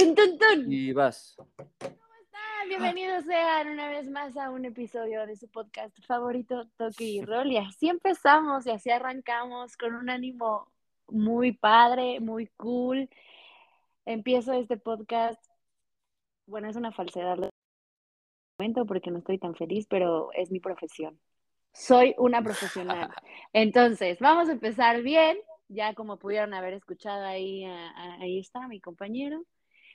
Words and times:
Tun, 0.00 0.14
tun, 0.14 0.38
tun. 0.38 0.72
Y 0.72 0.92
vas. 0.94 1.36
Ah, 2.32 2.64
bienvenidos 2.66 3.22
sean 3.26 3.68
una 3.68 3.90
vez 3.90 4.08
más 4.08 4.34
a 4.38 4.48
un 4.50 4.64
episodio 4.64 5.26
de 5.26 5.36
su 5.36 5.46
podcast 5.48 5.94
favorito, 6.06 6.66
Toque 6.78 7.04
y 7.04 7.20
Roll. 7.22 7.52
Y 7.52 7.58
así 7.58 7.90
empezamos 7.90 8.64
y 8.66 8.70
así 8.70 8.88
arrancamos 8.88 9.76
con 9.76 9.94
un 9.94 10.08
ánimo 10.08 10.72
muy 11.08 11.52
padre, 11.52 12.18
muy 12.20 12.46
cool. 12.56 13.10
Empiezo 14.06 14.54
este 14.54 14.78
podcast. 14.78 15.44
Bueno, 16.46 16.70
es 16.70 16.76
una 16.76 16.92
falsedad 16.92 17.36
lo 17.36 17.50
momento 18.58 18.86
porque 18.86 19.10
no 19.10 19.18
estoy 19.18 19.38
tan 19.38 19.54
feliz, 19.54 19.86
pero 19.86 20.30
es 20.32 20.50
mi 20.50 20.60
profesión. 20.60 21.20
Soy 21.74 22.14
una 22.16 22.42
profesional. 22.42 23.10
Entonces, 23.52 24.18
vamos 24.18 24.48
a 24.48 24.52
empezar 24.52 25.02
bien. 25.02 25.36
Ya 25.68 25.92
como 25.94 26.16
pudieron 26.18 26.54
haber 26.54 26.72
escuchado 26.72 27.22
ahí, 27.26 27.64
a- 27.66 27.90
a- 27.90 28.14
ahí 28.22 28.38
está 28.38 28.66
mi 28.66 28.80
compañero. 28.80 29.44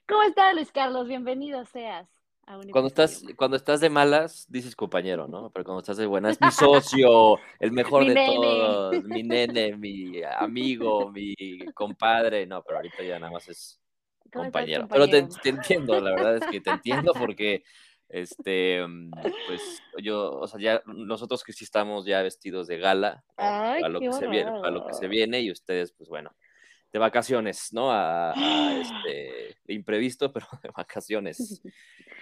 ¿Cómo 0.07 0.21
está 0.21 0.53
Luis 0.53 0.71
Carlos? 0.71 1.07
Bienvenido 1.07 1.65
seas. 1.65 2.07
a 2.45 2.57
un 2.59 2.69
Cuando 2.69 2.89
estás, 2.89 3.23
cuando 3.35 3.57
estás 3.57 3.79
de 3.79 3.89
malas, 3.89 4.45
dices 4.49 4.75
compañero, 4.75 5.27
¿no? 5.27 5.49
Pero 5.49 5.65
cuando 5.65 5.79
estás 5.79 5.97
de 5.97 6.05
buenas, 6.05 6.39
mi 6.39 6.51
socio, 7.01 7.39
el 7.59 7.71
mejor 7.71 8.03
Mi 8.03 8.09
de 8.09 8.13
nene. 8.13 8.35
todos, 8.35 9.03
mi 9.03 9.23
nene, 9.23 9.75
mi 9.77 10.21
amigo, 10.23 11.11
mi 11.11 11.35
compadre. 11.73 12.45
No, 12.45 12.61
pero 12.63 12.77
ahorita 12.77 13.01
ya 13.01 13.17
nada 13.17 13.31
más 13.31 13.47
es 13.49 13.81
¿Cómo 14.31 14.45
estás, 14.45 14.61
compañero. 14.61 14.87
Pero 14.87 15.07
te, 15.07 15.49
entiendo, 15.49 15.99
la 15.99 16.11
verdad 16.11 16.37
es 16.37 16.45
que 16.45 16.61
te 16.61 16.69
entiendo 16.69 17.11
porque, 17.33 17.63
este, 18.07 18.85
pues 19.47 19.81
yo, 20.03 20.33
o 20.33 20.47
sea, 20.47 20.59
ya 20.59 20.83
nosotros 20.85 21.43
que 21.43 21.51
sí 21.51 21.63
estamos 21.63 22.05
ya 22.05 22.21
vestidos 22.21 22.67
de 22.67 22.77
gala. 22.77 23.23
Ay, 23.37 23.81
para 23.81 23.89
lo 23.91 23.99
que 23.99 24.13
se 24.13 24.27
viene, 24.27 24.51
para 24.51 24.69
lo 24.69 24.85
que 24.85 24.93
se 24.93 25.07
viene 25.07 25.41
y 25.41 25.49
ustedes, 25.49 25.93
pues 25.93 26.09
bueno, 26.09 26.29
de 26.95 26.99
vacaciones, 26.99 27.73
¿no? 27.73 27.91
A, 27.91 28.31
a, 28.31 28.33
este, 28.79 29.57
de 29.65 29.73
imprevisto, 29.73 30.31
pero 30.31 30.47
de 30.63 30.69
vacaciones. 30.69 31.61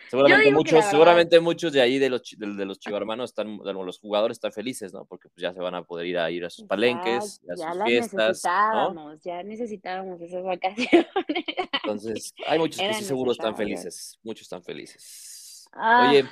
Seguramente 0.09 0.45
que 0.45 0.51
muchos, 0.51 0.85
seguramente 0.85 1.39
muchos 1.39 1.73
de 1.73 1.81
ahí 1.81 1.97
de 1.97 2.09
los, 2.09 2.21
de, 2.37 2.53
de 2.53 2.65
los 2.65 2.79
chivarmanos 2.79 3.31
están, 3.31 3.57
de 3.57 3.73
los 3.73 3.97
jugadores 3.97 4.37
están 4.37 4.51
felices, 4.51 4.93
¿no? 4.93 5.05
Porque 5.05 5.27
pues 5.29 5.41
ya 5.41 5.53
se 5.53 5.59
van 5.59 5.73
a 5.73 5.83
poder 5.83 6.05
ir 6.05 6.19
a 6.19 6.29
ir 6.29 6.45
a 6.45 6.51
sus 6.51 6.65
palenques, 6.65 7.41
Ya, 7.41 7.53
a 7.53 7.55
ya 7.55 7.69
sus 7.69 7.77
las 7.77 7.87
fiestas, 7.87 8.13
¿no? 8.13 8.27
necesitábamos, 8.27 9.23
ya 9.23 9.43
necesitábamos 9.43 10.21
esas 10.21 10.43
vacaciones. 10.43 11.07
Entonces, 11.83 12.33
hay 12.45 12.59
muchos 12.59 12.77
que 12.77 12.85
Era 12.85 12.93
sí 12.93 13.05
seguro 13.05 13.31
están 13.31 13.55
felices, 13.55 14.19
muchos 14.21 14.43
están 14.43 14.61
felices. 14.61 15.67
Ah. 15.71 16.09
Oye, 16.09 16.25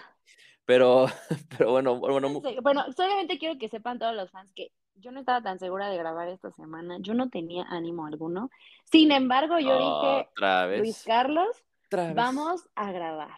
pero, 0.66 1.08
pero 1.58 1.72
bueno, 1.72 2.00
bueno, 2.00 2.42
Sí, 2.44 2.58
Bueno, 2.62 2.86
solamente 2.96 3.40
quiero 3.40 3.58
que 3.58 3.68
sepan 3.68 3.98
todos 3.98 4.16
los 4.16 4.30
fans 4.30 4.52
que 4.54 4.72
yo 5.02 5.12
no 5.12 5.20
estaba 5.20 5.42
tan 5.42 5.60
segura 5.60 5.90
de 5.90 5.98
grabar 5.98 6.28
esta 6.30 6.52
semana, 6.52 6.98
yo 7.00 7.14
no 7.14 7.30
tenía 7.30 7.66
ánimo 7.70 8.06
alguno. 8.06 8.50
Sin 8.86 9.12
embargo, 9.12 9.60
yo 9.60 9.78
dije, 9.78 10.30
otra 10.32 10.66
vez. 10.68 10.80
Luis 10.80 11.04
Carlos, 11.06 11.64
otra 11.88 12.08
vez. 12.08 12.16
vamos 12.16 12.70
a 12.76 12.92
grabar. 12.92 13.38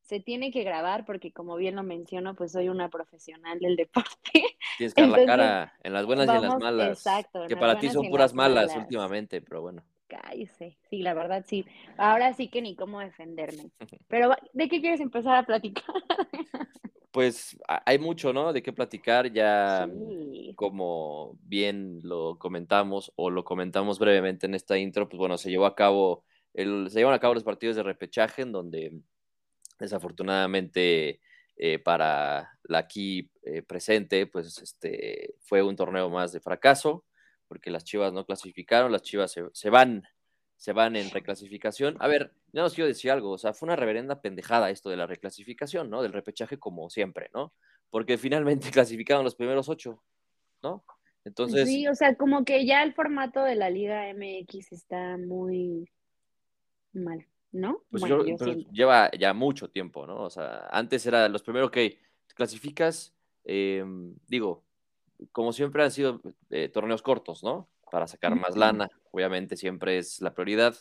Se 0.00 0.20
tiene 0.20 0.50
que 0.50 0.64
grabar 0.64 1.06
porque 1.06 1.32
como 1.32 1.56
bien 1.56 1.76
lo 1.76 1.82
menciono, 1.82 2.34
pues 2.34 2.52
soy 2.52 2.68
una 2.68 2.90
profesional 2.90 3.58
del 3.58 3.76
deporte. 3.76 4.10
Tienes 4.78 4.94
que 4.94 5.02
dar 5.02 5.10
la 5.10 5.26
cara 5.26 5.74
en 5.82 5.92
las 5.92 6.04
buenas 6.04 6.26
y 6.26 6.30
en 6.30 6.42
las 6.42 6.58
malas. 6.58 6.88
exacto, 6.88 7.46
que 7.46 7.56
para 7.56 7.78
ti 7.78 7.88
son 7.90 8.08
puras 8.10 8.30
las 8.30 8.34
malas 8.34 8.66
malas. 8.68 8.82
últimamente, 8.82 9.40
pero 9.40 9.62
bueno. 9.62 9.82
Cállese. 10.06 10.78
Sí, 10.90 11.02
la 11.02 11.14
verdad 11.14 11.44
sí. 11.46 11.64
Ahora 11.96 12.32
sí 12.34 12.48
que 12.48 12.62
ni 12.62 12.76
cómo 12.76 13.00
defenderme. 13.00 13.70
Pero 14.08 14.30
¿de 14.52 14.68
qué 14.68 14.80
quieres 14.80 15.00
empezar 15.00 15.36
a 15.36 15.46
platicar? 15.46 15.84
Pues 17.14 17.56
hay 17.86 18.00
mucho, 18.00 18.32
¿no? 18.32 18.52
De 18.52 18.60
qué 18.60 18.72
platicar 18.72 19.32
ya. 19.32 19.88
Sí. 19.88 20.52
como 20.56 21.38
bien 21.42 22.00
lo 22.02 22.40
comentamos 22.40 23.12
o 23.14 23.30
lo 23.30 23.44
comentamos 23.44 24.00
brevemente 24.00 24.46
en 24.46 24.54
esta 24.56 24.76
intro, 24.78 25.08
pues 25.08 25.18
bueno, 25.18 25.38
se 25.38 25.48
llevó 25.48 25.66
a 25.66 25.76
cabo, 25.76 26.24
el, 26.54 26.90
se 26.90 26.98
llevan 26.98 27.14
a 27.14 27.20
cabo 27.20 27.34
los 27.34 27.44
partidos 27.44 27.76
de 27.76 27.84
repechaje 27.84 28.42
en 28.42 28.50
donde 28.50 28.98
desafortunadamente 29.78 31.20
eh, 31.56 31.78
para 31.78 32.58
la 32.64 32.78
aquí 32.78 33.30
eh, 33.44 33.62
presente, 33.62 34.26
pues 34.26 34.58
este 34.58 35.36
fue 35.40 35.62
un 35.62 35.76
torneo 35.76 36.10
más 36.10 36.32
de 36.32 36.40
fracaso, 36.40 37.04
porque 37.54 37.70
las 37.70 37.84
Chivas 37.84 38.12
no 38.12 38.26
clasificaron, 38.26 38.90
las 38.90 39.02
Chivas 39.02 39.30
se, 39.30 39.44
se 39.52 39.70
van, 39.70 40.02
se 40.56 40.72
van 40.72 40.96
en 40.96 41.08
reclasificación. 41.10 41.96
A 42.00 42.08
ver, 42.08 42.32
yo 42.52 42.62
nos 42.62 42.74
quiero 42.74 42.88
decir 42.88 43.12
algo, 43.12 43.30
o 43.30 43.38
sea, 43.38 43.54
fue 43.54 43.68
una 43.68 43.76
reverenda 43.76 44.20
pendejada 44.20 44.70
esto 44.70 44.90
de 44.90 44.96
la 44.96 45.06
reclasificación, 45.06 45.88
¿no? 45.88 46.02
Del 46.02 46.12
repechaje 46.12 46.58
como 46.58 46.90
siempre, 46.90 47.30
¿no? 47.32 47.52
Porque 47.90 48.18
finalmente 48.18 48.70
clasificaron 48.72 49.22
los 49.22 49.36
primeros 49.36 49.68
ocho, 49.68 50.02
¿no? 50.64 50.84
Entonces, 51.24 51.68
Sí, 51.68 51.86
o 51.86 51.94
sea, 51.94 52.16
como 52.16 52.44
que 52.44 52.66
ya 52.66 52.82
el 52.82 52.92
formato 52.92 53.44
de 53.44 53.54
la 53.54 53.70
Liga 53.70 54.12
MX 54.12 54.72
está 54.72 55.16
muy 55.16 55.88
mal, 56.92 57.24
¿no? 57.52 57.84
pues 57.88 58.00
bueno, 58.00 58.24
yo, 58.24 58.30
yo 58.30 58.36
pero 58.36 58.52
siento. 58.54 58.72
lleva 58.72 59.12
ya 59.12 59.32
mucho 59.32 59.70
tiempo, 59.70 60.08
¿no? 60.08 60.22
O 60.22 60.30
sea, 60.30 60.66
antes 60.72 61.06
era 61.06 61.28
los 61.28 61.44
primeros 61.44 61.70
que 61.70 62.00
clasificas, 62.34 63.14
eh, 63.44 63.84
digo, 64.26 64.64
como 65.32 65.52
siempre 65.52 65.82
han 65.82 65.90
sido 65.90 66.20
eh, 66.50 66.68
torneos 66.68 67.02
cortos, 67.02 67.42
¿no? 67.42 67.68
Para 67.90 68.06
sacar 68.06 68.34
más 68.34 68.56
lana, 68.56 68.88
obviamente 69.12 69.56
siempre 69.56 69.98
es 69.98 70.20
la 70.20 70.34
prioridad, 70.34 70.76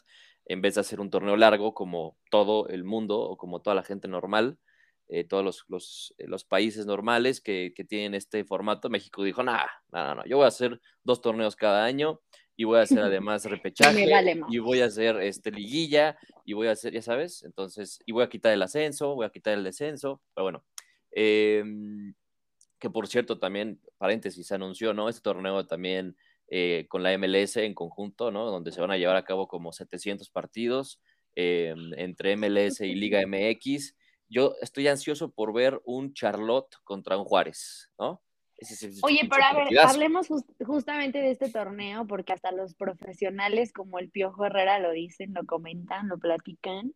en 0.46 0.62
vez 0.62 0.76
de 0.76 0.82
hacer 0.82 1.00
un 1.00 1.10
torneo 1.10 1.38
largo 1.38 1.74
como 1.74 2.18
todo 2.30 2.68
el 2.68 2.84
mundo 2.84 3.20
o 3.20 3.38
como 3.38 3.62
toda 3.62 3.76
la 3.76 3.84
gente 3.84 4.08
normal, 4.08 4.58
eh, 5.10 5.24
todos 5.24 5.44
los, 5.44 5.66
los, 5.68 6.16
eh, 6.18 6.28
los 6.28 6.44
países 6.44 6.86
normales 6.86 7.42
que, 7.42 7.74
que 7.76 7.84
tienen 7.84 8.16
este 8.16 8.44
formato, 8.46 8.90
México 8.90 9.24
dijo, 9.24 9.44
nah, 9.44 9.66
no, 9.92 10.04
no, 10.04 10.16
no, 10.16 10.26
yo 10.26 10.38
voy 10.38 10.46
a 10.46 10.48
hacer 10.48 10.80
dos 11.04 11.22
torneos 11.22 11.56
cada 11.56 11.84
año 11.84 12.22
y 12.56 12.64
voy 12.64 12.80
a 12.80 12.84
hacer 12.84 13.00
además 13.04 13.46
repechaje 13.46 14.10
vale 14.10 14.42
y 14.50 14.60
voy 14.60 14.82
a 14.82 14.86
hacer 14.86 15.18
este 15.22 15.52
liguilla 15.52 16.18
y 16.46 16.54
voy 16.54 16.68
a 16.68 16.72
hacer, 16.72 16.94
ya 16.94 17.02
sabes, 17.02 17.44
entonces, 17.44 18.00
y 18.06 18.12
voy 18.12 18.24
a 18.24 18.30
quitar 18.30 18.54
el 18.54 18.62
ascenso, 18.62 19.16
voy 19.16 19.26
a 19.26 19.30
quitar 19.30 19.54
el 19.54 19.64
descenso, 19.64 20.22
pero 20.34 20.46
bueno, 20.46 20.66
eh, 21.12 21.64
que 22.84 22.90
por 22.90 23.08
cierto 23.08 23.40
también, 23.40 23.80
paréntesis, 23.98 24.46
se 24.46 24.56
anunció, 24.56 24.94
¿no? 24.94 25.08
Este 25.08 25.22
torneo 25.22 25.66
también 25.66 26.18
eh, 26.50 26.86
con 26.90 27.02
la 27.02 27.18
MLS 27.18 27.56
en 27.56 27.74
conjunto, 27.74 28.30
¿no? 28.30 28.52
Donde 28.52 28.74
se 28.74 28.82
van 28.82 28.92
a 28.92 28.98
llevar 28.98 29.16
a 29.16 29.24
cabo 29.24 29.48
como 29.48 29.72
700 29.72 30.30
partidos 30.30 31.02
eh, 31.38 31.74
entre 31.96 32.36
MLS 32.36 32.82
y 32.82 32.94
Liga 32.94 33.22
MX. 33.26 33.96
Yo 34.28 34.56
estoy 34.62 34.90
ansioso 34.90 35.32
por 35.32 35.54
ver 35.54 35.80
un 35.86 36.14
Charlotte 36.14 36.76
contra 36.84 37.18
un 37.18 37.24
Juárez, 37.24 37.90
¿no? 37.98 38.22
Oye, 39.02 39.22
pero 39.30 39.44
a 39.46 39.54
ver, 39.54 39.68
hablemos 39.90 40.28
jus- 40.28 40.46
justamente 40.66 41.20
de 41.20 41.32
este 41.32 41.50
torneo, 41.50 42.06
porque 42.06 42.34
hasta 42.34 42.52
los 42.52 42.76
profesionales 42.76 43.72
como 43.72 43.98
el 43.98 44.10
Piojo 44.10 44.44
Herrera 44.46 44.78
lo 44.80 44.92
dicen, 44.92 45.34
lo 45.34 45.46
comentan, 45.46 46.10
lo 46.10 46.18
platican. 46.18 46.94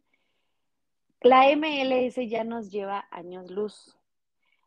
La 1.22 1.50
MLS 1.56 2.16
ya 2.30 2.44
nos 2.44 2.72
lleva 2.72 3.08
años 3.10 3.50
luz. 3.50 3.97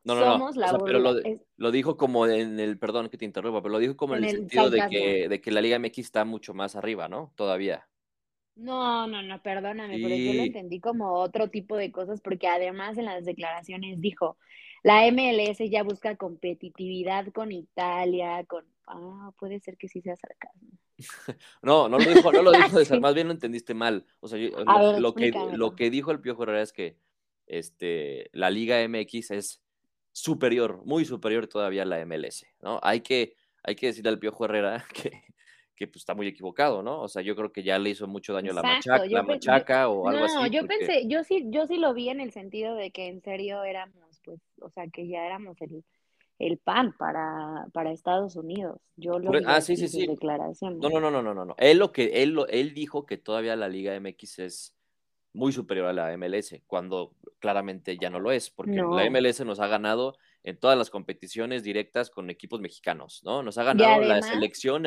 No, 0.05 0.15
no, 0.15 0.21
no. 0.21 0.33
Somos 0.33 0.57
la 0.57 0.67
o 0.67 0.71
sea, 0.71 0.79
pero 0.79 0.99
lo, 0.99 1.13
burla- 1.15 1.29
es- 1.29 1.41
lo 1.57 1.71
dijo 1.71 1.97
como 1.97 2.27
en 2.27 2.59
el, 2.59 2.79
perdón 2.79 3.09
que 3.11 3.19
te 3.19 3.25
interrumpa, 3.27 3.61
pero 3.63 3.73
lo 3.73 3.79
dijo 3.79 3.97
como 3.97 4.15
en, 4.17 4.25
En 4.25 4.31
el 4.31 4.35
el 4.37 4.41
sentido 4.41 4.71
de 4.71 4.87
que, 4.89 5.29
de 5.29 5.41
que 5.41 5.51
la 5.51 5.61
Liga 5.61 5.79
MX 5.79 5.99
está 5.99 6.25
mucho 6.25 6.55
más 6.55 6.75
arriba, 6.77 7.09
¿no? 7.09 7.33
Todavía. 7.37 7.87
No, 8.57 9.07
no, 9.07 9.23
no, 9.23 9.43
perdóname, 9.43 9.95
pero 10.03 10.09
yo 10.17 10.33
lo 10.35 10.43
Sí. 10.43 10.47
entendí 10.49 10.81
como 10.81 11.13
otro 11.15 11.49
tipo 11.49 11.77
de 11.77 11.91
cosas, 11.93 12.21
porque 12.21 12.47
además 12.49 12.99
en 12.99 13.07
las 13.07 13.25
declaraciones 13.25 14.01
dijo, 14.01 14.37
la 14.83 15.07
MLS 15.11 15.59
ya 15.71 15.83
busca 15.83 16.17
competitividad 16.17 17.29
con 17.33 17.53
Italia, 17.53 18.45
con... 18.45 18.65
Ah, 18.87 19.33
puede 19.39 19.61
ser 19.61 19.77
que 19.77 19.89
sí 19.89 20.01
sea 20.03 20.17
sarcasmo. 20.17 20.69
No, 21.63 21.89
no 21.89 21.99
lo 21.99 22.05
dijo, 22.13 22.33
no 22.33 22.43
lo 22.43 22.53
dijo 22.53 22.79
de 22.79 22.85
ser, 22.85 22.97
Sí. 22.97 23.01
más 23.01 23.15
bien 23.15 23.29
lo 23.29 23.33
entendiste 23.33 23.73
mal. 23.75 24.05
O 24.21 24.29
sea, 24.29 24.39
yo- 24.39 24.51
lo, 24.65 24.79
ver, 24.93 25.01
lo 25.01 25.15
que, 25.15 25.33
lo 25.55 25.75
que 25.77 25.91
dijo 25.91 26.11
el 26.11 26.21
Piojo 26.21 26.43
Herrera 26.43 26.63
es 26.63 26.73
que 26.73 26.97
este, 27.47 28.29
la 28.33 28.51
Liga 28.51 28.77
MX 28.87 29.31
es 29.31 29.63
superior, 30.13 30.83
muy 30.85 31.05
superior 31.05 31.47
todavía 31.47 31.83
a 31.83 31.87
la 31.87 32.05
MLS, 32.05 32.47
¿no? 32.61 32.81
Hay 32.83 33.01
que, 33.01 33.35
hay 33.63 33.75
que 33.77 33.87
decirle 33.87 34.11
al 34.11 34.19
Piojo 34.19 34.45
Herrera 34.45 34.85
que, 34.95 35.23
que 35.77 35.87
pues, 35.87 35.97
está 36.03 36.15
muy 36.15 36.27
equivocado, 36.27 36.83
¿no? 36.83 37.01
O 37.01 37.09
sea, 37.09 37.23
yo 37.23 37.35
creo 37.37 37.53
que 37.53 37.63
ya 37.63 37.79
le 37.79 37.91
hizo 37.91 38.07
mucho 38.07 38.33
daño 38.33 38.53
la, 38.53 38.61
Exacto, 38.61 38.91
machaca, 38.91 39.07
yo 39.07 39.17
la 39.17 39.23
yo- 39.23 39.27
machaca 39.29 39.89
o 39.89 40.09
algo 40.09 40.27
No, 40.27 40.43
así. 40.43 40.51
yo 40.55 40.61
porque- 40.63 40.77
pensé, 40.79 41.07
yo 41.09 41.25
sí, 41.25 41.45
yo 41.49 41.67
sí 41.67 41.77
lo 41.77 41.95
vi 41.95 42.09
en 42.09 42.21
el 42.21 42.33
sentido 42.33 42.75
de 42.75 42.91
que 42.91 43.07
en 43.07 43.23
serio 43.23 43.63
éramos, 43.65 44.21
pues, 44.25 44.41
o 44.61 44.69
sea, 44.71 44.87
que 44.89 45.07
ya 45.09 45.25
éramos 45.25 45.61
el, 45.63 45.85
el 46.39 46.59
pan 46.59 46.95
para, 46.99 47.67
para 47.73 47.93
Estados 47.93 48.35
Unidos. 48.37 48.81
Yo 48.97 49.19
lo 49.19 49.27
Por- 49.31 49.39
vi 49.41 49.45
ah, 49.47 49.61
sí, 49.61 49.77
sí, 49.77 49.89
sí. 49.89 50.07
declaraciones. 50.07 50.79
No, 50.81 50.89
no, 50.91 51.01
no, 51.01 51.11
no, 51.11 51.23
no, 51.23 51.35
no, 51.35 51.45
no. 51.45 51.55
Él 51.59 51.79
lo 51.79 51.93
que 51.93 52.23
él, 52.23 52.31
lo- 52.31 52.49
él 52.49 52.75
dijo 52.75 53.07
que 53.07 53.17
todavía 53.19 53.57
la 53.57 53.69
Liga 53.69 53.95
MX 53.99 54.39
es 54.41 54.75
muy 55.33 55.53
superior 55.53 55.87
a 55.87 55.93
la 55.93 56.13
MLS, 56.17 56.63
cuando 56.67 57.15
claramente 57.39 57.97
ya 57.97 58.11
no 58.11 58.19
lo 58.19 58.33
es, 58.33 58.51
porque 58.51 58.73
No. 58.73 58.95
la 58.97 59.05
MLS 59.09 59.45
nos 59.45 59.61
ha 59.61 59.67
ganado 59.69 60.17
en 60.43 60.59
todas 60.59 60.77
las 60.77 60.91
competiciones 60.91 61.63
directas 61.63 62.11
con 62.11 62.31
equipos 62.31 62.61
mexicanos, 62.61 63.23
¿no? 63.25 63.43
Nos 63.43 63.57
ha 63.59 63.63
ganado 63.65 64.01
la 64.01 64.23
selección 64.23 64.83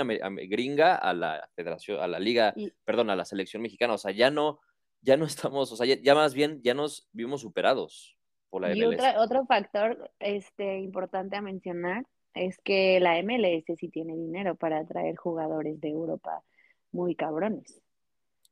gringa 0.49 0.95
a 0.95 1.13
la 1.13 1.47
federación, 1.55 1.99
a 2.01 2.07
la 2.07 2.19
liga, 2.19 2.53
Y- 2.57 2.71
perdón, 2.83 3.09
a 3.09 3.15
la 3.15 3.23
selección 3.25 3.61
mexicana, 3.61 3.93
o 3.93 3.97
sea, 3.97 4.11
ya 4.11 4.31
no, 4.31 4.59
ya 5.01 5.15
no 5.15 5.25
estamos, 5.25 5.71
o 5.71 5.75
sea, 5.75 5.85
ya, 5.85 5.95
ya 6.01 6.15
más 6.15 6.33
bien 6.33 6.61
ya 6.63 6.73
nos 6.73 7.07
vimos 7.13 7.41
superados 7.41 8.17
por 8.49 8.61
la 8.63 8.75
Y 8.75 8.79
MLS. 8.81 8.95
otra, 8.95 9.21
otro 9.21 9.45
factor 9.45 10.11
este, 10.19 10.79
importante 10.79 11.35
a 11.37 11.41
mencionar 11.41 12.05
es 12.33 12.57
que 12.59 12.99
la 12.99 13.17
MLS 13.19 13.63
sí 13.77 13.89
tiene 13.89 14.15
dinero 14.15 14.55
para 14.55 14.79
atraer 14.79 15.15
jugadores 15.15 15.79
de 15.79 15.89
Europa 15.89 16.41
muy 16.91 17.15
cabrones. 17.15 17.79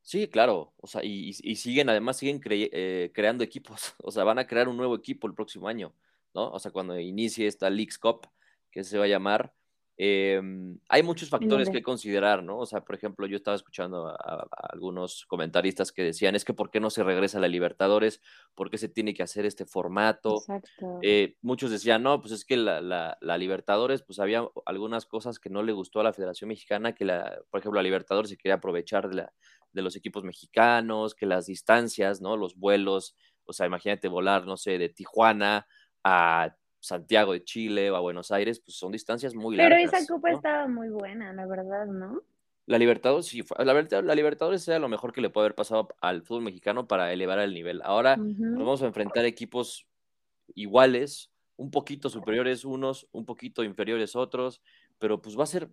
Sí, 0.04 0.28
claro, 0.28 0.74
o 0.78 0.86
sea, 0.88 1.04
y, 1.04 1.30
y 1.42 1.56
siguen, 1.56 1.88
además 1.88 2.16
siguen 2.16 2.40
eh, 2.44 3.12
creando 3.14 3.44
equipos, 3.44 3.94
o 4.02 4.10
sea, 4.10 4.24
van 4.24 4.38
a 4.38 4.46
crear 4.46 4.68
un 4.68 4.76
nuevo 4.76 4.96
equipo 4.96 5.28
el 5.28 5.34
próximo 5.34 5.68
año, 5.68 5.94
¿no? 6.34 6.50
O 6.50 6.58
sea, 6.58 6.72
cuando 6.72 6.98
inicie 6.98 7.46
esta 7.46 7.70
Leagues 7.70 7.98
Cup, 7.98 8.26
que 8.70 8.82
se 8.82 8.98
va 8.98 9.04
a 9.04 9.08
llamar, 9.08 9.54
em, 9.96 10.78
hay 10.88 11.02
muchos 11.02 11.28
factores 11.28 11.70
que 11.70 11.82
considerar, 11.82 12.42
¿no? 12.42 12.58
O 12.58 12.66
sea, 12.66 12.82
por 12.82 12.94
ejemplo, 12.94 13.26
yo 13.26 13.36
estaba 13.36 13.56
escuchando 13.56 14.08
a, 14.08 14.48
algunos 14.72 15.26
comentaristas 15.26 15.92
que 15.92 16.02
decían, 16.02 16.34
es 16.34 16.44
que 16.44 16.54
¿por 16.54 16.70
qué 16.70 16.80
no 16.80 16.90
se 16.90 17.02
regresa 17.02 17.38
a 17.38 17.40
la 17.40 17.48
Libertadores? 17.48 18.20
¿Por 18.54 18.70
qué 18.70 18.78
se 18.78 18.88
tiene 18.88 19.14
que 19.14 19.22
hacer 19.22 19.46
este 19.46 19.66
formato? 19.66 20.36
Exacto. 20.36 20.98
Eh, 21.02 21.36
muchos 21.42 21.70
decían, 21.70 22.02
no, 22.02 22.20
pues 22.20 22.32
es 22.32 22.44
que 22.44 22.56
la, 22.56 22.80
la, 22.80 23.38
Libertadores, 23.38 24.02
pues 24.02 24.18
había 24.18 24.46
algunas 24.66 25.06
cosas 25.06 25.38
que 25.38 25.50
no 25.50 25.62
le 25.62 25.72
gustó 25.72 26.00
a 26.00 26.04
la 26.04 26.12
Federación 26.12 26.48
Mexicana, 26.48 26.94
que 26.94 27.04
la, 27.04 27.40
por 27.50 27.60
ejemplo, 27.60 27.78
la 27.78 27.84
Libertadores 27.84 28.30
se 28.30 28.36
quería 28.36 28.54
aprovechar 28.54 29.08
de 29.08 29.16
la 29.16 29.32
de 29.72 29.82
los 29.82 29.96
equipos 29.96 30.22
mexicanos, 30.22 31.14
que 31.14 31.26
las 31.26 31.46
distancias, 31.46 32.20
¿no? 32.20 32.36
Los 32.36 32.56
vuelos, 32.56 33.16
o 33.44 33.52
sea, 33.52 33.66
imagínate 33.66 34.08
volar, 34.08 34.46
no 34.46 34.56
sé, 34.56 34.78
de 34.78 34.88
Tijuana 34.88 35.66
a 36.04 36.56
Santiago 36.82 37.32
de 37.32 37.44
Chile 37.44 37.92
o 37.92 37.96
a 37.96 38.00
Buenos 38.00 38.32
Aires, 38.32 38.58
pues 38.58 38.76
son 38.76 38.90
distancias 38.90 39.36
muy 39.36 39.56
largas. 39.56 39.78
Pero 39.78 39.96
esa 39.96 40.12
copa 40.12 40.32
estaba 40.32 40.66
muy 40.66 40.88
buena, 40.88 41.32
la 41.32 41.46
verdad, 41.46 41.86
¿no? 41.86 42.22
La 42.66 42.76
Libertadores, 42.76 43.26
sí, 43.26 43.44
la, 43.58 44.02
la 44.02 44.14
Libertadores 44.14 44.62
sea 44.62 44.80
lo 44.80 44.88
mejor 44.88 45.12
que 45.12 45.20
le 45.20 45.30
puede 45.30 45.46
haber 45.46 45.54
pasado 45.54 45.88
al 46.00 46.22
fútbol 46.22 46.42
mexicano 46.42 46.88
para 46.88 47.12
elevar 47.12 47.38
el 47.38 47.54
nivel. 47.54 47.82
Ahora 47.84 48.16
nos 48.16 48.58
vamos 48.58 48.82
a 48.82 48.86
enfrentar 48.86 49.24
equipos 49.24 49.86
iguales, 50.54 51.30
un 51.56 51.70
poquito 51.70 52.10
superiores 52.10 52.64
unos, 52.64 53.08
un 53.12 53.24
poquito 53.26 53.62
inferiores 53.62 54.16
otros, 54.16 54.60
pero 54.98 55.22
pues 55.22 55.38
va 55.38 55.44
a 55.44 55.46
ser, 55.46 55.68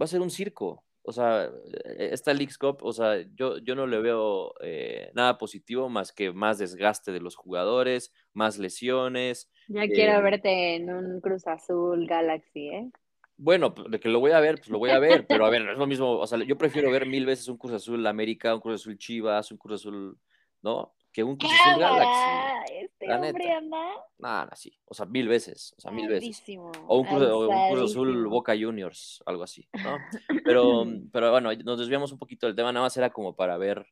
va 0.00 0.04
a 0.04 0.08
ser 0.08 0.20
un 0.20 0.30
circo 0.30 0.84
o 1.02 1.12
sea, 1.12 1.50
e-, 1.84 2.10
esta 2.12 2.32
League 2.32 2.54
Cup, 2.58 2.78
o 2.82 2.92
sea, 2.92 3.20
yo, 3.34 3.58
yo 3.58 3.74
no 3.74 3.86
le 3.86 4.00
veo 4.00 4.54
eh, 4.60 5.10
nada 5.14 5.38
positivo 5.38 5.88
más 5.88 6.12
que 6.12 6.32
más 6.32 6.58
desgaste 6.58 7.12
de 7.12 7.20
los 7.20 7.36
jugadores, 7.36 8.12
más 8.32 8.58
lesiones. 8.58 9.50
Ya 9.68 9.86
quiero 9.86 10.18
eh, 10.18 10.22
verte 10.22 10.74
en 10.76 10.90
un 10.90 11.20
Cruz 11.20 11.46
Azul 11.46 12.06
Galaxy, 12.06 12.68
¿eh? 12.68 12.90
Bueno, 13.36 13.70
de 13.88 13.98
que 13.98 14.10
lo 14.10 14.20
voy 14.20 14.32
a 14.32 14.40
ver, 14.40 14.56
pues 14.56 14.68
lo 14.68 14.78
voy 14.78 14.90
a 14.90 14.98
ver, 14.98 15.26
pero 15.26 15.46
a 15.46 15.50
ver, 15.50 15.64
no 15.64 15.72
es 15.72 15.78
lo 15.78 15.86
mismo, 15.86 16.18
o 16.18 16.26
sea, 16.26 16.38
yo 16.44 16.58
prefiero 16.58 16.90
ver 16.90 17.06
mil 17.06 17.24
veces 17.24 17.48
un 17.48 17.56
Cruz 17.56 17.72
Azul 17.72 18.06
América, 18.06 18.54
un 18.54 18.60
Cruz 18.60 18.82
Azul 18.82 18.98
Chivas, 18.98 19.50
un 19.50 19.56
Cruz 19.56 19.80
Azul, 19.80 20.18
¿no? 20.60 20.94
Que 21.12 21.24
un 21.24 21.36
Cruz 21.36 21.52
Azul 21.52 21.80
Galaxy. 21.80 22.74
Este 22.80 23.12
hombre 23.12 23.52
anda. 23.52 23.90
Nada, 24.18 24.56
sí. 24.56 24.76
O 24.84 24.94
sea, 24.94 25.06
mil 25.06 25.28
veces. 25.28 25.74
O 25.76 25.80
sea, 25.80 25.90
mil 25.90 26.08
veces. 26.08 26.42
O 26.86 27.00
un, 27.00 27.06
Cruz, 27.06 27.90
Azul 27.90 28.28
Boca 28.28 28.54
Juniors, 28.58 29.22
algo 29.26 29.42
así, 29.42 29.68
¿no? 29.72 29.98
Pero, 30.44 30.86
pero 31.12 31.30
bueno, 31.30 31.52
nos 31.64 31.78
desviamos 31.78 32.12
un 32.12 32.18
poquito 32.18 32.46
del 32.46 32.56
tema, 32.56 32.72
nada 32.72 32.86
más 32.86 32.96
era 32.96 33.10
como 33.10 33.36
para 33.36 33.56
ver 33.56 33.86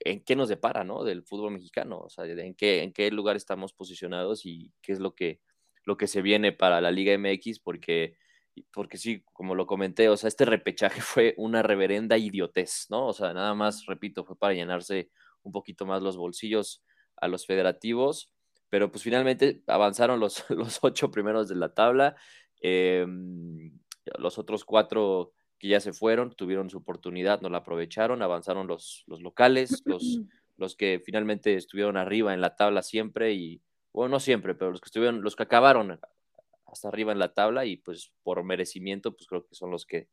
en 0.00 0.22
qué 0.24 0.36
nos 0.36 0.48
depara, 0.48 0.84
¿no? 0.84 1.04
Del 1.04 1.22
fútbol 1.22 1.52
mexicano. 1.52 1.98
O 1.98 2.08
sea, 2.08 2.24
en 2.24 2.54
qué, 2.54 2.82
en 2.82 2.92
qué 2.92 3.10
lugar 3.10 3.36
estamos 3.36 3.72
posicionados 3.72 4.46
y 4.46 4.72
qué 4.80 4.92
es 4.92 5.00
lo 5.00 5.14
que, 5.14 5.40
lo 5.84 5.96
que 5.96 6.06
se 6.06 6.22
viene 6.22 6.52
para 6.52 6.80
la 6.80 6.90
Liga 6.90 7.16
MX, 7.18 7.60
porque 7.60 8.16
porque 8.72 8.98
sí, 8.98 9.22
como 9.32 9.54
lo 9.54 9.66
comenté, 9.66 10.08
o 10.08 10.16
sea, 10.16 10.28
este 10.28 10.44
repechaje 10.44 11.00
fue 11.00 11.34
una 11.36 11.62
reverenda 11.62 12.18
idiotez, 12.18 12.86
¿no? 12.90 13.06
O 13.06 13.12
sea, 13.12 13.32
nada 13.32 13.54
más, 13.54 13.86
repito, 13.86 14.24
fue 14.24 14.36
para 14.36 14.54
llenarse 14.54 15.10
un 15.42 15.52
poquito 15.52 15.86
más 15.86 16.02
los 16.02 16.16
bolsillos 16.16 16.82
a 17.16 17.28
los 17.28 17.46
federativos, 17.46 18.32
pero 18.68 18.90
pues 18.90 19.02
finalmente 19.02 19.62
avanzaron 19.66 20.20
los, 20.20 20.44
los 20.50 20.78
ocho 20.82 21.10
primeros 21.10 21.48
de 21.48 21.56
la 21.56 21.74
tabla, 21.74 22.16
em, 22.60 23.78
los 24.18 24.38
otros 24.38 24.64
cuatro 24.64 25.32
que 25.58 25.68
ya 25.68 25.80
se 25.80 25.92
fueron 25.92 26.34
tuvieron 26.34 26.70
su 26.70 26.78
oportunidad, 26.78 27.42
no 27.42 27.50
la 27.50 27.58
aprovecharon, 27.58 28.22
avanzaron 28.22 28.66
los, 28.66 29.04
los 29.06 29.20
locales, 29.20 29.82
los, 29.84 30.02
los 30.56 30.74
que 30.74 31.02
finalmente 31.04 31.54
estuvieron 31.54 31.96
arriba 31.96 32.32
en 32.32 32.40
la 32.40 32.56
tabla 32.56 32.82
siempre 32.82 33.34
y, 33.34 33.60
bueno, 33.92 34.12
no 34.12 34.20
siempre, 34.20 34.54
pero 34.54 34.70
los 34.70 34.80
que 34.80 34.86
estuvieron, 34.86 35.22
los 35.22 35.36
que 35.36 35.42
acabaron 35.42 36.00
hasta 36.66 36.88
arriba 36.88 37.12
en 37.12 37.18
la 37.18 37.34
tabla 37.34 37.66
y 37.66 37.76
pues 37.76 38.12
por 38.22 38.42
merecimiento, 38.44 39.14
pues 39.14 39.26
creo 39.26 39.46
que 39.46 39.54
son 39.54 39.70
los 39.70 39.84
que 39.84 40.08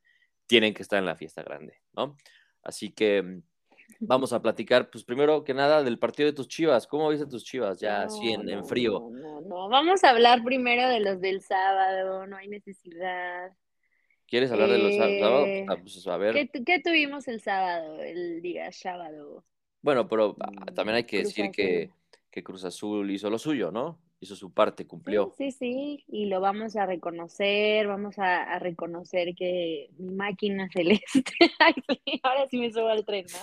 tienen 0.47 0.73
que 0.73 0.81
estar 0.81 0.99
en 0.99 1.05
la 1.05 1.15
fiesta 1.15 1.43
grande, 1.43 1.81
¿no? 1.93 2.17
Así 2.63 2.91
que 2.91 3.41
Vamos 3.99 4.33
a 4.33 4.41
platicar, 4.41 4.89
pues 4.89 5.03
primero 5.03 5.43
que 5.43 5.53
nada, 5.53 5.83
del 5.83 5.97
partido 5.97 6.27
de 6.27 6.33
tus 6.33 6.47
chivas. 6.47 6.85
¿Cómo 6.87 7.09
viste 7.09 7.25
tus 7.25 7.43
chivas 7.43 7.79
ya 7.79 8.03
así 8.03 8.31
en, 8.31 8.65
frío? 8.65 9.09
No, 9.11 9.41
no, 9.41 9.69
vamos 9.69 10.03
a 10.03 10.11
hablar 10.11 10.43
primero 10.43 10.87
de 10.87 10.99
los 10.99 11.19
del 11.19 11.41
sábado, 11.41 12.27
no 12.27 12.37
hay 12.37 12.47
necesidad. 12.47 13.51
¿Quieres 14.27 14.51
hablar 14.51 14.69
de 14.69 14.77
los 14.77 14.95
sábados? 14.95 15.47
Ah, 15.69 15.77
pues, 15.81 16.07
a 16.07 16.17
ver. 16.17 16.49
¿Qué, 16.51 16.81
tuvimos 16.83 17.27
el 17.27 17.41
sábado, 17.41 18.03
el 18.03 18.41
día 18.41 18.71
sábado? 18.71 19.43
Bueno, 19.81 20.07
pero 20.07 20.35
ah, 20.41 20.71
también 20.73 20.97
hay 20.97 21.05
que 21.05 21.19
decir 21.19 21.49
que, 21.51 21.89
que 22.29 22.43
Cruz 22.43 22.65
Azul 22.65 23.09
hizo 23.09 23.29
lo 23.29 23.39
suyo, 23.39 23.71
¿no? 23.71 23.99
hizo 24.19 24.35
su 24.35 24.51
parte, 24.51 24.87
cumplió. 24.87 25.33
Sí, 25.37 25.51
sí, 25.51 26.03
y 26.07 26.25
lo 26.25 26.41
vamos 26.41 26.75
a 26.75 26.85
reconocer, 26.85 27.87
vamos 27.87 28.17
a, 28.17 28.57
reconocer 28.59 29.35
que 29.35 29.89
mi 29.97 30.13
máquina 30.13 30.69
celeste, 30.73 31.51
ahora 32.23 32.47
sí 32.47 32.57
me 32.57 32.71
subo 32.71 32.87
al 32.87 33.05
tren, 33.05 33.25
¿no? 33.31 33.39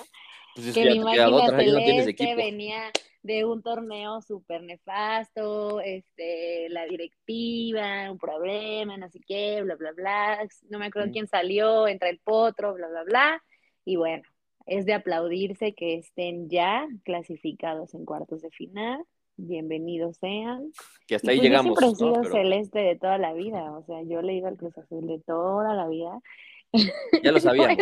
Pues 0.55 0.73
que 0.73 0.85
mi 0.85 1.01
máquina 1.01 1.51
celeste 1.51 2.35
venía 2.35 2.91
de 3.23 3.45
un 3.45 3.63
torneo 3.63 4.21
súper 4.21 4.63
nefasto, 4.63 5.81
este, 5.81 6.69
la 6.69 6.85
directiva, 6.85 8.11
un 8.11 8.19
problema, 8.19 8.97
no 8.97 9.09
sé 9.09 9.21
qué, 9.27 9.63
bla, 9.63 9.77
bla, 9.77 9.93
bla, 9.93 10.47
no 10.69 10.79
me 10.79 10.87
acuerdo 10.87 11.11
quién 11.11 11.27
salió, 11.27 11.89
entra 11.89 12.11
el 12.11 12.19
potro, 12.19 12.75
bla, 12.75 12.87
bla, 12.89 13.03
bla, 13.05 13.43
y 13.85 13.97
bueno, 13.97 14.25
es 14.67 14.85
de 14.85 14.93
aplaudirse 14.93 15.75
que 15.75 15.95
estén 15.95 16.51
ya 16.51 16.87
clasificados 17.05 17.95
en 17.95 18.05
cuartos 18.05 18.43
de 18.43 18.51
final 18.51 19.05
bienvenidos 19.37 20.17
sean. 20.19 20.73
Que 21.07 21.17
hasta 21.17 21.31
ahí 21.31 21.39
pues 21.39 21.49
llegamos. 21.49 21.79
Yo 21.81 21.95
siempre 21.95 22.09
he 22.09 22.23
sido 22.23 22.33
celeste 22.33 22.79
de 22.79 22.97
toda 22.97 23.19
la 23.19 23.33
vida, 23.33 23.73
o 23.73 23.85
sea, 23.85 24.03
yo 24.03 24.23
le 24.23 24.35
iba 24.35 24.49
al 24.49 24.57
Cruz 24.57 24.77
Azul 24.79 25.07
de 25.07 25.21
toda 25.21 25.75
la 25.75 25.89
vida. 25.89 26.21
Ya 27.23 27.33
lo 27.33 27.41
sabíamos. 27.41 27.77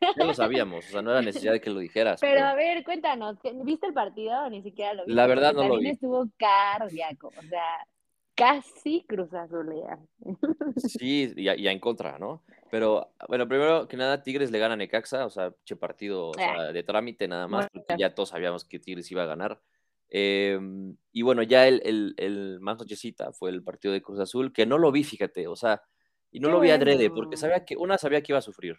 ya 0.00 0.24
lo 0.24 0.34
sabíamos, 0.34 0.86
o 0.86 0.90
sea, 0.90 1.02
no 1.02 1.10
era 1.10 1.22
necesidad 1.22 1.52
de 1.52 1.60
que 1.60 1.70
lo 1.70 1.78
dijeras. 1.78 2.20
Pero, 2.20 2.44
a 2.44 2.54
ver, 2.54 2.82
cuéntanos, 2.84 3.36
¿viste 3.64 3.86
el 3.86 3.94
partido 3.94 4.48
ni 4.50 4.62
siquiera 4.62 4.94
lo 4.94 5.04
viste? 5.04 5.14
La 5.14 5.26
verdad 5.26 5.52
no 5.52 5.68
lo 5.68 5.78
vi. 5.78 5.90
estuvo 5.90 6.28
cardíaco, 6.36 7.28
o 7.28 7.42
sea, 7.42 7.86
casi 8.34 9.04
Cruz 9.06 9.32
Azulea. 9.32 9.98
Sí, 10.76 11.32
ya, 11.36 11.56
ya 11.56 11.70
en 11.70 11.80
contra, 11.80 12.18
¿no? 12.18 12.42
Pero, 12.70 13.12
bueno, 13.28 13.48
primero 13.48 13.88
que 13.88 13.96
nada, 13.96 14.22
Tigres 14.22 14.50
le 14.50 14.58
gana 14.58 14.74
a 14.74 14.76
Necaxa, 14.76 15.24
o 15.24 15.30
sea, 15.30 15.54
che 15.64 15.76
partido 15.76 16.32
ah. 16.38 16.72
de 16.72 16.82
trámite 16.82 17.28
nada 17.28 17.48
más, 17.48 17.68
porque 17.72 17.94
ya 17.98 18.14
todos 18.14 18.30
sabíamos 18.30 18.64
que 18.64 18.78
Tigres 18.78 19.10
iba 19.10 19.22
a 19.22 19.26
ganar. 19.26 19.60
Em, 20.08 20.96
y 21.12 21.22
bueno, 21.22 21.42
ya 21.42 21.66
el, 21.66 22.14
el, 22.16 22.60
más 22.60 22.78
nochecita 22.78 23.32
fue 23.32 23.50
el 23.50 23.62
partido 23.62 23.92
de 23.92 24.02
Cruz 24.02 24.20
Azul, 24.20 24.52
que 24.52 24.66
no 24.66 24.78
lo 24.78 24.92
vi, 24.92 25.04
fíjate, 25.04 25.46
o 25.48 25.56
sea, 25.56 25.82
y 26.30 26.40
no 26.40 26.50
lo 26.50 26.60
vi 26.60 26.70
adrede, 26.70 27.10
porque 27.10 27.36
sabía 27.36 27.64
que, 27.64 27.76
una, 27.76 27.98
sabía 27.98 28.22
que 28.22 28.32
iba 28.32 28.38
a 28.38 28.42
sufrir. 28.42 28.76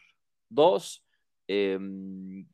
Dos, 0.50 1.06
em, 1.48 2.46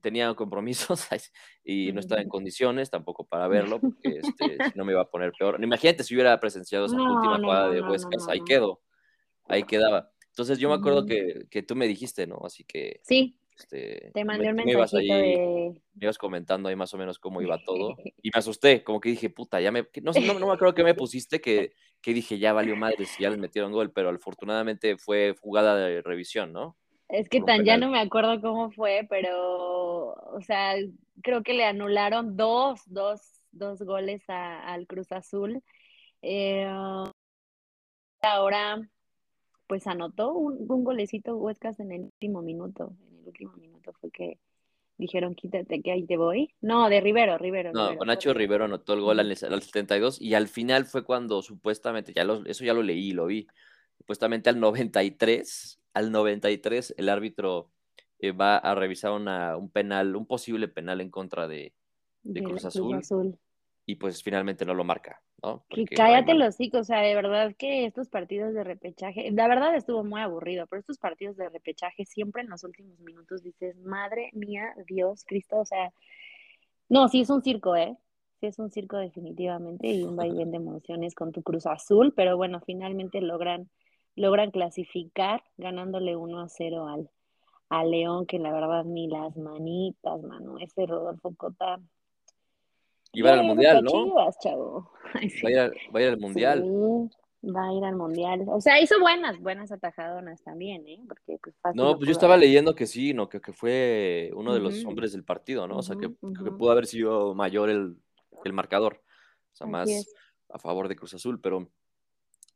tenía 0.00 0.32
compromisos 0.34 1.06
y 1.64 1.92
no 1.92 2.00
estaba 2.00 2.20
en 2.20 2.28
condiciones 2.28 2.90
tampoco 2.90 3.26
para 3.26 3.48
verlo, 3.78 3.80
porque 3.80 4.20
este, 4.22 4.58
no 4.74 4.84
me 4.84 4.92
iba 4.92 5.02
a 5.02 5.10
poner 5.10 5.32
peor. 5.38 5.62
Imagínate 5.62 6.04
si 6.04 6.14
hubiera 6.14 6.38
presenciado 6.40 6.86
esa 6.86 6.96
última 6.96 7.38
jugada 7.38 7.70
de 7.70 7.82
Huescas, 7.82 8.28
ahí 8.28 8.40
quedó, 8.44 8.80
ahí 9.46 9.64
quedaba. 9.64 10.10
Entonces 10.28 10.58
yo 10.58 10.68
me 10.68 10.74
acuerdo 10.74 11.06
que, 11.06 11.46
que, 11.48 11.62
tú 11.62 11.76
me 11.76 11.86
dijiste, 11.86 12.26
¿no? 12.26 12.40
Así 12.44 12.64
que... 12.64 13.00
Sí, 13.04 13.38
este, 13.56 14.10
Te 14.12 14.24
mandé 14.24 14.50
un 14.50 14.56
mensajito 14.56 15.14
Me 15.94 16.04
ibas 16.04 16.18
comentando 16.18 16.68
ahí 16.68 16.76
más 16.76 16.92
o 16.94 16.98
menos 16.98 17.18
cómo 17.18 17.40
iba 17.40 17.58
todo. 17.64 17.96
Y 18.22 18.30
me 18.34 18.38
asusté, 18.38 18.82
como 18.82 19.00
que 19.00 19.10
dije, 19.10 19.28
puta, 19.28 19.60
ya 19.60 19.70
me... 19.70 19.86
No, 20.02 20.12
no, 20.12 20.38
no 20.38 20.46
me 20.46 20.52
acuerdo 20.54 20.74
que 20.74 20.84
me 20.84 20.94
pusiste 20.94 21.40
que, 21.40 21.72
que 22.00 22.14
dije, 22.14 22.38
ya 22.38 22.52
valió 22.52 22.74
madre 22.74 23.04
si 23.04 23.22
ya 23.22 23.30
les 23.30 23.38
metieron 23.38 23.72
gol, 23.72 23.92
pero 23.92 24.08
afortunadamente 24.08 24.96
fue 24.96 25.34
jugada 25.40 25.76
de 25.76 26.00
revisión, 26.00 26.52
¿no? 26.52 26.76
Es 27.08 27.28
que 27.28 27.42
tan 27.42 27.64
ya 27.64 27.76
no 27.76 27.90
me 27.90 28.00
acuerdo 28.00 28.40
cómo 28.40 28.70
fue, 28.70 29.06
pero, 29.10 30.14
o 30.14 30.40
sea, 30.40 30.74
creo 31.22 31.42
que 31.42 31.52
le 31.52 31.64
anularon 31.64 32.36
dos, 32.36 32.80
dos, 32.86 33.20
dos 33.52 33.82
goles 33.82 34.22
al 34.28 34.86
Cruz 34.86 35.12
Azul. 35.12 35.62
Eh, 36.22 36.66
ahora, 38.22 38.88
pues 39.66 39.86
anotó 39.86 40.32
un, 40.32 40.66
un 40.68 40.84
golecito 40.84 41.36
Huescas 41.36 41.80
en 41.80 41.92
el 41.92 42.02
último 42.02 42.42
minuto, 42.42 42.94
último 43.26 43.52
minuto 43.56 43.92
fue 43.92 44.10
que 44.10 44.38
dijeron 44.96 45.34
quítate 45.34 45.82
que 45.82 45.92
ahí 45.92 46.04
te 46.04 46.16
voy. 46.16 46.54
No, 46.60 46.88
de 46.88 47.00
Rivero, 47.00 47.36
Rivero. 47.38 47.72
No, 47.72 47.94
Nacho 48.04 48.32
Rivero 48.32 48.64
anotó 48.64 48.94
el 48.94 49.00
gol 49.00 49.20
al, 49.20 49.36
72 49.36 50.20
y 50.20 50.34
al 50.34 50.48
final 50.48 50.84
fue 50.86 51.04
cuando 51.04 51.42
supuestamente, 51.42 52.12
ya 52.12 52.24
lo, 52.24 52.44
eso 52.46 52.64
ya 52.64 52.74
lo 52.74 52.82
leí, 52.82 53.12
lo 53.12 53.26
vi, 53.26 53.46
supuestamente 53.98 54.50
al 54.50 54.60
93, 54.60 55.80
al 55.94 56.12
93 56.12 56.94
el 56.96 57.08
árbitro 57.08 57.70
eh, 58.18 58.32
va 58.32 58.56
a 58.56 58.74
revisar 58.74 59.12
una, 59.12 59.56
un 59.56 59.70
penal, 59.70 60.14
un 60.16 60.26
posible 60.26 60.68
penal 60.68 61.00
en 61.00 61.10
contra 61.10 61.48
de, 61.48 61.74
de, 62.22 62.42
Cruz, 62.42 62.64
Azul. 62.64 63.38
Y 63.86 63.96
pues 63.96 64.22
finalmente 64.22 64.64
no 64.64 64.74
lo 64.74 64.84
marca, 64.84 65.20
¿no? 65.42 65.64
Cállate 65.94 66.34
los 66.34 66.54
hocico, 66.54 66.78
o 66.78 66.84
sea, 66.84 67.00
de 67.00 67.14
verdad 67.14 67.54
que 67.56 67.84
estos 67.84 68.08
partidos 68.08 68.54
de 68.54 68.64
repechaje, 68.64 69.30
la 69.30 69.46
verdad 69.46 69.74
estuvo 69.74 70.02
muy 70.04 70.20
aburrido, 70.20 70.66
pero 70.66 70.80
estos 70.80 70.98
partidos 70.98 71.36
de 71.36 71.48
repechaje 71.48 72.04
siempre 72.04 72.42
en 72.42 72.48
los 72.48 72.64
últimos 72.64 72.98
minutos 73.00 73.42
dices, 73.42 73.76
madre 73.78 74.30
mía, 74.32 74.74
Dios, 74.86 75.24
Cristo, 75.26 75.58
o 75.58 75.66
sea, 75.66 75.92
no, 76.88 77.08
sí 77.08 77.20
es 77.20 77.30
un 77.30 77.42
circo, 77.42 77.76
¿eh? 77.76 77.96
Sí 78.40 78.46
es 78.46 78.58
un 78.58 78.70
circo 78.70 78.96
definitivamente 78.96 79.88
y 79.88 80.02
un 80.02 80.16
vaivén 80.16 80.50
de 80.50 80.56
emociones 80.56 81.14
con 81.14 81.32
tu 81.32 81.42
Cruz 81.42 81.66
Azul, 81.66 82.12
pero 82.16 82.36
bueno, 82.36 82.60
finalmente 82.64 83.20
logran, 83.20 83.68
logran 84.16 84.50
clasificar 84.50 85.42
ganándole 85.56 86.16
1 86.16 86.40
a 86.40 86.48
0 86.48 86.88
al, 86.88 87.10
a 87.68 87.84
León, 87.84 88.26
que 88.26 88.38
la 88.38 88.52
verdad 88.52 88.84
ni 88.84 89.08
las 89.08 89.36
manitas, 89.36 90.22
mano, 90.22 90.58
ese 90.58 90.86
Rodolfo 90.86 91.34
Cota 91.36 91.80
y 93.14 93.22
va 93.22 93.32
al 93.32 93.44
mundial, 93.44 93.82
¿no? 93.82 93.90
Chivas, 93.90 94.38
chavo. 94.40 94.90
va, 95.14 95.20
a 95.20 96.02
ir, 96.02 96.08
al 96.08 96.18
mundial. 96.18 96.62
va 97.44 97.68
a 97.68 97.72
ir 97.72 97.84
al 97.84 97.96
mundial. 97.96 98.44
O 98.48 98.60
sea, 98.60 98.80
hizo 98.80 98.98
buenas, 99.00 99.40
buenas 99.40 99.70
atajadonas 99.72 100.42
también, 100.42 100.86
¿eh? 100.86 101.00
Porque, 101.06 101.38
pues, 101.42 101.54
no, 101.74 101.96
pues 101.96 102.08
yo 102.08 102.12
estaba 102.12 102.36
leyendo 102.36 102.74
que 102.74 102.86
sí, 102.86 103.14
¿no? 103.14 103.28
Que, 103.28 103.40
que 103.40 103.52
fue 103.52 104.30
uno 104.34 104.52
de 104.52 104.60
los 104.60 104.84
hombres 104.84 105.12
del 105.12 105.24
partido, 105.24 105.66
¿no? 105.66 105.78
O 105.78 105.82
sea, 105.82 105.96
que, 105.96 106.08
que, 106.08 106.50
pudo 106.50 106.70
haber 106.70 106.86
sido 106.86 107.34
mayor 107.34 107.70
el, 107.70 107.96
el 108.44 108.52
marcador. 108.52 109.00
O 109.52 109.56
sea, 109.56 109.66
más 109.66 109.88
a 110.50 110.58
favor 110.58 110.88
de 110.88 110.96
Cruz 110.96 111.14
Azul, 111.14 111.40
pero. 111.40 111.70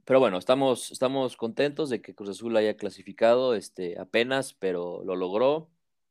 Pero 0.05 0.21
bueno, 0.21 0.39
estamos, 0.39 0.91
estamos 0.91 1.37
contentos 1.37 1.91
de 1.91 2.01
que 2.01 2.15
Cruz 2.15 2.31
Azul 2.31 2.57
haya 2.57 2.79
clasificado 2.79 3.55
este, 3.55 3.99
apenas, 4.01 4.55
pero 4.55 5.05
lo 5.05 5.17
logró. 5.17 5.69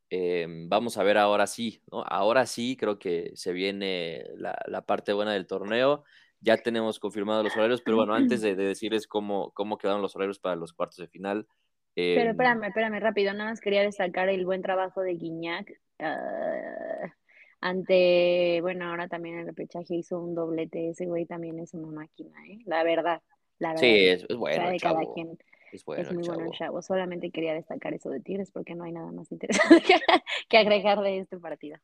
Em, 0.10 0.70
vamos 0.70 0.98
a 0.98 1.04
ver 1.04 1.18
ahora 1.18 1.48
sí, 1.48 1.82
¿no? 1.92 2.04
Ahora 2.04 2.46
sí 2.46 2.78
creo 2.78 2.98
que 2.98 3.32
se 3.36 3.52
viene 3.52 4.24
la, 4.36 4.86
parte 4.86 5.14
buena 5.14 5.34
del 5.34 5.48
torneo. 5.48 6.04
Ya 6.40 6.58
tenemos 6.58 7.00
confirmados 7.00 7.44
los 7.44 7.56
horarios, 7.58 7.82
pero 7.82 7.98
bueno, 7.98 8.14
antes 8.14 8.42
de, 8.42 8.56
decirles 8.56 9.08
cómo, 9.08 9.52
cómo 9.52 9.78
quedaron 9.78 10.02
los 10.02 10.16
horarios 10.16 10.40
para 10.40 10.56
los 10.56 10.74
cuartos 10.74 10.98
de 10.98 11.08
final. 11.08 11.48
pero 11.94 12.22
em, 12.22 12.30
espérame, 12.30 12.64
espérame, 12.66 13.00
rápido, 13.00 13.34
nada 13.34 13.50
más 13.50 13.60
quería 13.60 13.82
destacar 13.82 14.30
el 14.30 14.46
buen 14.46 14.62
trabajo 14.62 15.02
de 15.02 15.16
Guiñac. 15.16 15.74
Ah, 16.00 17.14
ante, 17.60 18.60
bueno, 18.62 18.86
ahora 18.86 19.08
también 19.08 19.40
el 19.40 19.48
repechaje 19.48 19.96
hizo 19.96 20.22
un 20.22 20.36
doblete, 20.36 20.90
ese 20.90 21.06
güey 21.06 21.26
también 21.26 21.60
es 21.60 21.74
una 21.74 21.88
máquina, 21.88 22.38
¿eh? 22.48 22.60
La 22.66 22.84
verdad, 22.84 23.22
la 23.58 23.70
verdad. 23.70 23.82
Sí, 23.82 24.08
es, 24.08 24.28
bueno. 24.28 24.70
de 24.70 24.78
cada 24.78 25.02
quien 25.14 25.38
es, 25.72 25.86
muy 25.86 26.24
bueno 26.28 26.46
el 26.46 26.58
chavo. 26.58 26.82
Solamente 26.82 27.32
quería 27.32 27.54
destacar 27.54 27.94
eso 27.94 28.10
de 28.10 28.20
Tigres 28.20 28.52
porque 28.52 28.76
no 28.76 28.84
hay 28.84 28.92
nada 28.92 29.12
más 29.12 29.32
interesante 29.32 29.84
que, 30.50 30.58
agregar 30.58 31.02
de 31.02 31.20
este 31.20 31.38
partido. 31.38 31.78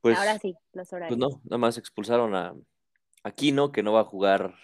Pues, 0.00 0.18
Ahora 0.18 0.38
sí, 0.38 0.56
los 0.72 0.92
horarios. 0.92 1.18
Pues 1.18 1.32
no, 1.32 1.40
nada 1.44 1.58
más 1.58 1.78
expulsaron 1.78 2.34
a 2.34 2.54
Aquino, 3.22 3.72
que 3.72 3.82
no 3.82 3.92
va 3.92 4.00
a 4.00 4.04
jugar 4.04 4.54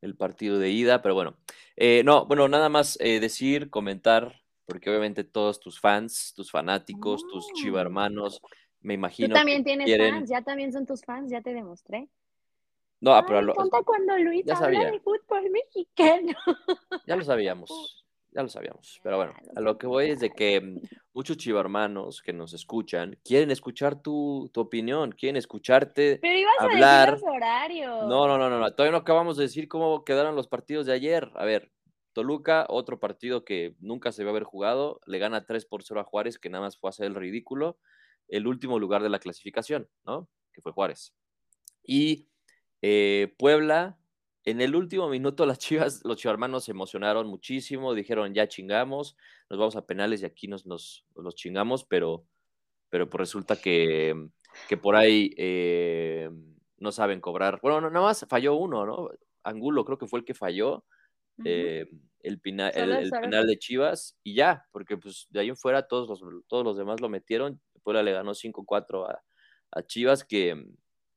el 0.00 0.16
partido 0.16 0.58
de 0.58 0.70
ida, 0.70 1.02
pero 1.02 1.14
bueno. 1.14 1.36
Eh, 1.76 2.02
no, 2.04 2.26
bueno, 2.26 2.48
nada 2.48 2.68
más 2.68 2.98
eh, 3.00 3.20
decir, 3.20 3.70
comentar, 3.70 4.42
porque 4.66 4.90
obviamente 4.90 5.24
todos 5.24 5.60
tus 5.60 5.80
fans, 5.80 6.34
tus 6.34 6.50
fanáticos, 6.50 7.26
tus 7.26 7.46
chiva 7.54 7.78
mm. 7.78 7.86
hermanos, 7.86 8.42
me 8.80 8.94
imagino. 8.94 9.28
Tú 9.28 9.34
también 9.34 9.64
tienes 9.64 9.96
fans, 9.96 10.28
ya 10.28 10.42
también 10.42 10.72
son 10.72 10.86
tus 10.86 11.02
fans, 11.02 11.30
ya 11.30 11.40
te 11.40 11.54
demostré. 11.54 12.08
No, 13.00 13.20
pero 13.26 13.42
me 13.42 13.50
encanta 13.50 13.82
cuando 13.82 14.16
Luis 14.18 14.48
habla 14.48 14.90
de 14.90 15.00
fútbol 15.00 15.50
mexicano. 15.50 16.38
Ya 17.06 17.16
lo 17.16 17.24
sabíamos 17.24 17.70
ya 18.34 18.42
lo 18.42 18.48
sabíamos. 18.48 19.00
Pero 19.02 19.16
bueno, 19.16 19.34
a 19.54 19.60
lo 19.60 19.78
que 19.78 19.86
voy 19.86 20.10
es 20.10 20.20
de 20.20 20.30
que 20.30 20.60
mm, 20.60 20.80
muchos 21.14 21.36
chivarmanos 21.36 22.22
que 22.22 22.32
nos 22.32 22.52
escuchan 22.52 23.18
quieren 23.24 23.50
escuchar 23.50 24.00
tu, 24.00 24.50
opinión, 24.54 25.12
quieren 25.12 25.36
escucharte 25.36 26.18
Pero 26.20 26.38
ibas 26.38 26.54
hablar. 26.58 27.08
A 27.08 27.12
decir 27.12 27.26
los 27.26 27.36
horarios. 27.36 28.06
No, 28.08 28.26
no, 28.26 28.38
no, 28.38 28.50
no, 28.50 28.74
todavía 28.74 28.92
no 28.92 28.98
acabamos 28.98 29.36
de 29.36 29.44
decir 29.44 29.68
cómo 29.68 30.04
quedaron 30.04 30.36
los 30.36 30.48
partidos 30.48 30.86
de 30.86 30.92
ayer. 30.92 31.30
A 31.34 31.44
ver, 31.44 31.70
Toluca, 32.12 32.66
otro 32.68 33.00
partido 33.00 33.44
que 33.44 33.74
nunca 33.80 34.12
se 34.12 34.24
va 34.24 34.30
a 34.30 34.32
haber 34.32 34.44
jugado, 34.44 35.00
le 35.06 35.18
gana 35.18 35.46
3 35.46 35.64
por 35.66 35.82
0 35.82 36.00
a 36.00 36.04
Juárez, 36.04 36.38
que 36.38 36.50
nada 36.50 36.64
más 36.64 36.78
fue 36.78 36.88
a 36.88 36.90
hacer 36.90 37.06
el 37.06 37.14
ridículo, 37.14 37.78
el 38.28 38.46
último 38.46 38.78
lugar 38.78 39.02
de 39.02 39.08
la 39.08 39.18
clasificación, 39.18 39.88
¿no? 40.04 40.28
Que 40.52 40.60
fue 40.60 40.72
Juárez. 40.72 41.14
Y 41.82 42.28
eh, 42.82 43.34
Puebla 43.38 43.98
en 44.44 44.60
el 44.60 44.74
último 44.74 45.08
minuto 45.08 45.46
las 45.46 45.58
chivas, 45.58 46.02
los 46.04 46.16
chivarmanos 46.16 46.64
se 46.64 46.72
emocionaron 46.72 47.28
muchísimo, 47.28 47.94
dijeron 47.94 48.34
ya 48.34 48.48
chingamos, 48.48 49.16
nos 49.48 49.58
vamos 49.58 49.76
a 49.76 49.86
penales 49.86 50.22
y 50.22 50.24
aquí 50.24 50.48
nos, 50.48 50.66
nos, 50.66 51.04
chingamos, 51.34 51.84
pero, 51.84 52.26
pero 52.88 53.08
pues 53.08 53.20
resulta 53.20 53.56
que, 53.56 54.28
que 54.68 54.76
por 54.76 54.96
ahí 54.96 55.32
eh, 55.36 56.28
no 56.78 56.92
saben 56.92 57.20
cobrar. 57.20 57.60
Bueno, 57.62 57.80
nada 57.88 58.06
más 58.06 58.26
falló 58.28 58.54
uno, 58.54 58.84
¿no? 58.84 59.10
Angulo 59.44 59.84
creo 59.84 59.98
que 59.98 60.06
fue 60.06 60.20
el 60.20 60.24
que 60.24 60.34
falló. 60.34 60.84
Eh, 61.44 61.88
el, 62.20 62.34
el, 62.34 62.40
penal 62.40 63.46
de 63.46 63.58
Chivas 63.58 64.16
y 64.22 64.34
ya, 64.34 64.66
porque 64.70 64.96
pues 64.96 65.26
de 65.30 65.40
ahí 65.40 65.48
en 65.48 65.56
fuera 65.56 65.88
todos 65.88 66.08
los, 66.08 66.44
todos 66.46 66.64
los 66.64 66.76
demás 66.76 67.00
lo 67.00 67.08
metieron. 67.08 67.60
Puebla 67.82 68.02
le 68.02 68.12
ganó 68.12 68.32
5-4 68.32 69.08
a, 69.08 69.22
a, 69.72 69.82
Chivas 69.84 70.24
que, 70.24 70.66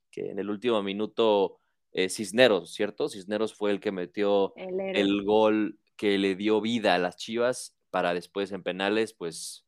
que 0.09 0.31
en 0.31 0.39
el 0.39 0.49
último 0.49 0.81
minuto 0.81 1.59
eh, 1.95 2.09
Cisneros, 2.09 2.73
¿cierto? 2.73 3.07
Cisneros 3.07 3.55
fue 3.55 3.71
el 3.71 3.79
que 3.79 3.93
metió 3.93 4.53
el, 4.57 5.23
gol 5.23 5.79
que 5.95 6.17
le 6.17 6.35
dio 6.35 6.59
vida 6.59 6.93
a 6.93 6.99
las 6.99 7.15
Chivas 7.15 7.77
para 7.89 8.13
después 8.13 8.51
en 8.51 8.63
penales, 8.63 9.13
pues... 9.13 9.65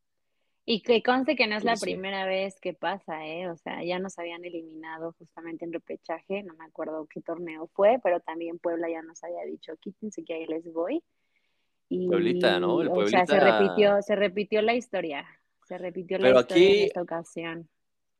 Y 0.66 0.82
que 0.82 1.02
conste 1.02 1.36
que 1.36 1.46
no 1.46 1.56
es 1.56 1.64
la 1.64 1.76
primera 1.76 2.26
vez 2.26 2.60
que 2.60 2.74
pasa, 2.74 3.26
¿eh? 3.26 3.48
O 3.48 3.56
sea, 3.56 3.82
ya 3.82 3.98
nos 3.98 4.18
habían 4.18 4.44
eliminado 4.44 5.14
justamente 5.18 5.64
en 5.64 5.72
repechaje, 5.72 6.42
no 6.42 6.52
me 6.52 6.66
acuerdo 6.66 7.06
qué 7.06 7.22
torneo 7.22 7.70
fue, 7.72 7.98
pero 8.04 8.20
también 8.20 8.58
Puebla 8.58 8.90
ya 8.90 9.00
nos 9.00 9.24
había 9.24 9.44
dicho, 9.46 9.72
quítense 9.80 10.22
que 10.22 10.34
ahí 10.34 10.46
les 10.46 10.70
voy. 10.70 11.02
Y, 11.88 12.08
Pueblita, 12.08 12.60
¿no? 12.60 12.74
O 12.74 13.06
sea, 13.06 13.24
se 13.24 13.40
repitió, 13.40 14.02
se 14.02 14.14
repitió 14.14 14.60
la 14.60 14.74
historia, 14.74 15.26
se 15.66 15.78
repitió 15.78 16.18
la 16.18 16.40
historia 16.40 16.68
en 16.68 16.84
esta 16.84 17.00
ocasión. 17.00 17.70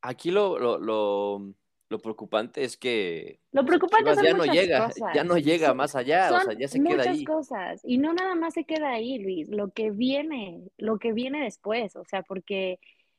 Aquí 0.00 0.30
lo, 0.30 0.58
lo 0.58 0.78
lo 0.78 1.52
preocupante 1.96 2.62
es 2.62 2.76
que 2.76 3.40
lo 3.50 3.64
preocupante 3.64 4.12
ya 4.22 4.34
no 4.34 4.44
llega, 4.44 4.90
ya 5.14 5.24
no 5.24 5.38
llega 5.38 5.72
más 5.72 5.96
allá, 5.96 6.30
o 6.36 6.40
sea, 6.40 6.52
ya 6.52 6.68
se 6.68 6.82
queda 6.82 7.02
ahí. 7.04 7.20
Muchas 7.20 7.24
cosas 7.24 7.80
y 7.82 7.96
no 7.96 8.12
nada 8.12 8.34
más 8.34 8.52
se 8.52 8.64
queda 8.64 8.90
ahí, 8.90 9.18
Luis, 9.18 9.48
lo 9.48 9.70
que 9.70 9.90
viene, 9.90 10.68
lo 10.76 10.98
que 10.98 11.14
viene 11.14 11.42
después, 11.42 11.96
o 11.96 12.04
sea, 12.04 12.22
porque 12.22 12.78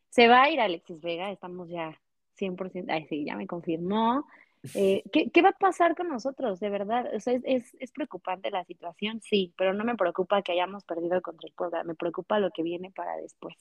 se 0.09 0.27
va 0.27 0.43
a 0.43 0.51
ir 0.51 0.59
Alexis 0.59 1.01
Vega, 1.01 1.31
estamos 1.31 1.67
ya 1.69 1.99
100%, 2.39 2.85
ay 2.89 3.07
sí, 3.09 3.25
ya 3.25 3.35
me 3.35 3.47
confirmó. 3.47 4.27
Eh, 4.75 5.01
¿qué, 5.11 5.31
¿qué, 5.31 5.41
va 5.41 5.49
a 5.49 5.53
pasar 5.53 5.95
con 5.95 6.07
nosotros? 6.07 6.59
De 6.59 6.69
verdad, 6.69 7.09
o 7.15 7.19
sea, 7.19 7.33
es, 7.33 7.41
es, 7.45 7.77
es, 7.79 7.91
preocupante 7.91 8.51
la 8.51 8.65
situación, 8.65 9.19
sí, 9.21 9.51
pero 9.57 9.73
no 9.73 9.83
me 9.83 9.95
preocupa 9.95 10.43
que 10.43 10.51
hayamos 10.51 10.83
perdido 10.83 11.19
contra 11.23 11.47
el 11.47 11.53
Puebla, 11.55 11.83
me 11.83 11.95
preocupa 11.95 12.37
lo 12.37 12.51
que 12.51 12.61
viene 12.61 12.91
para 12.91 13.15
después 13.17 13.55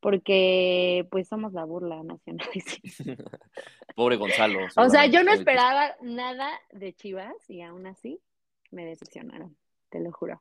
porque 0.00 1.06
pues 1.10 1.28
somos 1.28 1.52
la 1.52 1.64
burla 1.64 2.02
nacional. 2.02 2.48
Pobre 4.00 4.16
Gonzalo. 4.16 4.60
O 4.76 4.88
sea, 4.88 5.04
yo 5.04 5.22
no 5.22 5.30
esperaba 5.30 5.94
nada 6.00 6.48
de 6.72 6.94
Chivas 6.94 7.34
y 7.50 7.60
aún 7.60 7.86
así 7.86 8.18
me 8.70 8.86
decepcionaron, 8.86 9.54
te 9.90 10.00
lo 10.00 10.10
juro. 10.10 10.40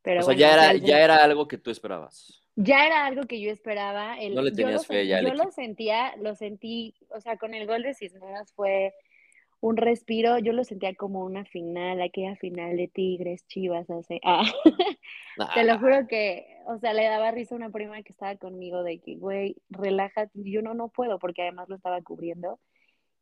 Pero 0.00 0.20
o 0.20 0.22
sea, 0.22 0.34
ya, 0.34 0.54
era, 0.54 0.74
ya 0.78 0.98
era 1.04 1.16
algo 1.16 1.46
que 1.46 1.58
tú 1.58 1.70
esperabas. 1.70 2.42
Ya 2.56 2.86
era 2.86 3.04
algo 3.04 3.24
que 3.24 3.42
yo 3.42 3.50
esperaba. 3.50 4.16
no 4.30 4.40
le 4.40 4.52
tenías 4.52 4.86
fe 4.86 5.06
ya. 5.06 5.20
Yo 5.20 5.34
lo 5.34 5.50
sentía, 5.50 6.16
lo 6.16 6.34
sentí, 6.34 6.94
o 7.10 7.20
sea, 7.20 7.36
con 7.36 7.52
el 7.52 7.66
gol 7.66 7.82
de 7.82 7.92
Cisneros 7.92 8.54
fue 8.54 8.94
un 9.62 9.76
respiro, 9.76 10.38
yo 10.40 10.52
lo 10.52 10.64
sentía 10.64 10.92
como 10.96 11.24
una 11.24 11.44
final, 11.44 12.02
aquella 12.02 12.34
final 12.34 12.76
de 12.76 12.88
Tigres, 12.88 13.46
Chivas, 13.46 13.88
así. 13.90 14.20
Ah. 14.24 14.42
Te 15.54 15.62
lo 15.62 15.78
juro 15.78 16.08
que, 16.08 16.44
o 16.66 16.78
sea, 16.78 16.92
le 16.92 17.04
daba 17.04 17.30
risa 17.30 17.54
a 17.54 17.58
una 17.58 17.70
prima 17.70 18.02
que 18.02 18.10
estaba 18.10 18.36
conmigo 18.36 18.82
de 18.82 19.00
que, 19.00 19.14
güey, 19.14 19.56
relájate, 19.70 20.32
yo 20.34 20.62
no, 20.62 20.74
no 20.74 20.88
puedo, 20.88 21.20
porque 21.20 21.42
además 21.42 21.68
lo 21.68 21.76
estaba 21.76 22.02
cubriendo. 22.02 22.58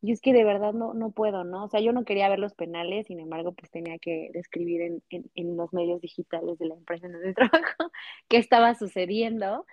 Y 0.00 0.12
es 0.12 0.23
que 0.23 0.32
de 0.32 0.44
verdad 0.44 0.73
no, 0.73 0.94
no 0.94 1.11
puedo, 1.11 1.44
¿no? 1.44 1.64
O 1.64 1.68
sea, 1.68 1.80
yo 1.80 1.92
no 1.92 2.06
quería 2.06 2.30
ver 2.30 2.38
los 2.38 2.54
penales, 2.54 3.09
sin 3.09 3.20
embargo, 3.20 3.52
pues 3.52 3.70
tenía 3.70 3.99
que 3.99 4.30
describir 4.32 4.80
en, 4.80 5.02
en, 5.11 5.30
en 5.35 5.56
los 5.59 5.75
medios 5.75 6.00
digitales 6.00 6.59
de 6.59 6.68
la 6.68 6.75
empresa 6.75 7.06
en 7.06 7.12
donde 7.12 7.35
trabajo 7.35 7.92
qué 8.28 8.38
estaba 8.38 8.75
sucediendo. 8.75 9.66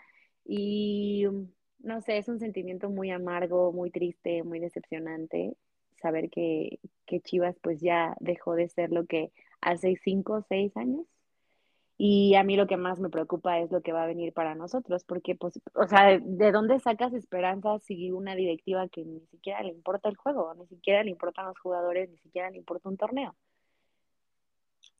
Y 0.43 1.23
no 1.79 2.01
sé, 2.01 2.17
es 2.17 2.27
un 2.27 2.39
sentimiento 2.39 2.89
muy 2.89 3.09
amargo, 3.09 3.71
muy 3.71 3.89
triste, 3.89 4.43
muy 4.43 4.59
decepcionante 4.59 5.55
saber 5.97 6.29
que, 6.29 6.79
que 7.05 7.19
Chivas 7.21 7.57
pues 7.61 7.81
ya 7.81 8.15
dejó 8.19 8.55
de 8.55 8.69
ser 8.69 8.91
lo 8.91 9.05
que 9.05 9.31
hace 9.61 9.95
cinco 10.03 10.33
o 10.33 10.45
seis 10.47 10.75
años. 10.77 11.05
Y 11.99 12.35
a 12.35 12.43
mí 12.43 12.55
lo 12.55 12.67
que 12.67 12.77
más 12.77 12.99
me 12.99 13.09
preocupa 13.09 13.59
es 13.59 13.71
lo 13.71 13.81
que 13.81 13.91
va 13.91 14.03
a 14.03 14.07
venir 14.07 14.31
para 14.31 14.53
nosotros, 14.53 15.03
porque, 15.03 15.33
pues, 15.33 15.59
o 15.73 15.87
sea, 15.87 16.19
¿de 16.19 16.51
dónde 16.51 16.79
sacas 16.79 17.11
esperanza 17.13 17.79
si 17.79 18.11
una 18.11 18.35
directiva 18.35 18.87
que 18.87 19.03
ni 19.03 19.19
siquiera 19.31 19.63
le 19.63 19.69
importa 19.69 20.07
el 20.07 20.15
juego, 20.15 20.53
ni 20.53 20.67
siquiera 20.67 21.03
le 21.03 21.09
importan 21.09 21.47
los 21.47 21.57
jugadores, 21.57 22.07
ni 22.11 22.17
siquiera 22.19 22.51
le 22.51 22.57
importa 22.57 22.87
un 22.87 22.97
torneo? 22.97 23.35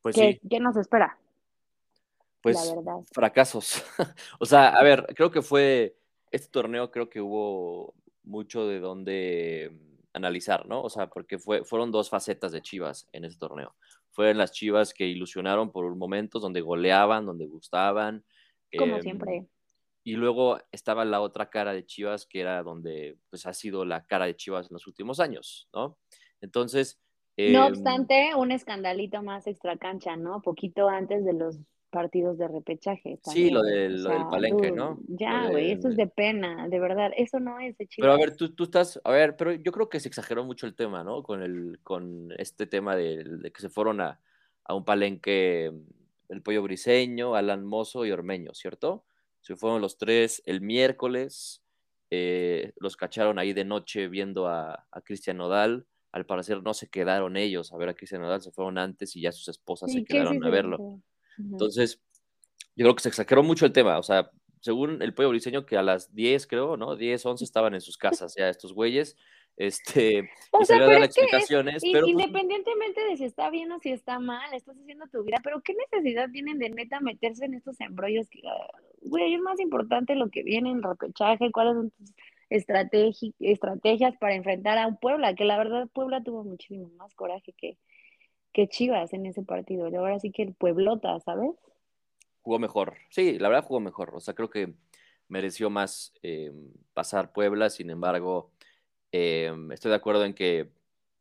Pues 0.01 0.16
¿Qué, 0.16 0.39
sí. 0.42 0.50
¿Qué 0.50 0.60
nos 0.60 0.75
espera? 0.75 1.20
Pues 2.42 2.74
fracasos. 3.12 3.86
o 4.39 4.46
sea, 4.46 4.70
a 4.70 4.82
ver, 4.82 5.06
creo 5.16 5.30
que 5.30 5.44
fue, 5.44 5.96
este 6.32 6.50
torneo 6.50 6.89
creo 6.89 7.10
que 7.10 7.22
hubo 7.22 7.94
mucho 8.24 8.68
de 8.68 8.80
donde 8.80 9.72
analizar, 10.14 10.66
¿no? 10.68 10.82
O 10.82 10.90
sea, 10.90 11.08
porque 11.08 11.38
fue, 11.38 11.64
fueron 11.64 11.92
dos 11.92 12.10
facetas 12.10 12.52
de 12.52 12.62
Chivas 12.62 13.08
en 13.12 13.26
ese 13.26 13.38
torneo. 13.38 13.76
Fueron 14.12 14.38
las 14.38 14.52
Chivas 14.52 14.94
que 14.94 15.06
ilusionaron 15.06 15.72
por 15.72 15.96
momentos 15.96 16.42
donde 16.42 16.62
goleaban, 16.62 17.26
donde 17.26 17.46
gustaban. 17.46 18.26
Como 18.78 18.96
em, 18.96 19.02
siempre. 19.02 19.48
Y 20.04 20.14
luego 20.14 20.58
estaba 20.72 21.06
la 21.06 21.22
otra 21.22 21.50
cara 21.50 21.74
de 21.74 21.86
Chivas, 21.86 22.26
que 22.26 22.42
era 22.42 22.64
donde 22.64 23.18
pues 23.30 23.46
ha 23.46 23.54
sido 23.54 23.86
la 23.86 24.06
cara 24.06 24.26
de 24.26 24.36
Chivas 24.36 24.70
en 24.70 24.76
los 24.76 24.88
últimos 24.88 25.20
años, 25.20 25.70
¿no? 25.74 25.98
Entonces... 26.42 27.00
no 27.38 27.66
em, 27.66 27.74
obstante, 27.74 28.36
un 28.36 28.52
escandalito 28.52 29.22
más 29.22 29.48
extracancha, 29.48 30.16
¿no? 30.16 30.42
Poquito 30.42 30.90
antes 30.90 31.26
de 31.26 31.34
los 31.34 31.60
partidos 31.89 32.38
de 32.38 32.48
repechaje. 32.48 33.20
Sí, 33.24 33.50
lo, 33.50 33.62
del, 33.62 34.03
palenque, 34.29 34.70
dude, 34.70 34.77
¿no? 34.77 35.00
Ya, 35.08 35.50
güey, 35.50 35.72
eso 35.72 35.89
es 35.89 35.98
de 35.98 36.08
pena, 36.08 36.67
de 36.67 36.79
verdad, 36.79 37.12
eso 37.15 37.39
no 37.39 37.60
es 37.60 37.77
de 37.77 37.88
Pero 37.98 38.12
a 38.12 38.17
ver, 38.17 38.36
tú, 38.36 38.53
tú 38.53 38.65
estás, 38.65 39.00
a 39.03 39.12
ver, 39.12 39.36
pero 39.36 39.53
yo 39.53 39.72
creo 39.72 39.89
que 39.89 40.00
se 40.00 40.08
exageró 40.08 40.44
mucho 40.44 40.65
el 40.65 40.75
tema, 40.75 41.03
¿no? 41.03 41.24
Con 41.24 41.41
el, 41.41 41.79
con 41.84 42.34
este 42.38 42.67
tema 42.67 42.96
de, 42.96 43.24
de 43.24 43.51
que 43.51 43.62
se 43.62 43.70
fueron 43.70 44.01
a, 44.01 44.20
a 44.65 44.75
un 44.75 44.86
palenque 44.86 45.72
mm, 45.74 46.34
el 46.34 46.41
Pollo 46.41 46.62
Briseño, 46.62 47.36
Alan 47.36 47.65
Mozo 47.65 48.06
y 48.06 48.12
Ormeño, 48.12 48.53
¿cierto? 48.53 49.06
Se 49.41 49.56
fueron 49.56 49.82
los 49.82 49.98
tres 49.98 50.44
el 50.46 50.62
miércoles, 50.62 51.63
eh, 52.10 52.74
los 52.77 52.98
cacharon 52.98 53.39
ahí 53.39 53.53
de 53.53 53.65
noche 53.65 54.08
viendo 54.08 54.48
a, 54.48 54.86
a 54.91 55.01
Cristian 55.01 55.38
Nodal. 55.38 55.88
Al 56.12 56.25
parecer 56.25 56.63
no 56.63 56.74
se 56.74 56.89
quedaron 56.89 57.38
ellos 57.38 57.72
a 57.72 57.77
ver 57.77 57.89
a 57.89 57.94
Cristian 57.94 58.22
Nodal, 58.22 58.41
se 58.41 58.51
fueron 58.51 58.77
antes 58.77 59.15
y 59.15 59.22
ya 59.22 59.32
sus 59.32 59.48
esposas 59.48 59.91
se 59.91 60.00
¿Y 60.00 60.06
qué 60.06 60.17
es 60.17 60.24
quedaron 60.24 60.44
a 60.44 60.60
eso? 60.60 61.01
Entonces, 61.38 62.01
yo 62.75 62.84
creo 62.86 62.96
que 62.96 63.03
se 63.03 63.10
exageró 63.10 63.44
mucho 63.44 63.65
el 63.65 63.72
tema. 63.74 63.98
O 64.00 64.03
sea, 64.03 64.29
según 64.62 65.01
el 65.01 65.13
pollo 65.13 65.29
briseño, 65.29 65.65
que 65.65 65.77
a 65.77 65.84
las 65.84 66.13
10, 66.13 66.48
creo, 66.48 66.77
¿no? 66.77 66.96
10, 66.96 67.25
11 67.25 67.44
estaban 67.44 67.74
en 67.74 67.82
sus 67.82 67.98
casas 67.98 68.36
ya 68.38 68.50
estos 68.50 68.74
güeyes. 68.74 69.15
Este, 69.56 70.29
O 70.51 70.62
y 70.62 70.65
sea, 70.65 70.77
pero 70.77 71.03
es 71.03 71.15
que 71.15 71.22
es- 71.22 71.48
pero 71.50 72.01
pues, 72.06 72.08
independientemente 72.12 73.03
de 73.06 73.17
si 73.17 73.24
está 73.24 73.50
bien 73.50 73.72
o 73.72 73.79
si 73.79 73.89
está 73.91 74.20
mal, 74.20 74.53
estás 74.53 74.77
haciendo 74.77 75.08
tu 75.08 75.24
vida, 75.24 75.38
pero 75.44 75.62
¿qué 75.62 75.74
necesidad 75.74 76.29
tienen 76.32 76.60
de 76.60 76.70
neta 76.70 77.00
meterse 77.00 77.46
en 77.46 77.56
estos 77.56 77.79
embrollos? 77.82 78.29
que, 78.29 78.41
ah, 78.48 78.67
Güey, 79.01 79.34
es 79.34 79.41
más 79.41 79.60
importante 79.60 80.15
lo 80.15 80.29
que 80.29 80.44
viene 80.44 80.70
en 80.70 80.84
repechaje, 80.84 81.51
cuáles 81.51 81.74
son 81.75 81.91
tus 81.91 82.13
estrategi- 82.50 83.34
estrategias 83.39 84.15
para 84.17 84.36
enfrentar 84.36 84.77
a 84.77 84.88
un 84.88 84.98
Puebla, 84.98 85.34
que 85.36 85.46
la 85.46 85.58
verdad 85.58 85.88
Puebla 85.94 86.22
tuvo 86.24 86.44
muchísimo 86.44 86.89
más 86.98 87.13
coraje 87.15 87.53
que, 87.58 87.77
que 88.58 88.68
Chivas 88.68 89.14
en 89.14 89.28
ese 89.28 89.44
partido. 89.44 89.88
Y 89.88 89.96
ahora 89.96 90.20
sí 90.20 90.32
que 90.32 90.42
el 90.42 90.56
Pueblota, 90.56 91.20
¿sabes? 91.20 91.52
jugó 92.42 92.58
mejor. 92.58 92.96
Sí, 93.10 93.38
la 93.38 93.50
verdad 93.50 93.66
jugó 93.66 93.80
mejor. 93.80 94.16
O 94.16 94.20
sea, 94.20 94.34
creo 94.34 94.50
que 94.50 94.74
mereció 95.28 95.70
más 95.70 96.14
eh, 96.24 96.52
pasar 96.96 97.34
Puebla. 97.34 97.70
Sin 97.70 97.92
embargo, 97.92 98.50
eh, 99.12 99.54
estoy 99.72 99.90
de 99.90 99.98
acuerdo 99.98 100.26
en 100.26 100.34
que 100.34 100.72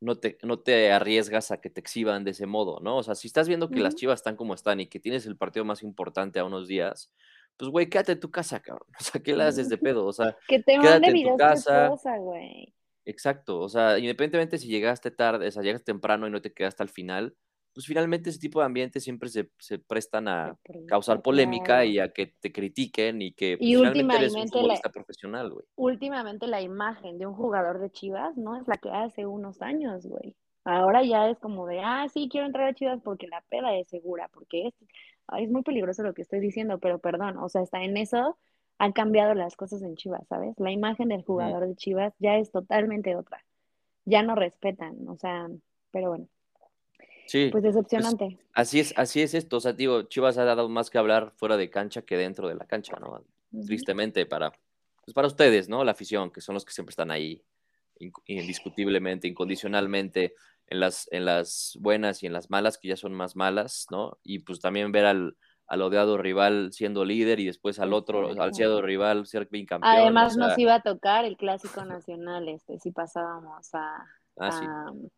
no 0.00 0.16
te, 0.16 0.38
no 0.44 0.60
te 0.60 0.92
arriesgas 0.92 1.50
a 1.50 1.60
que 1.60 1.68
te 1.68 1.80
exhiban 1.80 2.24
de 2.24 2.30
ese 2.30 2.46
modo, 2.46 2.80
¿no? 2.80 2.96
O 2.96 3.02
sea, 3.02 3.14
si 3.14 3.26
estás 3.26 3.48
viendo 3.48 3.68
que 3.68 3.80
las 3.80 3.96
chivas 3.96 4.20
están 4.20 4.36
como 4.36 4.54
están 4.54 4.80
y 4.80 4.86
que 4.86 4.98
tienes 5.00 5.26
el 5.26 5.36
partido 5.36 5.66
más 5.66 5.82
importante 5.82 6.38
a 6.38 6.44
unos 6.44 6.68
días, 6.68 7.12
pues, 7.58 7.70
güey, 7.70 7.90
quédate 7.90 8.12
en 8.12 8.20
tu 8.20 8.30
casa, 8.30 8.60
cabrón. 8.60 8.88
O 8.98 9.04
sea, 9.04 9.20
¿qué 9.20 9.36
le 9.36 9.42
haces 9.42 9.68
de 9.68 9.76
pedo? 9.76 10.06
O 10.06 10.12
sea, 10.14 10.34
Que 10.48 10.62
te 10.62 10.78
Quédate 10.78 11.08
en 11.08 11.28
tu 11.28 11.36
casa. 11.36 11.88
güey. 12.16 12.72
Exacto. 13.06 13.60
O 13.60 13.68
sea, 13.68 13.98
independientemente 13.98 14.58
si 14.58 14.68
llegaste 14.68 15.10
tarde, 15.10 15.48
o 15.48 15.50
sea, 15.50 15.62
llegaste 15.62 15.86
temprano 15.92 16.26
y 16.26 16.30
no 16.30 16.42
te 16.42 16.52
quedaste 16.52 16.82
al 16.82 16.88
final, 16.90 17.34
pues 17.72 17.86
finalmente 17.86 18.30
ese 18.30 18.38
tipo 18.38 18.60
de 18.60 18.66
ambientes 18.66 19.04
siempre 19.04 19.28
se, 19.28 19.50
se 19.58 19.78
prestan 19.78 20.28
a 20.28 20.56
causar 20.86 21.22
polémica 21.22 21.84
y 21.84 21.98
a 21.98 22.10
que 22.10 22.34
te 22.40 22.50
critiquen 22.52 23.20
y 23.22 23.32
que 23.32 23.58
pues, 23.58 23.68
Y 23.68 23.74
finalmente 23.76 24.16
eres 24.16 24.34
un 24.34 24.40
últimamente 24.42 24.84
la- 24.84 24.92
profesional, 24.92 25.50
güey. 25.52 25.66
últimamente 25.76 26.46
la 26.46 26.62
imagen 26.62 27.18
de 27.18 27.26
un 27.26 27.34
jugador 27.34 27.78
de 27.80 27.90
Chivas 27.90 28.36
no 28.36 28.56
es 28.56 28.66
la 28.66 28.76
que 28.76 28.90
hace 28.90 29.26
unos 29.26 29.60
años, 29.62 30.06
güey. 30.06 30.34
Ahora 30.64 31.04
ya 31.04 31.28
es 31.30 31.38
como 31.38 31.66
de, 31.66 31.80
ah, 31.80 32.06
sí, 32.12 32.28
quiero 32.30 32.46
entrar 32.46 32.66
a 32.68 32.74
Chivas 32.74 33.00
porque 33.04 33.28
la 33.28 33.42
peda 33.50 33.76
es 33.76 33.88
segura, 33.88 34.28
porque 34.32 34.68
es, 34.68 34.74
ay, 35.28 35.44
es 35.44 35.50
muy 35.50 35.62
peligroso 35.62 36.02
lo 36.02 36.14
que 36.14 36.22
estoy 36.22 36.40
diciendo, 36.40 36.78
pero 36.80 36.98
perdón, 36.98 37.36
o 37.38 37.48
sea, 37.48 37.60
hasta 37.60 37.82
en 37.84 37.96
eso 37.98 38.38
han 38.78 38.92
cambiado 38.92 39.34
las 39.34 39.56
cosas 39.56 39.82
en 39.82 39.96
Chivas, 39.96 40.26
¿sabes? 40.28 40.54
La 40.58 40.70
imagen 40.70 41.08
del 41.08 41.22
jugador 41.24 41.66
de 41.66 41.76
Chivas 41.76 42.14
ya 42.18 42.36
es 42.36 42.50
totalmente 42.50 43.16
otra. 43.16 43.44
Ya 44.04 44.22
no 44.22 44.34
respetan, 44.34 45.08
o 45.08 45.16
sea, 45.16 45.48
pero 45.90 46.10
bueno, 46.10 46.28
Sí, 47.26 47.48
pues 47.50 47.64
decepcionante. 47.64 48.38
así 48.54 48.78
es, 48.78 48.94
así 48.96 49.20
es 49.20 49.34
esto. 49.34 49.56
O 49.56 49.60
sea, 49.60 49.72
digo, 49.72 50.02
Chivas 50.04 50.38
ha 50.38 50.44
dado 50.44 50.68
más 50.68 50.90
que 50.90 50.98
hablar 50.98 51.32
fuera 51.36 51.56
de 51.56 51.70
cancha 51.70 52.02
que 52.02 52.16
dentro 52.16 52.48
de 52.48 52.54
la 52.54 52.66
cancha, 52.66 52.96
¿no? 53.00 53.24
Tristemente 53.64 54.26
para, 54.26 54.52
pues 55.04 55.12
para 55.12 55.26
ustedes, 55.26 55.68
¿no? 55.68 55.82
La 55.82 55.92
afición, 55.92 56.30
que 56.30 56.40
son 56.40 56.54
los 56.54 56.64
que 56.64 56.72
siempre 56.72 56.92
están 56.92 57.10
ahí, 57.10 57.42
in- 57.98 58.12
indiscutiblemente, 58.26 59.26
incondicionalmente, 59.26 60.34
en 60.68 60.80
las, 60.80 61.08
en 61.12 61.24
las 61.24 61.76
buenas 61.80 62.22
y 62.22 62.26
en 62.26 62.32
las 62.32 62.50
malas, 62.50 62.78
que 62.78 62.88
ya 62.88 62.96
son 62.96 63.12
más 63.12 63.34
malas, 63.34 63.86
¿no? 63.90 64.18
Y 64.22 64.40
pues 64.40 64.60
también 64.60 64.92
ver 64.92 65.06
al, 65.06 65.36
al 65.66 65.82
odiado 65.82 66.16
rival 66.18 66.72
siendo 66.72 67.04
líder 67.04 67.40
y 67.40 67.46
después 67.46 67.78
al 67.80 67.92
otro, 67.92 68.28
al 68.28 68.38
odiado 68.38 68.82
rival 68.82 69.26
ser 69.26 69.48
bicampeón. 69.50 69.92
Además 69.92 70.32
o 70.32 70.38
sea, 70.38 70.48
nos 70.48 70.58
iba 70.58 70.74
a 70.74 70.82
tocar 70.82 71.24
el 71.24 71.36
clásico 71.36 71.84
nacional, 71.84 72.48
este, 72.48 72.78
si 72.78 72.92
pasábamos 72.92 73.74
a, 73.74 74.06
ah, 74.38 74.50
sí. 74.52 75.08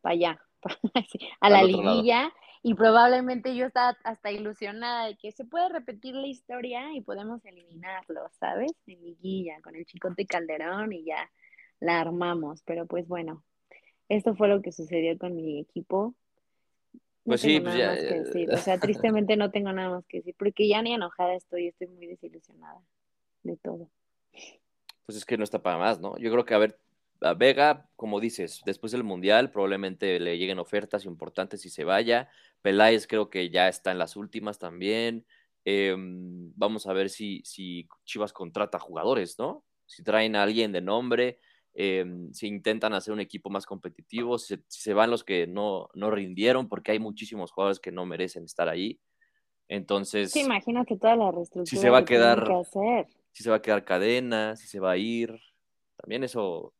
para 0.00 0.12
allá, 0.12 0.40
a 1.40 1.50
la 1.50 1.62
lado. 1.62 1.66
liguilla, 1.66 2.32
y 2.62 2.74
probablemente 2.74 3.56
yo 3.56 3.66
estaba 3.66 3.96
hasta 4.04 4.30
ilusionada 4.30 5.06
de 5.06 5.16
que 5.16 5.32
se 5.32 5.46
puede 5.46 5.70
repetir 5.70 6.14
la 6.14 6.26
historia 6.26 6.92
y 6.94 7.00
podemos 7.00 7.42
eliminarlo, 7.46 8.28
¿sabes? 8.38 8.72
En 8.86 9.00
liguilla, 9.00 9.60
con 9.62 9.74
el 9.76 9.86
Chicote 9.86 10.26
Calderón 10.26 10.92
y 10.92 11.04
ya 11.04 11.30
la 11.80 12.00
armamos, 12.00 12.62
pero 12.64 12.86
pues 12.86 13.08
bueno, 13.08 13.42
esto 14.10 14.34
fue 14.34 14.48
lo 14.48 14.60
que 14.60 14.72
sucedió 14.72 15.16
con 15.16 15.34
mi 15.34 15.58
equipo. 15.58 16.14
No 17.24 17.32
Pues 17.32 17.42
sí, 17.42 17.48
tengo 17.48 17.64
pues 17.64 17.74
nada 17.76 17.78
ya, 17.78 17.90
más 17.90 17.98
que 17.98 18.16
eh, 18.16 18.24
decir, 18.24 18.50
o 18.50 18.56
sea, 18.58 18.78
tristemente 18.78 19.36
no 19.36 19.50
tengo 19.50 19.72
nada 19.72 19.90
más 19.90 20.06
que 20.06 20.18
decir, 20.18 20.34
porque 20.38 20.68
ya 20.68 20.82
ni 20.82 20.94
enojada 20.94 21.34
estoy, 21.34 21.68
estoy 21.68 21.88
muy 21.88 22.06
desilusionada 22.06 22.80
de 23.42 23.56
todo. 23.56 23.90
pues 25.06 25.18
es 25.18 25.24
que 25.24 25.36
no 25.36 25.44
está 25.44 25.62
para 25.62 25.78
más, 25.78 26.00
¿no? 26.00 26.16
Yo 26.18 26.30
creo 26.30 26.44
que, 26.44 26.54
a 26.54 26.58
ver, 26.58 26.78
a 27.20 27.34
Vega, 27.34 27.88
como 27.96 28.20
dices, 28.20 28.62
después 28.64 28.92
del 28.92 29.04
Mundial 29.04 29.50
probablemente 29.50 30.18
le 30.20 30.38
lleguen 30.38 30.58
ofertas 30.58 31.04
importantes 31.04 31.64
y 31.66 31.70
se 31.70 31.84
vaya. 31.84 32.28
Peláez 32.62 33.06
creo 33.06 33.28
que 33.28 33.50
ya 33.50 33.68
está 33.68 33.90
en 33.92 33.98
las 33.98 34.16
últimas 34.16 34.58
también. 34.58 35.26
Eh, 35.64 35.94
vamos 35.96 36.86
a 36.86 36.92
ver 36.92 37.10
si, 37.10 37.42
si 37.44 37.88
Chivas 38.04 38.32
contrata 38.32 38.78
jugadores, 38.78 39.38
¿no? 39.38 39.64
Si 39.86 40.02
traen 40.02 40.36
a 40.36 40.42
alguien 40.42 40.72
de 40.72 40.80
nombre, 40.80 41.38
eh, 41.82 42.04
si 42.32 42.46
intentan 42.46 42.92
hacer 42.92 43.14
un 43.14 43.20
equipo 43.20 43.48
más 43.48 43.64
competitivo, 43.64 44.38
si, 44.38 44.56
se- 44.56 44.62
si 44.68 44.82
se 44.82 44.92
van 44.94 45.10
los 45.10 45.24
que 45.24 45.46
no, 45.46 45.88
no 45.94 46.10
rindieron, 46.10 46.68
porque 46.68 46.92
hay 46.92 46.98
muchísimos 46.98 47.52
jugadores 47.52 47.80
que 47.80 47.90
no 47.90 48.04
merecen 48.04 48.44
estar 48.44 48.68
ahí. 48.68 49.00
Entonces, 49.68 50.32
Sí, 50.32 50.40
imagínate 50.40 50.96
toda 50.96 51.16
la 51.16 51.30
reestructura 51.30 51.64
si 51.66 51.76
se 51.76 51.88
va 51.90 51.98
a 51.98 52.04
que 52.04 52.14
quedar- 52.14 52.44
que 52.46 52.52
hacer. 52.54 53.06
si 53.32 53.42
se 53.42 53.50
va 53.50 53.56
a 53.56 53.62
quedar 53.62 53.84
cadena, 53.84 54.56
si 54.56 54.66
se 54.66 54.80
va 54.80 54.90
a 54.92 54.96
ir. 54.98 55.38
También 55.96 56.24
eso 56.24 56.74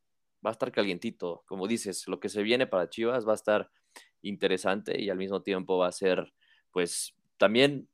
va 0.45 0.51
a 0.51 0.53
estar 0.53 0.71
calientito. 0.73 1.45
Como 1.47 1.67
dices, 1.69 2.07
lo 2.09 2.19
que 2.21 2.29
se 2.29 2.43
viene 2.43 2.67
para 2.67 2.89
Chivas 2.91 3.27
va 3.27 3.33
a 3.33 3.37
estar 3.37 3.71
interesante 4.23 5.01
y 5.01 5.09
al 5.09 5.17
mismo 5.19 5.41
tiempo 5.43 5.79
va 5.79 5.87
a 5.89 5.93
ser, 5.93 6.33
pues, 6.73 7.15
también, 7.39 7.89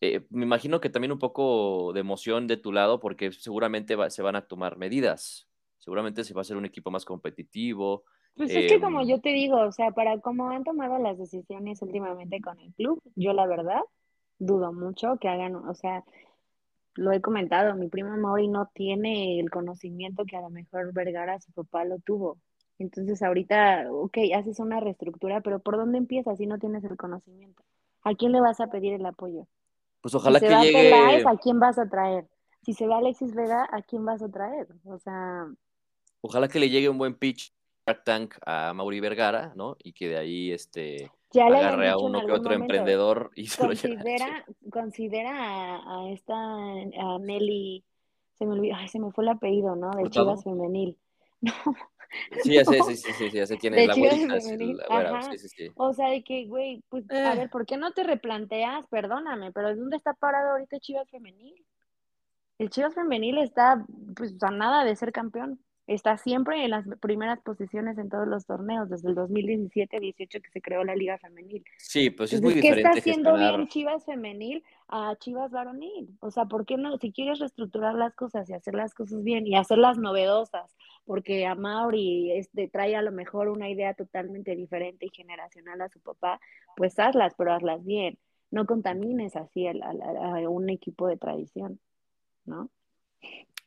eh, 0.00 0.24
me 0.30 0.44
imagino 0.44 0.80
que 0.80 0.90
también 0.90 1.10
un 1.12 1.18
poco 1.18 1.92
de 1.94 2.00
emoción 2.00 2.46
de 2.46 2.56
tu 2.58 2.70
lado 2.72 3.00
porque 3.00 3.32
seguramente 3.32 3.96
va- 3.96 4.10
se 4.10 4.22
van 4.22 4.36
a 4.36 4.46
tomar 4.46 4.76
medidas. 4.76 5.47
Seguramente 5.88 6.22
se 6.22 6.34
va 6.34 6.40
a 6.40 6.42
hacer 6.42 6.58
un 6.58 6.66
equipo 6.66 6.90
más 6.90 7.06
competitivo. 7.06 8.04
Pues 8.36 8.50
es 8.50 8.68
que 8.68 8.74
Em, 8.74 8.80
como 8.82 9.06
yo 9.06 9.22
te 9.22 9.30
digo, 9.30 9.56
o 9.58 9.72
sea, 9.72 9.90
para 9.90 10.20
cómo 10.20 10.50
han 10.50 10.62
tomado 10.62 10.98
las 10.98 11.16
decisiones 11.16 11.80
últimamente 11.80 12.42
con 12.42 12.60
el 12.60 12.74
club, 12.74 13.00
yo 13.16 13.32
la 13.32 13.46
verdad 13.46 13.80
dudo 14.38 14.70
mucho 14.74 15.16
que 15.18 15.30
hagan, 15.30 15.56
o 15.56 15.72
sea, 15.72 16.04
lo 16.92 17.10
he 17.10 17.22
comentado, 17.22 17.74
mi 17.74 17.88
primo 17.88 18.14
Mauri 18.18 18.48
no 18.48 18.70
tiene 18.74 19.40
el 19.40 19.48
conocimiento 19.48 20.26
que 20.26 20.36
a 20.36 20.42
lo 20.42 20.50
mejor 20.50 20.92
Vergara, 20.92 21.40
su 21.40 21.52
papá, 21.52 21.86
lo 21.86 21.98
tuvo. 22.00 22.36
Entonces 22.78 23.22
ahorita, 23.22 23.86
ok, 23.90 24.18
haces 24.36 24.60
una 24.60 24.80
reestructura, 24.80 25.40
pero 25.40 25.58
¿por 25.60 25.78
dónde 25.78 25.96
empiezas 25.96 26.36
si 26.36 26.44
no 26.44 26.58
tienes 26.58 26.84
el 26.84 26.98
conocimiento? 26.98 27.62
¿A 28.02 28.14
quién 28.14 28.32
le 28.32 28.42
vas 28.42 28.60
a 28.60 28.66
pedir 28.66 28.92
el 28.92 29.06
apoyo? 29.06 29.46
Pues 30.02 30.14
ojalá 30.14 30.38
si 30.38 30.44
se 30.44 30.50
que 30.50 30.54
va 30.54 30.62
llegue. 30.64 30.90
Peláez, 30.90 31.24
¿a 31.24 31.38
quién 31.38 31.58
vas 31.58 31.78
a 31.78 31.88
traer? 31.88 32.28
Si 32.60 32.74
se 32.74 32.86
va 32.86 32.98
Alexis 32.98 33.34
Vega, 33.34 33.66
¿a 33.72 33.80
quién 33.80 34.04
vas 34.04 34.20
a 34.20 34.28
traer? 34.28 34.68
O 34.84 34.98
sea, 34.98 35.46
Ojalá 36.20 36.48
que 36.48 36.58
le 36.58 36.70
llegue 36.70 36.88
un 36.88 36.98
buen 36.98 37.14
pitch 37.14 37.52
Tank 38.04 38.34
a 38.44 38.72
Mauri 38.74 39.00
Vergara, 39.00 39.52
¿no? 39.56 39.76
Y 39.78 39.92
que 39.92 40.08
de 40.08 40.18
ahí 40.18 40.52
este 40.52 41.10
ya 41.30 41.48
le 41.48 41.56
habían 41.56 41.68
agarre 41.68 41.88
a 41.88 41.98
uno 41.98 42.24
que 42.24 42.32
otro 42.32 42.52
emprendedor 42.52 43.30
y 43.34 43.46
se 43.46 43.66
lo 43.66 43.72
lleve. 43.72 43.94
Considera, 43.96 44.44
considera 44.70 45.30
a, 45.32 46.00
a 46.04 46.10
esta, 46.10 46.34
a 46.34 47.18
Nelly, 47.18 47.84
se 48.38 48.46
me 48.46 48.52
olvidó, 48.52 48.76
ay, 48.76 48.88
se 48.88 48.98
me 48.98 49.10
fue 49.12 49.24
el 49.24 49.30
apellido, 49.30 49.76
¿no? 49.76 49.90
De 49.90 50.02
¿Hurtado? 50.04 50.26
Chivas 50.26 50.44
Femenil. 50.44 50.96
No, 51.40 51.52
Sí, 52.42 52.54
ya 52.54 52.64
sé, 52.64 52.82
sí, 52.84 52.96
sí, 52.96 53.12
sí, 53.12 53.28
sí, 53.30 53.36
ya 53.36 53.46
sé 53.46 53.58
quién 53.58 53.74
es 53.74 53.86
la 53.86 53.92
sí, 53.94 54.02
sí, 54.02 55.38
sí, 55.38 55.48
sí. 55.48 55.72
O 55.76 55.92
sea, 55.92 56.08
de 56.08 56.24
que, 56.24 56.46
güey, 56.46 56.82
pues, 56.88 57.04
a 57.10 57.34
Eh. 57.34 57.36
ver, 57.36 57.50
¿por 57.50 57.66
qué 57.66 57.76
no 57.76 57.92
te 57.92 58.02
replanteas? 58.02 58.86
Perdóname, 58.88 59.52
pero 59.52 59.76
¿dónde 59.76 59.98
está 59.98 60.14
parado 60.14 60.52
ahorita 60.52 60.80
Chivas 60.80 61.06
Femenil? 61.10 61.54
El 62.58 62.70
Chivas 62.70 62.94
Femenil 62.94 63.36
está, 63.36 63.84
pues, 64.16 64.42
a 64.42 64.50
nada 64.50 64.84
de 64.84 64.96
ser 64.96 65.12
campeón. 65.12 65.60
Está 65.88 66.18
siempre 66.18 66.62
en 66.62 66.70
las 66.70 66.86
primeras 67.00 67.40
posiciones 67.40 67.96
en 67.96 68.10
todos 68.10 68.28
los 68.28 68.44
torneos, 68.44 68.90
desde 68.90 69.08
el 69.08 69.16
2017-18 69.16 70.42
que 70.42 70.50
se 70.52 70.60
creó 70.60 70.84
la 70.84 70.94
Liga 70.94 71.16
Femenil. 71.16 71.64
Sí, 71.78 72.10
pues 72.10 72.30
es 72.34 72.42
muy 72.42 72.52
diferente. 72.52 72.82
¿Qué 72.82 72.88
está 72.88 72.98
haciendo 72.98 73.34
bien 73.38 73.68
Chivas 73.68 74.04
Femenil 74.04 74.62
a 74.88 75.16
Chivas 75.18 75.50
Varonil? 75.50 76.10
O 76.20 76.30
sea, 76.30 76.44
¿por 76.44 76.66
qué 76.66 76.76
no? 76.76 76.98
Si 76.98 77.10
quieres 77.10 77.38
reestructurar 77.38 77.94
las 77.94 78.14
cosas 78.14 78.50
y 78.50 78.52
hacer 78.52 78.74
las 78.74 78.92
cosas 78.92 79.24
bien 79.24 79.46
y 79.46 79.56
hacerlas 79.56 79.96
novedosas, 79.96 80.76
porque 81.06 81.46
a 81.46 81.54
Mauri 81.54 82.32
este, 82.32 82.68
trae 82.68 82.94
a 82.94 83.00
lo 83.00 83.10
mejor 83.10 83.48
una 83.48 83.70
idea 83.70 83.94
totalmente 83.94 84.54
diferente 84.54 85.06
y 85.06 85.10
generacional 85.10 85.80
a 85.80 85.88
su 85.88 86.00
papá, 86.00 86.38
pues 86.76 86.98
hazlas, 86.98 87.32
pero 87.38 87.54
hazlas 87.54 87.82
bien. 87.82 88.18
No 88.50 88.66
contamines 88.66 89.36
así 89.36 89.66
a 89.66 89.72
un 90.50 90.68
equipo 90.68 91.08
de 91.08 91.16
tradición, 91.16 91.80
¿no? 92.44 92.68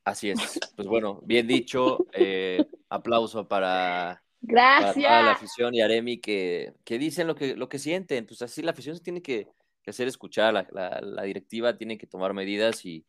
Así 0.04 0.30
es. 0.30 0.60
Pues 0.76 0.88
bueno, 0.88 1.22
bien 1.24 1.48
dicho. 1.48 2.06
Eh, 2.14 2.66
aplauso 2.90 3.48
para, 3.48 4.24
Gracias. 4.42 4.98
la 4.98 5.32
afición 5.32 5.76
y 5.76 5.82
Aremi 5.82 6.18
que, 6.18 6.74
que, 6.84 6.98
dicen 6.98 7.28
lo 7.28 7.36
que, 7.36 7.56
lo 7.56 7.70
que 7.70 7.80
sienten. 7.80 8.26
Pues 8.26 8.42
así 8.42 8.62
la 8.62 8.72
afición 8.72 8.96
se 8.96 9.04
tiene 9.04 9.22
que, 9.22 9.48
hacer 9.86 10.08
escuchar, 10.08 10.54
la, 10.54 11.00
la, 11.02 11.24
directiva 11.24 11.78
tiene 11.78 11.98
que 11.98 12.08
tomar 12.08 12.34
medidas 12.34 12.86
y, 12.86 13.06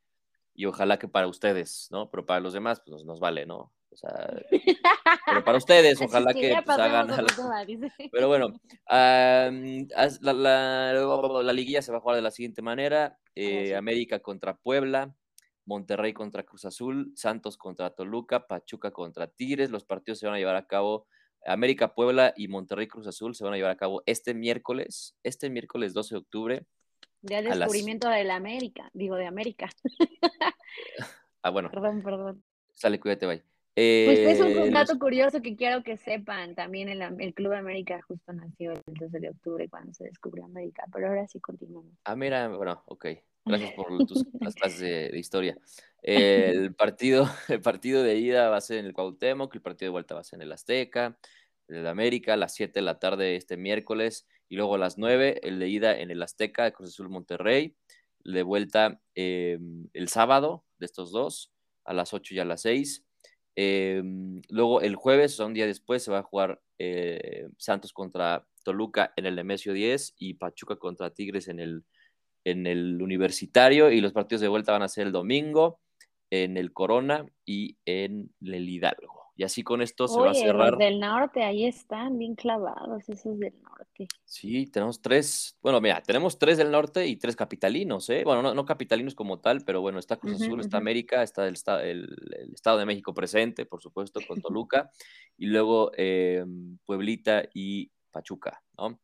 y, 0.55 0.66
ojalá 0.66 0.98
que 0.98 1.09
para 1.09 1.28
ustedes, 1.28 1.88
¿no? 1.90 2.11
Pero 2.11 2.26
para 2.26 2.40
los 2.40 2.52
demás, 2.52 2.83
pues 2.87 3.05
nos, 3.05 3.20
vale, 3.20 3.46
¿no? 3.46 3.72
O 3.90 3.96
sea, 3.96 4.42
pero 5.26 5.44
para 5.44 5.59
ustedes, 5.59 6.00
ojalá 6.00 6.33
que, 6.33 6.57
pues, 6.64 6.78
hagan. 6.78 7.26
Pero 8.11 8.28
bueno, 8.28 8.55
la, 8.88 9.50
la, 10.33 11.52
liguilla 11.52 11.83
se 11.83 11.92
va 11.92 11.98
a 11.98 12.00
jugar 12.00 12.16
de 12.16 12.22
la 12.22 12.31
siguiente 12.31 12.62
manera. 12.62 13.18
Eh, 13.35 13.74
América 13.76 14.18
contra 14.20 14.57
Puebla, 14.57 15.14
Monterrey 15.64 16.12
contra 16.12 16.42
Cruz 16.42 16.64
Azul, 16.64 17.12
Santos 17.14 17.57
contra 17.57 17.90
Toluca, 17.90 18.46
Pachuca 18.46 18.90
contra 18.90 19.27
Tigres. 19.27 19.70
Los 19.70 19.85
partidos 19.85 20.18
se 20.18 20.27
van 20.27 20.35
a 20.35 20.38
llevar 20.38 20.57
a 20.57 20.66
cabo, 20.66 21.07
América 21.46 21.94
Puebla 21.94 22.33
y 22.37 22.48
Monterrey 22.48 22.87
Cruz 22.87 23.07
Azul 23.07 23.35
se 23.35 23.44
van 23.44 23.55
a 23.55 23.57
llevar 23.57 23.72
a 23.72 23.77
cabo 23.77 24.03
este 24.07 24.35
miércoles, 24.35 25.16
este 25.22 25.51
miércoles 25.51 25.94
12 25.94 26.14
de 26.14 26.18
octubre. 26.18 26.66
Día 27.20 27.42
de 27.42 27.51
descubrimiento 27.51 28.09
de 28.09 28.25
la 28.25 28.37
América, 28.37 28.90
digo 28.92 29.16
de 29.16 29.27
América. 29.27 29.68
ah, 31.42 31.51
bueno. 31.51 31.70
Perdón, 31.70 32.03
perdón. 32.03 32.44
Sale, 32.75 32.98
cuídate, 32.98 33.27
bye. 33.27 33.44
pues 33.75 34.18
es 34.18 34.40
un, 34.40 34.48
eh, 34.48 34.70
dato 34.70 34.98
curioso 34.98 35.40
que 35.40 35.55
quiero 35.55 35.85
que 35.85 35.96
sepan. 35.96 36.57
También 36.57 36.88
el, 36.88 37.01
el, 37.01 37.35
Club 37.35 37.53
América 37.53 38.01
justo 38.03 38.33
nació 38.33 38.72
el 38.72 38.83
12 38.87 39.20
de 39.20 39.31
octubre 39.31 39.68
cuando 39.68 39.94
se 39.94 40.05
descubrió 40.05 40.44
América, 40.44 40.85
pero 40.92 41.09
ahora 41.09 41.29
sí 41.29 41.38
continuamos. 41.40 41.92
Ah, 42.05 42.16
mira, 42.16 42.48
bueno, 42.48 42.83
ok. 42.87 43.07
Gracias 43.44 43.72
por 43.76 44.07
tus 44.07 44.24
clases 44.55 44.81
de, 44.81 45.18
historia. 45.18 45.57
El 46.02 46.74
partido, 46.74 47.28
el 47.48 47.61
partido 47.61 48.02
de 48.02 48.16
ida 48.16 48.48
va 48.48 48.57
a 48.57 48.61
ser 48.61 48.78
en 48.78 48.87
el 48.87 48.92
Cuauhtémoc, 48.92 49.55
el 49.55 49.62
partido 49.62 49.88
de 49.88 49.92
vuelta 49.92 50.14
va 50.14 50.20
a 50.20 50.24
ser 50.24 50.38
en 50.38 50.42
el 50.42 50.52
Azteca, 50.52 51.18
el 51.68 51.83
de 51.83 51.88
América 51.88 52.35
a 52.35 52.37
las 52.37 52.55
7 52.55 52.72
de 52.74 52.83
la 52.83 52.98
tarde 52.98 53.37
este 53.37 53.57
miércoles 53.57 54.26
y 54.48 54.57
luego 54.57 54.74
a 54.74 54.78
las 54.78 54.98
9 54.98 55.40
el 55.42 55.59
de 55.59 55.68
ida 55.68 55.98
en 55.98 56.11
el 56.11 56.22
Azteca 56.22 56.64
de 56.64 56.72
Cruz 56.72 56.90
Azul 56.90 57.09
Monterrey, 57.09 57.76
el 58.24 58.33
de 58.33 58.42
vuelta 58.42 59.00
em, 59.14 59.88
el 59.92 60.09
sábado 60.09 60.64
de 60.78 60.87
estos 60.87 61.12
dos 61.12 61.52
a 61.85 61.94
las 61.94 62.12
8 62.12 62.35
y 62.35 62.38
a 62.38 62.44
las 62.44 62.62
6. 62.62 63.05
Em, 63.55 64.40
luego 64.48 64.81
el 64.81 64.96
jueves, 64.96 65.35
o 65.35 65.37
sea, 65.37 65.46
un 65.46 65.55
día 65.55 65.66
después, 65.66 66.02
se 66.02 66.11
va 66.11 66.18
a 66.20 66.22
jugar 66.22 66.61
eh, 66.78 67.48
Santos 67.59 67.92
contra 67.92 68.46
Toluca 68.64 69.12
en 69.16 69.26
el 69.26 69.37
Nemesio 69.37 69.72
10 69.72 70.14
y 70.18 70.35
Pachuca 70.35 70.76
contra 70.76 71.11
Tigres 71.11 71.48
en 71.48 71.61
el 71.61 71.85
en 72.44 72.66
el 72.66 73.00
Universitario 73.00 73.90
y 73.90 74.00
los 74.00 74.12
partidos 74.12 74.40
de 74.40 74.48
vuelta 74.48 74.72
van 74.72 74.83
a 74.83 74.88
ser 74.88 75.07
el 75.07 75.12
domingo 75.12 75.81
en 76.31 76.57
el 76.57 76.72
Corona 76.72 77.26
y 77.44 77.76
en 77.85 78.31
el 78.40 78.68
Hidalgo. 78.68 79.22
Y 79.35 79.44
así 79.44 79.62
con 79.62 79.81
esto 79.81 80.09
se 80.09 80.20
va 80.20 80.31
a 80.31 80.35
cerrar. 80.35 80.70
Los 80.70 80.78
del 80.78 81.00
norte, 81.00 81.42
ahí 81.42 81.64
están 81.64 82.18
bien 82.18 82.35
clavados, 82.35 83.09
esos 83.09 83.38
del 83.38 83.55
norte. 83.62 84.07
Sí, 84.24 84.66
tenemos 84.66 85.00
tres, 85.00 85.59
bueno, 85.62 85.81
mira, 85.81 86.02
tenemos 86.02 86.38
tres 86.38 86.59
del 86.59 86.70
norte 86.70 87.07
y 87.07 87.16
tres 87.16 87.35
capitalinos, 87.35 88.09
¿eh? 88.11 88.22
Bueno, 88.24 88.55
no, 88.55 88.64
capitalinos 88.64 89.14
como 89.14 89.40
tal, 89.40 89.62
pero 89.64 89.81
bueno, 89.81 89.98
está 89.98 90.16
Cruz 90.16 90.40
Azul, 90.40 90.61
está 90.61 90.76
América, 90.76 91.22
está 91.22 91.48
el, 91.48 91.57
el, 91.83 92.52
Estado 92.55 92.78
de 92.78 92.87
México 92.87 93.14
presente, 93.14 93.64
por 93.64 93.81
supuesto, 93.81 94.20
con 94.26 94.40
Toluca, 94.42 94.90
y 95.38 95.46
luego 95.46 95.92
eh, 95.96 96.44
Pueblita 96.85 97.42
y 97.55 97.90
Pachuca, 98.11 98.62
¿no? 98.76 99.00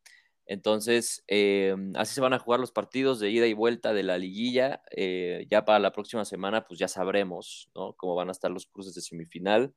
Entonces, 0.49 1.23
eh, 1.29 1.77
así 1.95 2.15
se 2.15 2.23
van 2.23 2.33
a 2.33 2.39
jugar 2.39 2.59
los 2.59 2.73
partidos 2.73 3.21
de 3.21 3.29
ida 3.29 3.47
y 3.47 3.53
vuelta 3.53 3.93
de 3.93 4.03
la 4.03 4.17
liguilla. 4.17 4.83
Eh, 4.91 5.47
ya 5.51 5.67
para 5.67 5.79
la 5.79 5.93
próxima 5.93 6.25
semana, 6.25 6.67
pues 6.67 6.81
ya 6.81 6.89
sabremos 6.89 7.71
¿no? 7.75 7.93
cómo 7.93 8.15
van 8.15 8.31
a 8.31 8.33
estar 8.33 8.51
los 8.51 8.65
cruces 8.65 8.95
de 8.95 9.03
semifinal. 9.03 9.75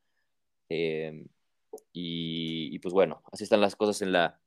Eh, 0.70 1.26
y, 1.92 2.80
pues 2.80 2.94
bueno, 2.94 3.22
así 3.34 3.44
están 3.44 3.60
las 3.60 3.76
cosas 3.76 4.02
en 4.02 4.14
la, 4.14 4.40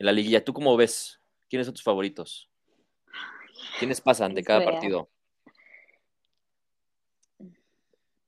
en 0.00 0.06
la 0.06 0.12
liguilla. 0.12 0.44
¿Tú 0.44 0.52
cómo 0.52 0.76
ves? 0.76 1.20
¿Quiénes 1.48 1.68
son 1.68 1.74
tus 1.74 1.84
favoritos? 1.84 2.50
¿Quiénes 3.78 4.00
pasan 4.00 4.34
de 4.34 4.42
cada 4.42 4.64
partido? 4.64 5.08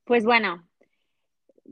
Pues 0.05 0.23
bueno, 0.23 0.65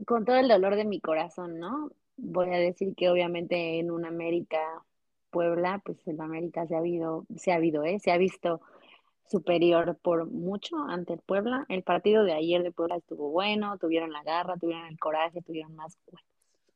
con 0.06 0.26
todo 0.26 0.36
el 0.36 0.48
dolor 0.48 0.76
de 0.76 0.84
mi 0.84 1.00
corazón, 1.00 1.58
¿no? 1.58 1.92
Voy 2.18 2.50
a 2.52 2.58
decir 2.58 2.94
que 2.94 3.08
obviamente 3.08 3.78
en 3.78 3.90
un 3.90 4.04
América 4.04 4.60
Puebla, 5.32 5.80
pues 5.84 5.98
el 6.06 6.20
América 6.20 6.66
se 6.68 6.76
ha 6.76 6.78
habido, 6.78 7.26
se 7.36 7.50
ha 7.50 7.56
habido, 7.56 7.82
¿eh? 7.82 7.98
se 7.98 8.12
ha 8.12 8.18
visto 8.18 8.60
superior 9.28 9.98
por 10.02 10.26
mucho 10.26 10.76
ante 10.76 11.14
el 11.14 11.20
Puebla. 11.20 11.64
El 11.68 11.82
partido 11.82 12.22
de 12.22 12.34
ayer 12.34 12.62
de 12.62 12.70
Puebla 12.70 12.96
estuvo 12.96 13.30
bueno, 13.30 13.78
tuvieron 13.78 14.12
la 14.12 14.22
garra, 14.22 14.56
tuvieron 14.58 14.86
el 14.86 14.98
coraje, 14.98 15.42
tuvieron 15.42 15.74
más 15.74 15.96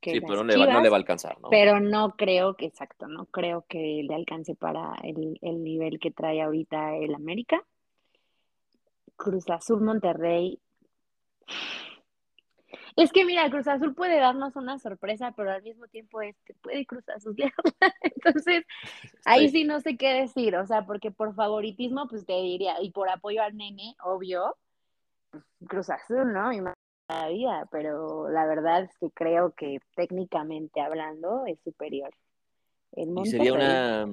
que 0.01 0.13
sí, 0.13 0.21
pero 0.21 0.43
no 0.43 0.45
le, 0.45 0.59
va, 0.59 0.73
no 0.73 0.81
le, 0.81 0.89
va, 0.89 0.97
a 0.97 0.99
alcanzar, 0.99 1.41
¿no? 1.41 1.51
Pero 1.51 1.81
no 1.81 2.17
creo 2.17 2.55
que, 2.55 2.67
exacto, 2.67 3.09
no 3.09 3.27
creo 3.27 3.65
que 3.69 4.03
le 4.03 4.15
alcance 4.15 4.55
para 4.55 4.95
el, 5.03 5.39
el 5.43 5.63
nivel 5.63 5.99
que 5.99 6.11
trae 6.11 6.43
ahorita 6.43 6.97
el 6.97 7.15
América. 7.15 7.63
Cruz 9.17 9.49
Azul 9.49 9.83
Monterrey 9.83 10.61
es 12.97 13.13
que 13.13 13.25
mira, 13.25 13.49
Cruz 13.51 13.69
Azul 13.69 13.95
puede 13.95 14.19
darnos 14.19 14.57
una 14.57 14.79
sorpresa, 14.79 15.33
pero 15.37 15.53
al 15.53 15.63
mismo 15.63 15.87
tiempo 15.89 16.23
este 16.23 16.55
puede 16.55 16.87
Cruz 16.87 17.09
Azul. 17.09 17.37
Entonces, 18.01 18.65
ahí 19.25 19.49
sí 19.51 19.65
no 19.65 19.81
sé 19.81 19.97
qué 19.97 20.15
decir, 20.15 20.57
o 20.57 20.67
sea, 20.67 20.87
porque 20.87 21.11
por 21.11 21.35
favoritismo, 21.35 22.09
pues 22.09 22.25
te 22.25 22.35
diría, 22.35 22.81
y 22.81 22.91
por 22.91 23.09
apoyo 23.09 23.43
al 23.43 23.57
nene, 23.57 23.95
obvio, 24.03 24.57
pues, 25.31 25.45
Cruz 25.69 25.91
Azul, 25.91 26.33
¿no? 26.33 26.53
Y 26.53 26.61
más 26.61 26.75
la 27.09 27.29
vida, 27.29 27.69
pero 27.71 28.29
la 28.29 28.47
verdad 28.47 28.83
es 28.83 28.99
que 28.99 29.11
creo 29.11 29.53
que 29.53 29.79
técnicamente 29.95 30.81
hablando 30.81 31.45
es 31.47 31.61
superior. 31.63 32.11
y 32.93 33.27
sería 33.27 33.53
una 33.53 34.07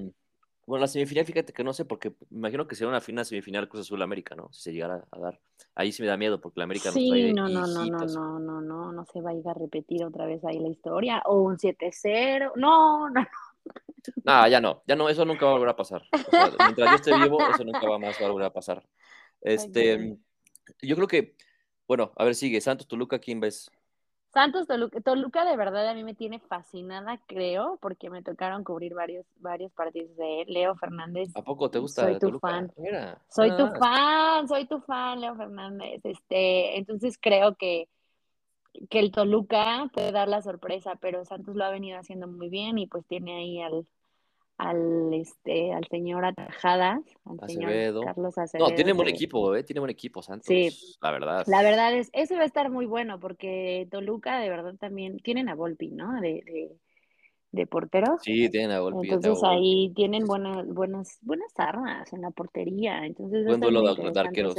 bueno, 0.65 0.81
la 0.81 0.87
semifinal, 0.87 1.25
fíjate 1.25 1.53
que 1.53 1.63
no 1.63 1.73
sé, 1.73 1.85
porque 1.85 2.11
me 2.29 2.39
imagino 2.39 2.67
que 2.67 2.75
sería 2.75 2.89
una 2.89 3.01
final 3.01 3.25
semifinal 3.25 3.67
Cruz 3.67 3.81
Azul 3.81 4.01
América, 4.01 4.35
¿no? 4.35 4.51
Si 4.51 4.61
se 4.61 4.73
llegara 4.73 5.05
a 5.11 5.19
dar. 5.19 5.39
Ahí 5.75 5.91
sí 5.91 6.01
me 6.01 6.07
da 6.07 6.17
miedo, 6.17 6.39
porque 6.39 6.59
la 6.59 6.65
América 6.65 6.91
sí, 6.91 7.09
trae 7.09 7.33
no, 7.33 7.49
no, 7.49 7.67
no, 7.67 7.85
no, 7.85 8.05
no, 8.05 8.39
no, 8.39 8.61
no, 8.61 8.91
no 8.91 9.05
se 9.05 9.21
va 9.21 9.31
a 9.31 9.33
ir 9.33 9.47
a 9.47 9.53
repetir 9.53 10.05
otra 10.05 10.25
vez 10.25 10.43
ahí 10.45 10.59
la 10.59 10.69
historia. 10.69 11.21
O 11.25 11.41
un 11.41 11.57
7-0. 11.57 12.53
No, 12.55 13.09
no, 13.09 13.21
no. 13.21 13.27
No, 14.23 14.47
ya 14.47 14.59
no, 14.59 14.83
ya 14.85 14.95
no, 14.95 15.07
eso 15.09 15.25
nunca 15.25 15.45
va 15.45 15.51
a 15.51 15.53
volver 15.55 15.69
a 15.69 15.75
pasar. 15.75 16.03
mientras 16.59 16.89
yo 16.89 16.95
esté 16.95 17.17
vivo, 17.17 17.39
eso 17.41 17.63
nunca 17.63 17.87
va 17.87 17.97
más 17.99 18.19
a 18.21 18.27
volver 18.27 18.47
a 18.47 18.53
pasar. 18.53 18.83
Este, 19.45 20.17
yo 20.81 20.95
creo 20.95 21.07
que, 21.09 21.35
bueno, 21.85 22.13
a 22.15 22.23
ver, 22.23 22.33
sigue. 22.33 22.61
Santos 22.61 22.87
Toluca, 22.87 23.19
¿quién 23.19 23.41
ves? 23.41 23.69
Santos 24.33 24.65
Toluca, 24.65 24.99
Toluca 25.01 25.45
de 25.45 25.55
verdad 25.55 25.87
a 25.87 25.93
mí 25.93 26.03
me 26.03 26.15
tiene 26.15 26.39
fascinada, 26.39 27.19
creo, 27.27 27.77
porque 27.79 28.09
me 28.09 28.23
tocaron 28.23 28.63
cubrir 28.63 28.95
varios, 28.95 29.27
varios 29.35 29.71
partidos 29.73 30.15
de 30.17 30.41
él. 30.41 30.47
Leo 30.49 30.75
Fernández. 30.75 31.29
¿A 31.35 31.43
poco 31.43 31.69
te 31.69 31.77
gusta? 31.77 32.01
Soy 32.01 32.17
tu 32.17 32.39
fan. 32.39 32.71
soy 33.29 33.55
tu 33.55 33.67
fan, 33.67 34.47
soy 34.47 34.65
tu 34.65 34.79
fan, 34.81 35.21
Leo 35.21 35.35
Fernández. 35.35 36.01
Este, 36.03 36.79
entonces 36.79 37.19
creo 37.21 37.55
que, 37.55 37.87
que 38.89 38.99
el 38.99 39.11
Toluca 39.11 39.91
puede 39.93 40.11
dar 40.11 40.27
la 40.27 40.41
sorpresa, 40.41 40.95
pero 40.99 41.23
Santos 41.25 41.55
lo 41.55 41.63
ha 41.63 41.69
venido 41.69 41.99
haciendo 41.99 42.27
muy 42.27 42.49
bien 42.49 42.79
y 42.79 42.87
pues 42.87 43.05
tiene 43.05 43.35
ahí 43.37 43.61
al, 43.61 43.85
al 44.63 45.13
este 45.13 45.73
al 45.73 45.85
señor 45.87 46.23
Atajadas, 46.25 47.01
al 47.25 47.49
señor 47.49 48.05
Carlos 48.05 48.37
Acevedo. 48.37 48.69
No, 48.69 48.75
tiene 48.75 48.93
buen 48.93 49.09
equipo, 49.09 49.55
¿eh? 49.55 49.63
tiene 49.63 49.81
buen 49.81 49.89
equipo 49.89 50.21
Santos, 50.21 50.47
sí. 50.47 50.69
la 51.01 51.11
verdad. 51.11 51.43
La 51.47 51.61
verdad 51.61 51.93
es, 51.93 52.09
eso 52.13 52.35
va 52.35 52.41
a 52.41 52.45
estar 52.45 52.69
muy 52.69 52.85
bueno 52.85 53.19
porque 53.19 53.87
Toluca 53.91 54.39
de 54.39 54.49
verdad 54.49 54.75
también 54.79 55.17
tienen 55.19 55.49
a 55.49 55.55
Volpi, 55.55 55.89
¿no? 55.91 56.21
De, 56.21 56.43
de, 56.45 56.71
de 57.51 57.67
porteros. 57.67 58.21
Sí, 58.23 58.49
tienen 58.49 58.71
a 58.71 58.79
Volpi. 58.79 59.09
Entonces 59.09 59.43
ahí 59.43 59.91
tienen 59.95 60.25
buenas 60.25 60.65
buenas 60.67 61.19
buenas 61.21 61.51
armas 61.57 62.11
en 62.13 62.21
la 62.21 62.31
portería, 62.31 63.05
entonces 63.05 63.45
buen 63.45 63.59
duelo 63.59 63.81
de, 63.81 64.19
arqueros. 64.19 64.55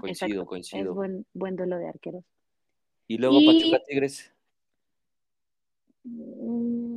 coincido, 0.00 0.44
coincido. 0.44 0.90
Es 0.90 0.94
buen 0.94 1.26
buen 1.32 1.56
duelo 1.56 1.78
de 1.78 1.88
arqueros. 1.88 2.24
Y 3.08 3.16
luego 3.16 3.38
Pachuca 3.46 3.82
Tigres. 3.86 4.30
Mm, 6.04 6.93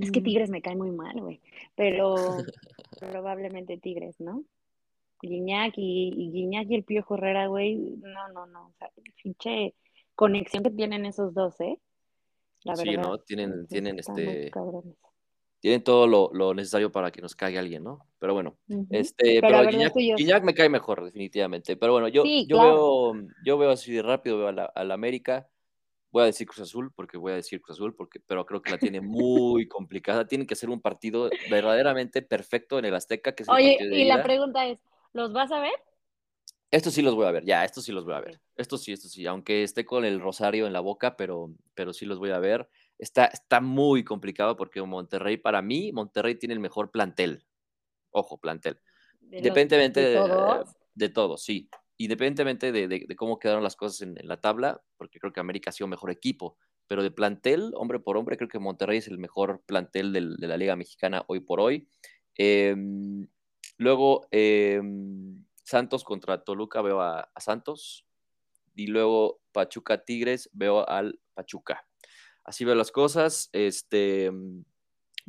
es 0.00 0.10
que 0.10 0.20
mm. 0.20 0.24
Tigres 0.24 0.50
me 0.50 0.62
cae 0.62 0.76
muy 0.76 0.90
mal, 0.90 1.20
güey. 1.20 1.40
Pero 1.74 2.38
probablemente 2.98 3.78
Tigres, 3.78 4.20
¿no? 4.20 4.44
Guiñac 5.22 5.74
y, 5.76 6.12
y 6.16 6.30
Guiñac 6.32 6.70
y 6.70 6.74
el 6.74 6.84
Pío 6.84 7.04
Herrera, 7.08 7.46
güey. 7.46 7.76
No, 7.76 8.28
no, 8.28 8.46
no. 8.46 8.66
O 8.66 8.72
sea, 8.78 8.90
pinche 9.22 9.74
conexión 10.14 10.62
que 10.62 10.70
tienen 10.70 11.06
esos 11.06 11.34
dos, 11.34 11.60
¿eh? 11.60 11.78
La 12.64 12.74
verdad. 12.74 12.92
Sí, 12.92 12.96
¿no? 12.96 13.18
Tienen, 13.18 13.66
tienen 13.66 13.98
este 13.98 14.50
tienen 15.62 15.84
todo 15.84 16.08
lo, 16.08 16.54
necesario 16.54 16.90
para 16.90 17.12
que 17.12 17.22
nos 17.22 17.36
caiga 17.36 17.60
alguien, 17.60 17.84
¿no? 17.84 18.04
Pero 18.18 18.34
bueno, 18.34 18.56
este, 18.90 19.40
pero, 19.40 19.58
pero 19.70 20.42
me 20.42 20.54
cae 20.54 20.68
mejor, 20.68 21.04
definitivamente. 21.04 21.76
Pero 21.76 21.92
bueno, 21.92 22.08
yo, 22.08 22.24
yo 22.24 22.60
veo, 22.60 23.12
yo 23.44 23.58
veo 23.58 23.70
así 23.70 23.92
de 23.92 24.02
rápido, 24.02 24.38
veo 24.38 24.48
a 24.48 24.84
la, 24.84 24.94
América, 24.94 25.48
voy 26.12 26.22
a 26.22 26.26
decir 26.26 26.46
Cruz 26.46 26.60
Azul, 26.60 26.92
porque 26.94 27.16
voy 27.16 27.32
a 27.32 27.36
decir 27.36 27.60
Cruz 27.60 27.78
Azul, 27.78 27.94
porque, 27.94 28.20
pero 28.20 28.46
creo 28.46 28.62
que 28.62 28.70
la 28.70 28.78
tiene 28.78 29.00
muy 29.00 29.66
complicada. 29.66 30.26
Tienen 30.26 30.46
que 30.46 30.54
ser 30.54 30.70
un 30.70 30.80
partido 30.80 31.30
verdaderamente 31.50 32.22
perfecto 32.22 32.78
en 32.78 32.84
el 32.84 32.94
Azteca. 32.94 33.34
Que 33.34 33.44
Oye, 33.48 33.78
y 33.80 34.04
la 34.04 34.22
pregunta 34.22 34.66
es, 34.66 34.78
¿los 35.12 35.32
vas 35.32 35.50
a 35.50 35.60
ver? 35.60 35.74
Estos 36.70 36.94
sí 36.94 37.02
los 37.02 37.14
voy 37.14 37.26
a 37.26 37.32
ver, 37.32 37.44
ya, 37.44 37.64
estos 37.64 37.84
sí 37.84 37.92
los 37.92 38.04
voy 38.04 38.14
a 38.14 38.20
ver. 38.20 38.40
Estos 38.56 38.82
sí, 38.82 38.92
estos 38.92 39.10
sí, 39.10 39.26
aunque 39.26 39.62
esté 39.62 39.84
con 39.84 40.04
el 40.04 40.20
rosario 40.20 40.66
en 40.66 40.72
la 40.72 40.80
boca, 40.80 41.16
pero, 41.16 41.52
pero 41.74 41.92
sí 41.92 42.06
los 42.06 42.18
voy 42.18 42.30
a 42.30 42.38
ver 42.38 42.68
está, 43.02 43.26
está 43.26 43.60
muy 43.60 44.04
complicado 44.04 44.56
porque 44.56 44.80
Monterrey, 44.80 45.36
para 45.36 45.60
mí, 45.60 45.92
Monterrey 45.92 46.36
tiene 46.36 46.54
el 46.54 46.60
mejor 46.60 46.90
plantel. 46.90 47.44
Ojo, 48.10 48.38
plantel. 48.38 48.80
Independientemente 49.20 50.00
de, 50.00 50.08
de, 50.94 51.08
todos? 51.08 51.42
sí. 51.42 51.68
Independientemente 51.98 52.72
de, 52.72 53.06
cómo 53.16 53.38
quedaron 53.38 53.62
las 53.62 53.76
cosas 53.76 54.02
en, 54.02 54.16
la 54.22 54.40
tabla, 54.40 54.82
porque 54.96 55.18
creo 55.18 55.32
que 55.32 55.40
América 55.40 55.70
ha 55.70 55.72
sido 55.72 55.88
mejor 55.88 56.10
equipo, 56.10 56.56
pero 56.86 57.02
de 57.02 57.10
plantel, 57.10 57.72
hombre 57.74 58.00
por 58.00 58.16
hombre, 58.16 58.36
creo 58.36 58.48
que 58.48 58.58
Monterrey 58.58 58.98
es 58.98 59.08
el 59.08 59.18
mejor 59.18 59.62
plantel 59.66 60.12
de 60.12 60.46
la 60.48 60.56
Liga 60.56 60.76
Mexicana 60.76 61.24
hoy 61.28 61.40
por 61.40 61.60
hoy. 61.60 61.88
Em, 62.36 63.28
luego, 63.76 64.26
em, 64.30 65.44
Santos 65.62 66.04
contra 66.04 66.42
Toluca, 66.42 66.82
veo 66.82 67.00
a, 67.00 67.30
Santos. 67.38 68.04
Y 68.74 68.86
luego 68.86 69.40
Pachuca 69.52 70.04
Tigres, 70.04 70.48
veo 70.52 70.88
al 70.88 71.20
Pachuca 71.34 71.86
así 72.44 72.64
veo 72.64 72.74
las 72.74 72.90
cosas. 72.90 73.48
Este, 73.52 74.30
mm, 74.30 74.64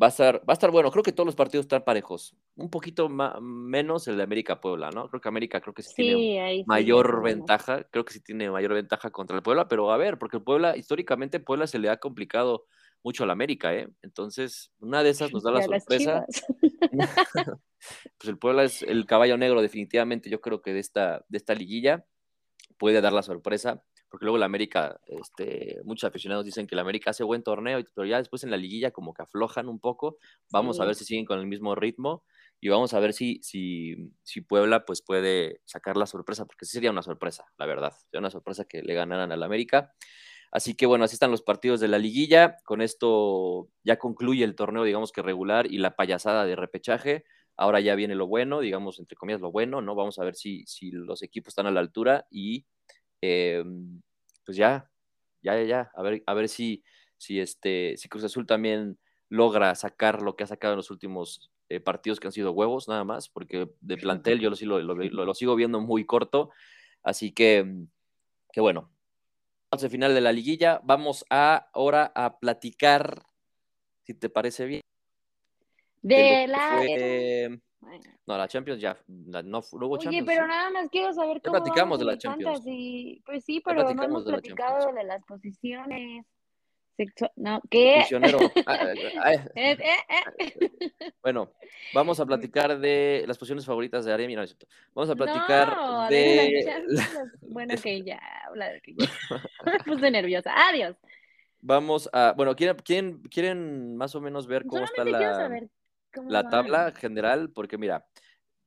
va 0.01 0.07
a 0.07 0.09
estar, 0.09 0.39
va 0.39 0.49
a 0.49 0.53
estar 0.53 0.71
bueno. 0.71 0.91
Creo 0.91 1.03
que 1.03 1.11
todos 1.11 1.25
los 1.25 1.35
partidos 1.35 1.65
están 1.65 1.83
parejos. 1.83 2.35
Un 2.55 2.69
poquito 2.69 3.09
menos 3.09 4.07
el 4.07 4.17
de 4.17 4.23
América 4.23 4.59
Puebla, 4.59 4.89
¿no? 4.91 5.07
Creo 5.09 5.21
que 5.21 5.29
América 5.29 5.61
creo 5.61 5.73
que 5.73 5.83
sí, 5.83 5.93
tiene 5.95 6.63
mayor 6.65 7.21
ventaja. 7.21 7.83
Creo 7.91 8.05
que 8.05 8.13
sí 8.13 8.21
tiene 8.21 8.49
mayor 8.49 8.73
ventaja 8.73 9.11
contra 9.11 9.35
el 9.35 9.43
Puebla, 9.43 9.67
pero 9.67 9.91
a 9.91 9.97
ver, 9.97 10.17
porque 10.17 10.37
el 10.37 10.43
Puebla, 10.43 10.75
históricamente, 10.75 11.39
Puebla 11.39 11.67
se 11.67 11.79
le 11.79 11.89
ha 11.89 11.97
complicado 11.97 12.65
mucho 13.03 13.23
al 13.23 13.31
América, 13.31 13.73
¿eh? 13.75 13.89
Entonces, 14.01 14.71
una 14.79 15.03
de 15.03 15.09
esas 15.09 15.31
nos 15.33 15.43
da 15.43 15.51
la 15.51 15.61
sorpresa. 15.61 16.25
pues 18.17 18.27
el 18.29 18.37
Puebla 18.37 18.63
es 18.63 18.81
el 18.81 19.05
caballo 19.05 19.37
negro, 19.37 19.61
definitivamente, 19.61 20.29
yo 20.29 20.39
creo 20.39 20.61
que 20.61 20.73
de 20.73 20.79
esta, 20.79 21.25
de 21.27 21.37
esta 21.37 21.53
liguilla 21.53 22.05
puede 22.77 23.01
dar 23.01 23.11
la 23.13 23.21
sorpresa 23.21 23.83
porque 24.13 24.25
luego 24.25 24.37
la 24.37 24.45
América, 24.45 25.01
este, 25.07 25.79
muchos 25.85 26.07
aficionados 26.07 26.45
dicen 26.45 26.67
que 26.67 26.75
la 26.75 26.83
América 26.83 27.09
hace 27.09 27.23
buen 27.23 27.41
torneo, 27.41 27.83
pero 27.95 28.05
ya 28.05 28.19
después 28.19 28.43
en 28.43 28.51
la 28.51 28.57
liguilla 28.57 28.91
como 28.91 29.11
que 29.11 29.23
aflojan 29.23 29.67
un 29.67 29.79
poco. 29.79 30.19
Vamos 30.51 30.79
a 30.79 30.85
ver 30.85 30.93
si 30.93 31.03
siguen 31.03 31.25
con 31.25 31.39
el 31.39 31.47
mismo 31.47 31.73
ritmo 31.73 32.23
y 32.61 32.69
vamos 32.69 32.93
a 32.93 32.99
ver 32.99 33.13
si, 33.13 33.39
si, 33.41 34.13
si 34.21 34.41
Puebla 34.41 34.85
pues 34.85 35.01
puede 35.01 35.61
sacar 35.65 35.97
la 35.97 36.05
sorpresa, 36.05 36.45
porque 36.45 36.65
sí 36.65 36.73
sería 36.73 36.91
una 36.91 37.01
sorpresa, 37.01 37.45
la 37.57 37.65
verdad. 37.65 37.91
Sería 38.03 38.19
una 38.19 38.29
sorpresa 38.29 38.65
que 38.65 38.83
le 38.83 38.93
ganaran 38.93 39.31
al 39.31 39.41
América. 39.41 39.95
Así 40.51 40.75
que 40.75 40.85
bueno, 40.85 41.05
así 41.05 41.15
están 41.15 41.31
los 41.31 41.41
partidos 41.41 41.79
de 41.79 41.87
la 41.87 41.97
liguilla. 41.97 42.57
Con 42.65 42.83
esto 42.83 43.69
ya 43.83 43.97
concluye 43.97 44.43
el 44.43 44.53
torneo, 44.53 44.83
digamos 44.83 45.11
que 45.11 45.23
regular 45.23 45.65
y 45.71 45.79
la 45.79 45.95
payasada 45.95 46.45
de 46.45 46.55
repechaje. 46.55 47.25
Ahora 47.57 47.79
ya 47.79 47.95
viene 47.95 48.13
lo 48.13 48.27
bueno, 48.27 48.59
digamos, 48.59 48.99
entre 48.99 49.15
comillas, 49.15 49.41
lo 49.41 49.51
bueno, 49.51 49.81
¿no? 49.81 49.95
Vamos 49.95 50.19
a 50.19 50.23
ver 50.23 50.35
si, 50.35 50.63
si 50.67 50.91
los 50.91 51.23
equipos 51.23 51.53
están 51.53 51.65
a 51.65 51.71
la 51.71 51.79
altura 51.79 52.27
y 52.29 52.67
Em, 53.25 54.01
pues 54.45 54.57
ya, 54.57 54.91
ya, 55.41 55.63
ya, 55.63 55.89
a 55.95 56.01
ver, 56.01 56.23
a 56.25 56.33
ver 56.33 56.49
si, 56.49 56.83
si, 57.15 57.39
este, 57.39 57.95
si 57.95 58.09
Cruz 58.09 58.25
Azul 58.25 58.45
también 58.45 58.99
logra 59.29 59.73
sacar 59.75 60.21
lo 60.21 60.35
que 60.35 60.43
ha 60.43 60.47
sacado 60.47 60.73
en 60.73 60.77
los 60.77 60.91
últimos 60.91 61.49
eh, 61.69 61.79
partidos 61.79 62.19
que 62.19 62.27
han 62.27 62.33
sido 62.33 62.51
huevos, 62.51 62.89
nada 62.89 63.05
más, 63.05 63.29
porque 63.29 63.69
de 63.79 63.95
plantel 63.95 64.41
yo 64.41 64.49
lo, 64.49 64.81
lo, 64.81 64.95
lo, 64.95 65.33
sigo 65.33 65.55
viendo 65.55 65.79
muy 65.79 66.05
corto, 66.05 66.49
así 67.01 67.31
que, 67.31 67.63
mm, 67.63 67.87
que 68.51 68.59
bueno. 68.59 68.91
Al 69.71 69.89
final 69.89 70.13
de 70.13 70.21
la 70.21 70.33
liguilla, 70.33 70.81
vamos 70.83 71.25
a, 71.29 71.69
ahora 71.73 72.11
a 72.13 72.39
platicar, 72.39 73.23
si 74.03 74.13
te 74.13 74.29
parece 74.29 74.65
bien. 74.65 74.81
De, 76.03 76.47
la... 76.47 77.59
No, 78.25 78.37
la 78.37 78.47
Champions 78.47 78.81
ya 78.81 78.97
no, 79.07 79.41
no 79.41 79.59
hubo 79.59 79.97
Champions. 79.97 80.27
Oye, 80.27 80.35
pero 80.35 80.47
nada 80.47 80.69
más 80.69 80.89
quiero 80.89 81.13
saber 81.13 81.41
cómo. 81.41 81.57
platicamos 81.57 81.99
de 81.99 82.05
la 82.05 82.17
Champions. 82.17 82.61
Pues 83.25 83.43
sí, 83.43 83.61
pero 83.63 83.93
no 83.93 84.03
hemos 84.03 84.23
platicado 84.23 84.93
de, 84.93 85.03
las 85.03 85.23
posiciones. 85.25 86.25
No, 87.35 87.59
¿qué? 87.71 88.05
Bueno, 91.23 91.51
vamos 91.93 92.19
a 92.19 92.25
platicar 92.25 92.79
de 92.79 93.23
las 93.27 93.37
posiciones 93.37 93.65
favoritas 93.65 94.05
de 94.05 94.13
Aremi. 94.13 94.35
vamos 94.93 95.09
a 95.09 95.15
platicar 95.15 96.09
de. 96.09 96.83
Bueno, 97.41 97.75
que 97.81 98.03
ya, 98.03 98.21
habla 98.47 98.69
de 98.69 98.81
que 98.81 98.93
Me 98.93 99.79
puse 99.85 100.11
nerviosa. 100.11 100.51
Adiós. 100.69 100.95
Vamos 101.61 102.09
a. 102.13 102.33
Bueno, 102.37 102.55
¿quieren, 102.55 102.77
quieren, 102.77 103.21
quieren 103.23 103.95
más 103.95 104.15
o 104.15 104.21
menos 104.21 104.47
ver 104.47 104.65
cómo 104.65 104.83
está 104.83 105.03
la 105.03 105.49
la 106.27 106.49
tabla 106.49 106.91
general, 106.91 107.51
porque 107.51 107.77
mira, 107.77 108.05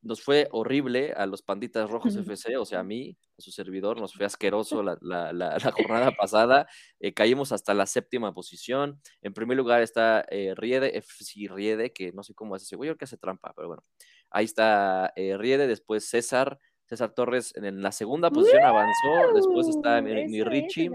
nos 0.01 0.21
fue 0.21 0.47
horrible 0.51 1.13
a 1.13 1.25
los 1.25 1.41
Panditas 1.41 1.89
Rojos 1.89 2.15
FC, 2.15 2.57
o 2.57 2.65
sea, 2.65 2.79
a 2.79 2.83
mí, 2.83 3.17
a 3.37 3.41
su 3.41 3.51
servidor, 3.51 3.99
nos 3.99 4.13
fue 4.13 4.25
asqueroso 4.25 4.83
la, 5.01 5.71
jornada 5.75 6.11
pasada. 6.11 6.67
Eh, 6.99 7.13
caímos 7.13 7.51
hasta 7.51 7.73
la 7.73 7.85
séptima 7.85 8.33
posición. 8.33 9.01
En 9.21 9.33
primer 9.33 9.57
lugar 9.57 9.81
está 9.81 10.25
eh, 10.29 10.53
Riede, 10.55 10.97
FC 10.97 11.47
Riede, 11.49 11.91
que 11.91 12.11
no 12.13 12.23
sé 12.23 12.33
cómo 12.33 12.55
hace 12.55 12.65
ese 12.65 12.75
güey, 12.75 12.95
que 12.95 13.05
hace 13.05 13.17
trampa, 13.17 13.53
pero 13.55 13.67
bueno. 13.67 13.83
Ahí 14.29 14.45
está 14.45 15.13
eh, 15.15 15.37
Riede, 15.37 15.67
después 15.67 16.07
César. 16.09 16.59
César 16.85 17.13
Torres 17.13 17.53
en, 17.57 17.81
la 17.81 17.91
segunda 17.91 18.31
posición 18.31 18.63
avanzó. 18.63 19.33
Después 19.35 19.67
está 19.67 20.01
mi, 20.01 20.41
Richie. 20.41 20.89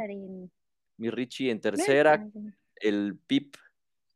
Mi 0.97 1.11
Richie 1.11 1.51
en 1.51 1.61
tercera. 1.61 2.27
El 2.77 3.19
Pip 3.27 3.57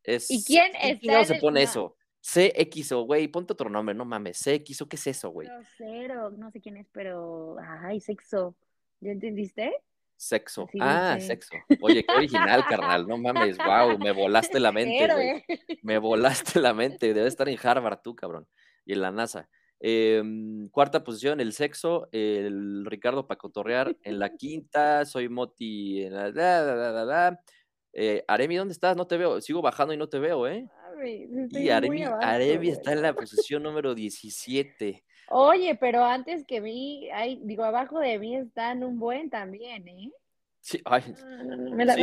es. 0.02 0.30
¿Y 0.30 0.42
quién 0.42 0.72
es? 0.80 1.00
¿Quién 1.00 1.26
se 1.26 1.34
pone 1.34 1.62
eso? 1.62 1.95
CXO, 2.26 3.02
güey, 3.02 3.28
ponte 3.28 3.52
otro 3.52 3.70
nombre, 3.70 3.94
no 3.94 4.04
mames. 4.04 4.42
CXO, 4.42 4.88
¿qué 4.88 4.96
es 4.96 5.06
eso, 5.06 5.30
güey? 5.30 5.48
Cero, 5.76 6.32
no 6.36 6.50
sé 6.50 6.60
quién 6.60 6.76
es, 6.76 6.88
pero. 6.90 7.56
Ay, 7.60 8.00
sexo. 8.00 8.56
¿Ya 9.00 9.12
entendiste? 9.12 9.72
Sexo. 10.16 10.68
ah, 10.80 11.18
sexo. 11.20 11.54
Oye, 11.80 12.04
qué 12.04 12.12
original, 12.12 12.64
carnal. 12.68 13.06
No 13.06 13.16
mames, 13.16 13.56
wow, 13.58 13.96
me 13.98 14.10
volaste 14.10 14.58
la 14.58 14.72
mente, 14.72 15.06
güey. 15.12 15.44
Me 15.82 15.98
volaste 15.98 16.58
la 16.60 16.74
mente. 16.74 17.14
Debe 17.14 17.28
estar 17.28 17.48
en 17.48 17.58
Harvard 17.62 18.00
tú, 18.02 18.16
cabrón. 18.16 18.48
Y 18.84 18.94
en 18.94 19.02
la 19.02 19.12
NASA. 19.12 19.48
Em, 19.78 20.68
cuarta 20.70 21.04
posición, 21.04 21.38
el 21.38 21.52
sexo, 21.52 22.08
el 22.10 22.86
Ricardo 22.86 23.28
Pacotorrear. 23.28 23.96
En 24.02 24.18
la 24.18 24.34
quinta, 24.34 25.04
soy 25.04 25.28
Moti. 25.28 26.02
En 26.02 26.14
la, 26.14 27.40
eh, 27.92 28.24
Aremi, 28.26 28.56
¿dónde 28.56 28.72
estás? 28.72 28.96
No 28.96 29.06
te 29.06 29.16
veo. 29.16 29.40
Sigo 29.40 29.62
bajando 29.62 29.94
y 29.94 29.96
no 29.96 30.08
te 30.08 30.18
veo, 30.18 30.48
¿eh? 30.48 30.68
Y 31.04 31.68
Aremi, 31.68 32.68
está 32.68 32.92
en 32.92 33.02
la 33.02 33.14
posición 33.14 33.62
número 33.62 33.94
17. 33.94 35.04
Oye, 35.30 35.74
pero 35.74 36.04
antes 36.04 36.44
que 36.44 36.60
mí, 36.60 37.08
hay, 37.10 37.40
digo, 37.42 37.64
abajo 37.64 37.98
de 37.98 38.18
mí 38.18 38.36
están 38.36 38.84
un 38.84 38.98
buen 38.98 39.28
también, 39.28 39.88
¿eh? 39.88 40.12
Sí, 40.60 40.82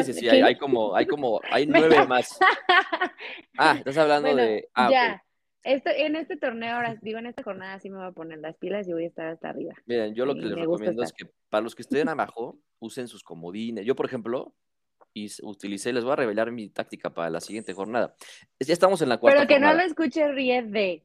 sí, 0.04 0.14
sí, 0.14 0.30
hay, 0.30 0.56
como, 0.58 0.96
hay 0.96 1.06
como, 1.06 1.42
hay 1.52 1.66
nueve 1.68 2.08
más. 2.08 2.40
Ah, 3.58 3.76
estás 3.78 3.98
hablando 3.98 4.36
de. 4.36 4.68
Ah, 4.74 4.90
ya. 4.92 5.24
en 5.64 6.16
este 6.16 6.38
torneo, 6.38 6.76
ahora 6.76 6.98
digo, 7.02 7.20
en 7.20 7.28
esta 7.28 7.44
jornada 7.44 7.80
sí 7.80 7.90
me 7.90 7.98
voy 7.98 8.08
a 8.08 8.12
poner 8.12 8.40
las 8.40 8.58
pilas 8.58 8.88
y 8.88 8.94
voy 8.94 9.04
a 9.04 9.08
estar 9.08 9.28
hasta 9.28 9.50
arriba. 9.50 9.74
Miren, 9.86 10.14
yo 10.16 10.26
lo 10.26 10.34
que 10.34 10.42
les 10.42 10.56
recomiendo 10.56 11.04
es 11.04 11.14
que 11.14 11.26
para 11.50 11.62
los 11.62 11.76
que 11.76 11.84
estén 11.84 12.10
abajo, 12.10 12.58
usen 12.80 13.08
sus 13.08 13.24
comodines. 13.24 13.86
Yo, 13.86 13.96
por 13.96 14.06
ejemplo, 14.06 14.54
y 15.14 15.30
utilicé, 15.42 15.94
les 15.94 16.04
voy 16.04 16.14
a 16.14 16.18
revelar 16.18 16.52
mi 16.52 16.70
táctica 16.70 17.14
para 17.14 17.30
la 17.30 17.40
siguiente 17.40 17.74
jornada. 17.74 18.16
Ya 18.60 18.74
estamos 18.74 19.02
en 19.02 19.10
la 19.10 19.18
cuarta 19.18 19.40
Pero 19.40 19.48
que 19.48 19.60
no 19.60 19.74
lo 19.74 19.82
escuche 19.82 20.32
Riede. 20.32 21.04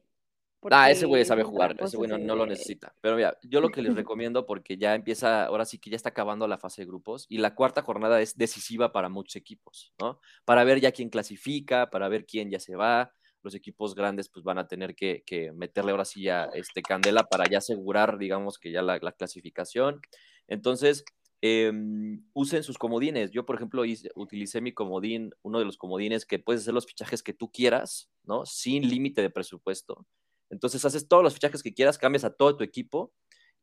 Ah, 0.71 0.91
ese 0.91 1.05
güey 1.05 1.23
sabe 1.23 1.43
jugar, 1.43 1.77
ese 1.79 1.95
güey 1.95 2.09
no, 2.09 2.35
lo 2.35 2.45
necesita. 2.45 2.93
Pero 2.99 3.15
mira, 3.15 3.37
yo 3.43 3.61
lo 3.61 3.69
que 3.69 3.81
les 3.81 3.95
recomiendo, 3.95 4.45
porque 4.45 4.77
ya 4.77 4.93
empieza, 4.93 5.45
ahora 5.45 5.63
sí 5.63 5.79
que 5.79 5.89
ya 5.89 5.95
está 5.95 6.09
acabando 6.09 6.47
la 6.47 6.57
fase 6.57 6.81
de 6.81 6.87
grupos, 6.87 7.25
y 7.29 7.37
la 7.37 7.55
cuarta 7.55 7.81
jornada 7.81 8.19
es 8.19 8.37
decisiva 8.37 8.91
para 8.91 9.07
muchos 9.07 9.37
equipos, 9.37 9.93
¿no? 9.99 10.19
Para 10.43 10.65
ver 10.65 10.81
ya 10.81 10.91
quién 10.91 11.09
clasifica, 11.09 11.89
para 11.89 12.09
ver 12.09 12.25
quién 12.25 12.49
ya 12.49 12.59
se 12.59 12.75
va. 12.75 13.13
Los 13.41 13.55
equipos 13.55 13.95
grandes 13.95 14.27
pues 14.27 14.43
van 14.43 14.57
a 14.57 14.67
tener 14.67 14.95
que, 14.95 15.23
meterle 15.55 15.91
ahora 15.91 16.03
sí 16.03 16.23
ya 16.23 16.49
este, 16.53 16.81
candela 16.81 17.23
para 17.23 17.45
ya 17.49 17.59
asegurar, 17.59 18.17
digamos, 18.17 18.57
que 18.57 18.71
ya 18.71 18.81
la, 18.81 18.99
la 19.01 19.13
clasificación. 19.13 20.01
Entonces, 20.47 21.05
Em, 21.41 22.21
usen 22.33 22.63
sus 22.63 22.77
comodines. 22.77 23.31
Yo, 23.31 23.45
por 23.45 23.55
ejemplo, 23.55 23.83
utilicé 24.15 24.59
mi 24.61 24.73
comodín, 24.73 25.31
uno 25.41 25.59
de 25.59 25.65
los 25.65 25.77
comodines 25.77 26.25
que 26.25 26.39
puedes 26.39 26.61
hacer 26.63 26.73
los 26.73 26.85
fichajes 26.85 27.23
que 27.23 27.33
tú 27.33 27.49
quieras, 27.51 28.09
¿no? 28.23 28.45
Sin 28.45 28.89
límite 28.89 29.21
de 29.21 29.29
presupuesto. 29.29 30.05
Entonces 30.49 30.83
haces 30.83 31.07
todos 31.07 31.23
los 31.23 31.33
fichajes 31.33 31.63
que 31.63 31.73
quieras, 31.73 31.97
cambias 31.97 32.23
a 32.25 32.33
todo 32.33 32.57
tu 32.57 32.63
equipo 32.63 33.13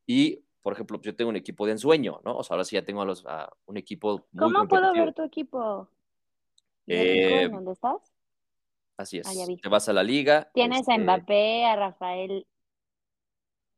y 0.06 0.42
por 0.62 0.72
ejemplo, 0.72 1.00
yo 1.00 1.14
tengo 1.14 1.28
un 1.28 1.36
equipo 1.36 1.64
de 1.64 1.72
ensueño, 1.72 2.20
¿no? 2.24 2.38
O 2.38 2.42
sea, 2.42 2.54
ahora 2.54 2.64
sí 2.64 2.74
ya 2.74 2.84
tengo 2.84 3.00
a, 3.00 3.04
los, 3.04 3.24
a 3.24 3.48
un 3.66 3.76
equipo 3.76 4.26
muy 4.32 4.52
¿Cómo 4.52 4.66
puedo 4.66 4.92
ver 4.92 5.14
tu 5.14 5.22
equipo? 5.22 5.88
¿Ya 6.86 6.96
Eh, 6.96 7.42
en 7.44 7.52
¿Dónde 7.52 7.70
estás? 7.70 8.12
Así 8.96 9.18
es. 9.18 9.26
Ah, 9.28 9.46
vi. 9.46 9.58
Te 9.58 9.68
vas 9.68 9.88
a 9.88 9.92
la 9.92 10.02
liga. 10.02 10.50
Tienes 10.54 10.88
a 10.88 10.94
este, 10.94 10.98
Mbappé, 11.04 11.64
a 11.66 11.76
Rafael. 11.76 12.44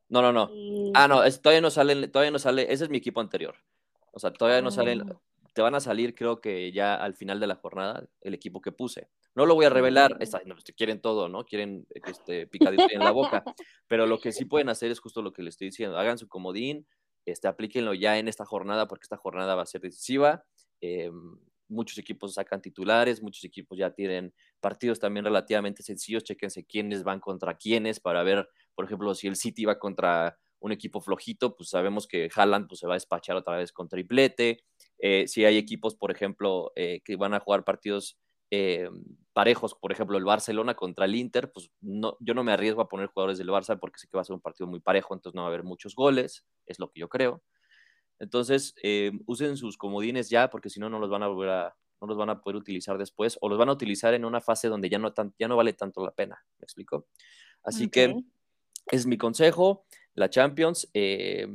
No, 0.08 0.22
no, 0.22 0.32
no. 0.32 0.48
y- 0.50 0.92
Ah, 0.94 1.08
no, 1.08 1.22
es- 1.24 1.42
todavía 1.42 1.60
no 1.60 1.68
sale, 1.70 2.08
todavía 2.08 2.30
no 2.30 2.38
sale, 2.38 2.72
ese 2.72 2.84
es 2.84 2.90
mi 2.90 2.96
equipo 2.96 3.20
anterior. 3.20 3.54
O 4.18 4.20
sea, 4.20 4.32
todavía 4.32 4.60
no 4.62 4.70
salen, 4.70 5.02
Ah. 5.08 5.20
te 5.54 5.62
van 5.62 5.74
a 5.76 5.80
salir 5.80 6.14
creo 6.14 6.40
que 6.40 6.70
ya 6.72 6.94
al 6.94 7.14
final 7.14 7.38
de 7.40 7.46
la 7.46 7.54
jornada 7.56 8.04
el 8.20 8.34
equipo 8.34 8.60
que 8.60 8.72
puse. 8.72 9.08
No 9.34 9.46
lo 9.46 9.54
voy 9.54 9.66
a 9.66 9.70
revelar, 9.70 10.16
esta- 10.20 10.42
no, 10.44 10.56
quieren 10.76 11.00
todo, 11.00 11.28
¿no? 11.28 11.44
Quieren 11.44 11.86
este, 12.06 12.46
picadito 12.48 12.84
en 12.90 13.00
la 13.00 13.12
boca, 13.12 13.44
pero 13.86 14.06
lo 14.06 14.18
que 14.18 14.32
sí 14.32 14.44
pueden 14.44 14.68
hacer 14.68 14.90
es 14.90 14.98
justo 15.00 15.22
lo 15.22 15.32
que 15.32 15.42
les 15.42 15.54
estoy 15.54 15.68
diciendo, 15.68 15.96
hagan 15.96 16.18
su 16.18 16.26
comodín, 16.28 16.86
este, 17.24 17.46
aplíquenlo 17.46 17.94
ya 17.94 18.18
en 18.18 18.26
esta 18.26 18.44
jornada 18.44 18.88
porque 18.88 19.04
esta 19.04 19.16
jornada 19.16 19.54
va 19.54 19.62
a 19.62 19.66
ser 19.66 19.80
decisiva. 19.80 20.44
eh, 20.80 21.10
muchos 21.70 21.98
equipos 21.98 22.32
sacan 22.34 22.62
titulares, 22.62 23.20
muchos 23.22 23.44
equipos 23.44 23.76
ya 23.76 23.90
tienen 23.90 24.32
partidos 24.58 24.98
también 24.98 25.24
relativamente 25.26 25.82
sencillos, 25.82 26.24
chequense 26.24 26.64
quiénes 26.64 27.02
van 27.04 27.20
contra 27.20 27.58
quiénes 27.58 28.00
para 28.00 28.22
ver, 28.22 28.48
por 28.74 28.86
ejemplo, 28.86 29.14
si 29.14 29.26
el 29.26 29.36
City 29.36 29.66
va 29.66 29.78
contra 29.78 30.38
un 30.60 30.72
equipo 30.72 31.00
flojito, 31.00 31.56
pues 31.56 31.70
sabemos 31.70 32.06
que 32.06 32.28
Haaland 32.34 32.68
pues, 32.68 32.80
se 32.80 32.86
va 32.86 32.94
a 32.94 32.96
despachar 32.96 33.36
otra 33.36 33.56
vez 33.56 33.72
con 33.72 33.88
triplete. 33.88 34.64
Eh, 34.98 35.28
si 35.28 35.44
hay 35.44 35.56
equipos, 35.56 35.94
por 35.94 36.10
ejemplo, 36.10 36.72
eh, 36.74 37.00
que 37.04 37.16
van 37.16 37.34
a 37.34 37.40
jugar 37.40 37.64
partidos 37.64 38.18
eh, 38.50 38.88
parejos, 39.32 39.74
por 39.74 39.92
ejemplo, 39.92 40.18
el 40.18 40.24
Barcelona 40.24 40.74
contra 40.74 41.04
el 41.04 41.14
Inter, 41.14 41.52
pues 41.52 41.70
no, 41.80 42.16
yo 42.20 42.34
no 42.34 42.42
me 42.42 42.52
arriesgo 42.52 42.80
a 42.80 42.88
poner 42.88 43.08
jugadores 43.08 43.38
del 43.38 43.50
Barça 43.50 43.78
porque 43.78 43.98
sé 43.98 44.08
que 44.08 44.16
va 44.16 44.22
a 44.22 44.24
ser 44.24 44.34
un 44.34 44.40
partido 44.40 44.66
muy 44.66 44.80
parejo, 44.80 45.14
entonces 45.14 45.34
no 45.34 45.42
va 45.42 45.48
a 45.48 45.50
haber 45.50 45.64
muchos 45.64 45.94
goles, 45.94 46.46
es 46.66 46.78
lo 46.78 46.90
que 46.90 47.00
yo 47.00 47.08
creo. 47.08 47.42
Entonces, 48.18 48.74
usen 49.26 49.56
sus 49.56 49.76
comodines 49.76 50.28
ya, 50.28 50.50
porque 50.50 50.70
si 50.70 50.80
no, 50.80 50.90
no 50.90 50.98
los 50.98 51.08
van 51.08 51.22
a 51.22 51.28
volver 51.28 51.50
a, 51.50 51.76
no 52.00 52.06
los 52.06 52.16
van 52.16 52.30
a 52.30 52.40
poder 52.40 52.56
utilizar 52.56 52.98
después, 52.98 53.38
o 53.40 53.48
los 53.48 53.58
van 53.58 53.68
a 53.68 53.72
utilizar 53.72 54.14
en 54.14 54.24
una 54.24 54.40
fase 54.40 54.68
donde 54.68 54.88
ya 54.88 54.98
no, 54.98 55.12
tan, 55.12 55.34
ya 55.38 55.46
no 55.46 55.56
vale 55.56 55.72
tanto 55.72 56.04
la 56.04 56.12
pena. 56.12 56.44
¿Me 56.58 56.64
explico? 56.64 57.06
Así 57.62 57.88
que 57.88 58.14
es 58.86 59.06
mi 59.06 59.18
consejo. 59.18 59.86
La 60.18 60.30
Champions, 60.30 60.88
eh, 60.94 61.46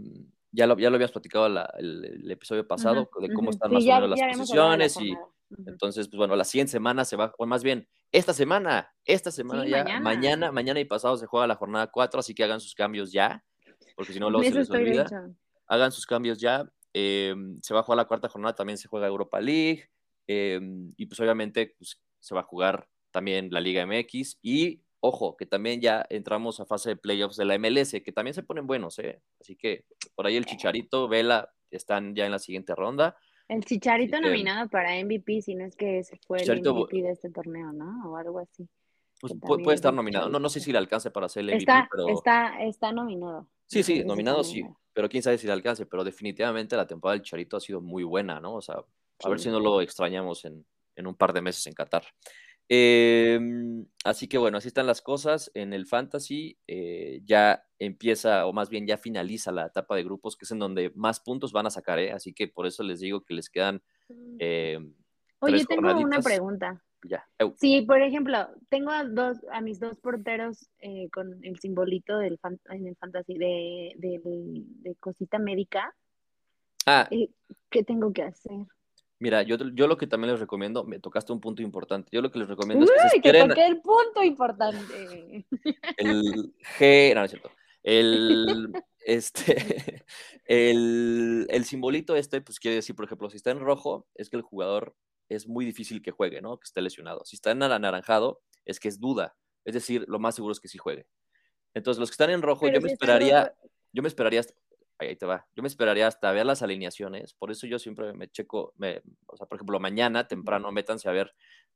ya, 0.51 0.67
lo, 0.67 0.77
ya 0.77 0.89
lo 0.89 0.95
habíamos 0.95 1.11
platicado 1.11 1.49
la- 1.49 1.73
el, 1.77 2.05
el 2.05 2.31
episodio 2.31 2.67
pasado, 2.67 3.09
de 3.19 3.33
cómo 3.33 3.49
están 3.51 3.71
más 3.71 3.83
o 3.83 3.87
menos 3.87 4.01
ya 4.01 4.07
las 4.07 4.19
la 4.19 4.37
posiciones 4.37 4.97
y 5.01 5.13
entonces, 5.67 6.07
pues 6.07 6.17
bueno, 6.17 6.35
la 6.35 6.45
siguiente 6.45 6.71
semana 6.71 7.05
se 7.05 7.15
va, 7.15 7.33
o 7.37 7.45
más 7.45 7.63
bien, 7.63 7.87
esta 8.11 8.33
semana, 8.33 8.91
esta 9.05 9.29
semana 9.31 9.63
Sí, 9.63 9.69
ya, 9.69 9.83
mañana. 9.83 9.99
mañana, 9.99 10.51
mañana 10.51 10.79
y 10.79 10.85
pasado 10.85 11.15
se 11.17 11.25
juega 11.27 11.45
la 11.47 11.55
jornada 11.55 11.87
4, 11.91 12.19
así 12.19 12.33
que 12.33 12.43
hagan 12.43 12.59
sus 12.59 12.73
cambios 12.73 13.11
ya, 13.11 13.43
porque 13.95 14.13
si 14.13 14.19
no, 14.19 14.29
luego 14.31 14.43
se 14.49 14.55
les 14.55 14.69
olvida 14.71 15.03
hecho. 15.03 15.35
hagan 15.67 15.91
sus 15.91 16.05
cambios 16.05 16.39
ya. 16.39 16.67
eh, 16.95 17.35
se 17.61 17.73
va 17.73 17.79
a 17.81 17.83
jugar 17.83 17.97
la 17.97 18.05
cuarta 18.05 18.29
jornada, 18.29 18.53
también 18.55 18.77
se 18.77 18.87
juega 18.87 19.07
Europa 19.07 19.39
League. 19.41 19.89
eh, 20.27 20.59
y 20.97 21.05
pues 21.07 21.19
obviamente 21.19 21.75
pues, 21.77 21.99
se 22.19 22.33
va 22.35 22.41
a 22.41 22.45
jugar 22.45 22.87
también 23.11 23.49
la 23.51 23.59
Liga 23.59 23.81
MX. 23.85 24.37
Y 24.41 24.81
ojo, 25.05 25.35
que 25.35 25.45
también 25.45 25.81
ya 25.81 26.05
entramos 26.09 26.61
a 26.61 26.65
fase 26.65 26.89
de 26.91 26.95
playoffs 26.95 27.35
de 27.35 27.43
la 27.43 27.57
MLS, 27.59 27.91
que 28.01 28.11
también 28.13 28.33
se 28.33 28.41
ponen 28.41 28.65
buenos, 28.65 28.97
¿eh? 28.99 29.21
Así 29.41 29.57
que 29.57 29.83
por 30.15 30.25
ahí 30.25 30.37
el 30.37 30.45
Chicharito, 30.45 31.09
Vela, 31.09 31.51
están 31.71 32.15
ya 32.15 32.25
en 32.25 32.31
la 32.31 32.39
siguiente 32.39 32.73
ronda. 32.73 33.17
El 33.49 33.65
Chicharito 33.65 34.15
que- 34.17 34.21
nominado 34.27 34.69
para 34.69 34.95
MVP, 34.97 35.41
si 35.41 35.55
no 35.55 35.65
es 35.65 35.75
que 35.75 35.99
ese 35.99 36.17
fue 36.25 36.39
Chicharito, 36.39 36.69
el 36.69 36.75
MVP 36.77 37.01
de 37.01 37.11
este 37.11 37.29
torneo, 37.29 37.73
¿no? 37.73 38.11
O 38.11 38.15
algo 38.15 38.39
así. 38.39 38.65
Pues 39.19 39.33
puede 39.41 39.63
es 39.73 39.79
estar 39.79 39.93
nominado. 39.93 40.29
No, 40.29 40.39
no 40.39 40.47
sé 40.47 40.59
Chicharito. 40.59 40.65
si 40.65 40.71
le 40.71 40.77
alcance 40.77 41.11
para 41.11 41.27
ser 41.27 41.41
el 41.41 41.47
MVP, 41.47 41.57
Está, 41.63 41.87
pero... 41.91 42.07
está, 42.09 42.63
está 42.63 42.91
nominado. 42.93 43.49
Sí, 43.67 43.83
sí, 43.83 44.05
nominado 44.05 44.43
sí, 44.45 44.63
pero 44.93 45.09
quién 45.09 45.21
sabe 45.21 45.37
si 45.37 45.47
le 45.47 45.53
alcance, 45.53 45.85
pero 45.85 46.05
definitivamente 46.05 46.77
la 46.77 46.87
temporada 46.87 47.17
del 47.17 47.25
Charito 47.25 47.57
ha 47.57 47.59
sido 47.59 47.81
muy 47.81 48.03
buena, 48.05 48.39
¿no? 48.39 48.55
O 48.55 48.61
sea, 48.61 48.75
a 49.23 49.29
ver 49.29 49.39
si 49.39 49.49
no 49.49 49.59
lo 49.59 49.81
extrañamos 49.81 50.45
en, 50.45 50.65
en 50.95 51.07
un 51.07 51.15
par 51.15 51.33
de 51.33 51.41
meses 51.41 51.65
en 51.67 51.73
Qatar. 51.73 52.05
Eh, 52.69 53.39
así 54.03 54.27
que 54.27 54.37
bueno, 54.37 54.57
así 54.57 54.67
están 54.67 54.87
las 54.87 55.01
cosas 55.01 55.51
en 55.53 55.73
el 55.73 55.85
Fantasy. 55.85 56.57
eh, 56.67 57.21
ya 57.25 57.65
empieza, 57.79 58.45
o 58.45 58.53
más 58.53 58.69
bien 58.69 58.87
ya 58.87 58.97
finaliza 58.97 59.51
la 59.51 59.65
etapa 59.67 59.95
de 59.95 60.03
grupos, 60.03 60.35
que 60.37 60.45
es 60.45 60.51
en 60.51 60.59
donde 60.59 60.91
más 60.95 61.19
puntos 61.19 61.51
van 61.51 61.65
a 61.67 61.69
sacar, 61.69 61.99
¿eh? 61.99 62.11
Así 62.11 62.33
que 62.33 62.47
por 62.47 62.65
eso 62.65 62.83
les 62.83 62.99
digo 62.99 63.21
que 63.21 63.33
les 63.33 63.49
quedan 63.49 63.81
eh, 64.39 64.79
Oye, 65.39 65.57
tres 65.57 65.67
tengo 65.67 65.99
una 65.99 66.21
pregunta. 66.21 66.81
Ya. 67.05 67.27
Sí, 67.57 67.81
por 67.81 68.01
ejemplo, 68.01 68.47
tengo 68.69 68.91
a 68.91 69.03
dos, 69.03 69.37
a 69.51 69.59
mis 69.59 69.77
dos 69.81 69.99
porteros 69.99 70.69
eh, 70.79 71.09
con 71.11 71.43
el 71.43 71.59
simbolito 71.59 72.17
del 72.17 72.37
fan- 72.39 72.61
en 72.69 72.87
el 72.87 72.95
fantasy 72.95 73.37
de, 73.37 73.93
de 73.97 74.95
cosita 75.01 75.37
médica. 75.39 75.93
Ah, 76.85 77.07
Eh, 77.11 77.29
¿Qué 77.69 77.83
tengo 77.83 78.13
que 78.13 78.23
hacer? 78.23 78.65
Mira, 79.23 79.41
yo, 79.41 79.55
yo 79.73 79.87
lo 79.87 79.97
que 79.97 80.05
también 80.05 80.31
les 80.31 80.39
recomiendo, 80.41 80.83
me 80.83 80.99
tocaste 80.99 81.31
un 81.31 81.39
punto 81.39 81.61
importante. 81.61 82.09
Yo 82.11 82.21
lo 82.21 82.29
que 82.29 82.39
les 82.39 82.47
recomiendo 82.49 82.83
es 82.85 82.91
que 82.91 82.97
te 83.21 83.29
esperen. 83.29 83.47
toqué 83.47 83.65
el 83.65 83.79
punto 83.79 84.21
importante. 84.21 85.45
el 85.97 86.53
G, 86.77 87.13
no, 87.13 87.21
no 87.21 87.25
es 87.25 87.31
cierto. 87.31 87.49
El, 87.83 88.73
este, 88.99 90.03
el, 90.45 91.47
el 91.49 91.63
simbolito 91.63 92.17
este, 92.17 92.41
pues 92.41 92.59
quiere 92.59 92.75
decir, 92.75 92.95
por 92.95 93.05
ejemplo, 93.05 93.29
si 93.29 93.37
está 93.37 93.51
en 93.51 93.61
rojo, 93.61 94.07
es 94.15 94.29
que 94.29 94.35
el 94.35 94.41
jugador 94.41 94.93
es 95.29 95.47
muy 95.47 95.63
difícil 95.63 96.01
que 96.01 96.11
juegue, 96.11 96.41
¿no? 96.41 96.57
Que 96.57 96.65
esté 96.65 96.81
lesionado. 96.81 97.23
Si 97.23 97.37
está 97.37 97.51
en 97.51 97.63
anaranjado, 97.63 98.41
es 98.65 98.81
que 98.81 98.89
es 98.89 98.99
duda. 98.99 99.37
Es 99.63 99.73
decir, 99.73 100.03
lo 100.09 100.19
más 100.19 100.35
seguro 100.35 100.51
es 100.51 100.59
que 100.59 100.67
sí 100.67 100.77
juegue. 100.77 101.07
Entonces, 101.73 101.97
los 101.99 102.09
que 102.09 102.15
están 102.15 102.29
en 102.29 102.41
rojo, 102.41 102.61
Pero 102.63 102.75
yo 102.75 102.81
me 102.81 102.89
si 102.89 102.93
esperaría, 102.93 103.45
rojo- 103.45 103.69
yo 103.93 104.01
me 104.01 104.09
esperaría 104.09 104.41
ahí 105.09 105.15
te 105.15 105.25
va, 105.25 105.45
yo 105.55 105.61
me 105.61 105.67
esperaría 105.67 106.07
hasta 106.07 106.31
ver 106.31 106.45
las 106.45 106.61
alineaciones, 106.61 107.33
por 107.33 107.51
eso 107.51 107.67
yo 107.67 107.79
siempre 107.79 108.13
me 108.13 108.29
checo, 108.29 108.73
me, 108.77 109.01
o 109.27 109.37
sea, 109.37 109.47
por 109.47 109.57
ejemplo, 109.57 109.79
mañana 109.79 110.27
temprano 110.27 110.71
métanse 110.71 111.09
a 111.09 111.11
ver 111.11 111.33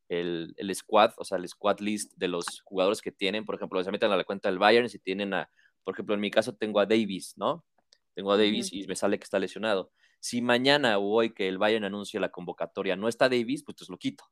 el, 0.10 0.54
el 0.58 0.74
squad, 0.74 1.12
o 1.18 1.24
sea, 1.24 1.38
el 1.38 1.48
squad 1.48 1.80
list 1.80 2.14
de 2.16 2.28
los 2.28 2.62
jugadores 2.62 3.02
que 3.02 3.12
tienen, 3.12 3.46
por 3.46 3.56
ejemplo, 3.56 3.84
se 3.84 3.92
meten 3.92 4.12
a 4.12 4.18
la 4.18 4.24
cuenta 4.24 4.50
del 4.50 4.60
Bayern, 4.60 4.90
si 4.90 5.00
tienen 5.00 5.34
a, 5.34 5.50
por 5.84 5.94
ejemplo, 5.96 6.16
en 6.16 6.22
mi 6.22 6.32
caso 6.32 6.56
tengo 6.56 6.80
a 6.80 6.86
Davis, 6.86 7.34
¿no? 7.38 7.66
Tengo 8.14 8.32
a 8.32 8.38
Davis 8.38 8.74
y 8.74 8.86
me 8.88 8.96
sale 8.96 9.20
que 9.20 9.24
está 9.24 9.38
lesionado. 9.38 9.92
Si 10.20 10.42
mañana 10.42 10.98
o 10.98 11.06
hoy 11.14 11.34
que 11.34 11.48
el 11.48 11.60
Bayern 11.60 11.86
anuncie 11.86 12.20
la 12.20 12.30
convocatoria 12.30 12.96
no 12.96 13.08
está 13.08 13.30
Davis, 13.30 13.64
pues, 13.64 13.78
pues 13.78 13.90
lo 13.90 13.98
quito, 13.98 14.24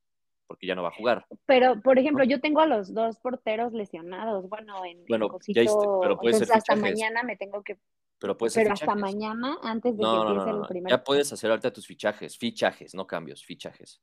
porque 0.48 0.66
ya 0.66 0.74
no 0.76 0.82
va 0.82 0.90
a 0.90 0.96
jugar. 0.96 1.28
Pero, 1.46 1.80
por 1.82 2.00
ejemplo, 2.00 2.24
yo 2.24 2.42
tengo 2.42 2.62
a 2.62 2.66
los 2.66 2.94
dos 2.94 3.20
porteros 3.20 3.74
lesionados. 3.74 4.50
Bueno, 4.50 4.84
en, 4.86 4.98
en 4.98 5.06
Bueno, 5.08 5.28
ya 5.28 5.32
cosito, 5.34 5.62
hiciste, 5.62 5.86
pero 6.02 6.18
puede 6.18 6.36
entonces 6.36 6.48
ser 6.48 6.58
hasta 6.58 6.74
fichajes. 6.74 7.00
mañana 7.00 7.24
me 7.24 7.38
tengo 7.38 7.64
que, 7.64 7.78
Pero 8.20 8.38
puede 8.38 8.50
ser 8.52 8.64
pero 8.64 8.74
hasta 8.74 8.86
fichajes. 8.94 9.02
mañana 9.02 9.58
antes 9.62 9.98
de 9.98 10.02
No, 10.04 10.12
que 10.12 10.18
no, 10.18 10.30
empiece 10.32 10.52
no, 10.52 10.62
el 10.62 10.68
primer. 10.68 10.92
Ya 10.92 11.04
puedes 11.04 11.32
hacer 11.34 11.50
ahorita 11.52 11.74
tus 11.74 11.86
fichajes, 11.88 12.38
fichajes, 12.38 12.96
no 12.96 13.06
cambios, 13.08 13.44
fichajes. 13.44 14.02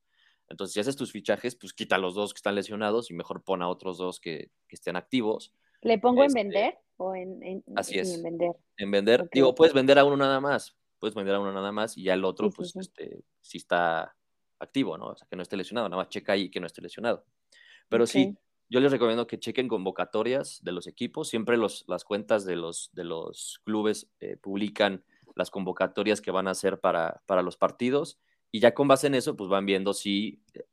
Entonces, 0.48 0.75
si 0.75 0.81
haces 0.81 0.96
tus 0.96 1.11
fichajes, 1.12 1.57
pues 1.57 1.72
quita 1.72 1.96
a 1.96 1.98
los 1.98 2.14
dos 2.14 2.35
que 2.35 2.38
están 2.38 2.55
lesionados 2.55 3.11
y 3.11 3.14
mejor 3.14 3.42
pon 3.42 3.62
a 3.62 3.68
otros 3.68 3.96
dos 3.96 4.20
que, 4.20 4.51
que 4.68 4.77
estén 4.77 4.96
activos. 4.96 5.55
¿Le 5.81 5.98
pongo 5.98 6.25
Este, 6.25 6.40
en 6.40 6.48
vender 6.48 6.79
o 6.98 7.14
en, 7.14 7.42
en, 7.42 7.64
así 7.75 7.94
sí, 7.94 7.98
es. 8.01 8.14
en 8.14 8.22
vender? 8.22 8.51
En 8.77 8.90
vender, 8.90 9.29
digo, 9.33 9.55
puedes 9.55 9.72
vender 9.72 9.98
a 9.98 10.05
uno 10.05 10.16
nada 10.16 10.40
más, 10.40 10.77
puedes 10.98 11.14
vender 11.14 11.35
a 11.37 11.40
uno 11.40 11.53
nada 11.53 11.72
más 11.72 11.96
y 11.96 12.05
ya 12.05 12.14
el 12.14 12.25
otro, 12.25 12.48
Sí, 12.48 12.51
sí, 12.53 12.57
pues, 12.57 12.70
sí. 12.72 12.79
este, 12.81 13.25
si 13.40 13.59
está 13.59 14.14
activo, 14.59 14.98
¿no? 14.98 15.07
O 15.07 15.16
sea, 15.16 15.27
que 15.29 15.37
no 15.37 15.42
esté 15.42 15.57
lesionado, 15.57 15.88
nada 15.88 16.03
más 16.03 16.11
checa 16.11 16.35
ahí 16.35 16.51
que 16.51 16.61
no 16.61 16.66
esté 16.66 16.83
lesionado. 16.83 17.25
Pero 17.88 18.07
sí. 18.07 18.37
Yo 18.73 18.81
les 18.81 18.91
recomiendo 18.91 19.27
que 19.27 19.39
chequen 19.39 19.69
convocatorias 19.69 20.61
de 20.65 20.73
los 20.73 20.87
equipos. 20.87 21.29
Siempre 21.29 21.57
los, 21.59 21.85
las 21.89 22.05
cuentas 22.05 22.45
de 22.47 22.57
los, 22.57 22.91
de 22.95 23.05
los 23.05 23.61
clubes 23.65 24.11
eh, 24.21 24.37
publican 24.39 25.05
las 25.37 25.51
convocatorias 25.51 26.21
que 26.23 26.31
van 26.31 26.49
a 26.49 26.53
hacer 26.53 26.81
para, 26.81 27.23
para 27.27 27.43
los 27.43 27.57
partidos 27.57 28.19
y 28.51 28.61
ya 28.61 28.73
con 28.75 28.89
base 28.89 29.07
en 29.09 29.15
eso, 29.15 29.37
pues 29.37 29.51
van 29.51 29.67
viendo 29.67 29.93
si 29.93 30.43
eh, 30.55 30.65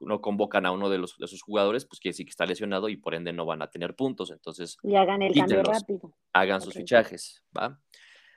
no 0.00 0.20
convocan 0.20 0.66
a 0.66 0.72
uno 0.72 0.88
de, 0.90 0.98
los, 0.98 1.16
de 1.16 1.28
sus 1.28 1.42
jugadores, 1.42 1.84
pues 1.84 2.00
quiere 2.00 2.12
decir 2.12 2.26
que 2.26 2.30
está 2.30 2.44
lesionado 2.44 2.88
y 2.88 2.96
por 2.96 3.14
ende 3.14 3.32
no 3.32 3.46
van 3.46 3.62
a 3.62 3.70
tener 3.70 3.94
puntos. 3.94 4.30
Entonces, 4.32 4.76
Y 4.82 4.96
hagan 4.96 5.22
el 5.22 5.32
cambio 5.32 5.62
rápido. 5.62 6.12
hagan 6.32 6.60
sus 6.60 6.74
fichajes, 6.74 7.44
¿va? 7.56 7.80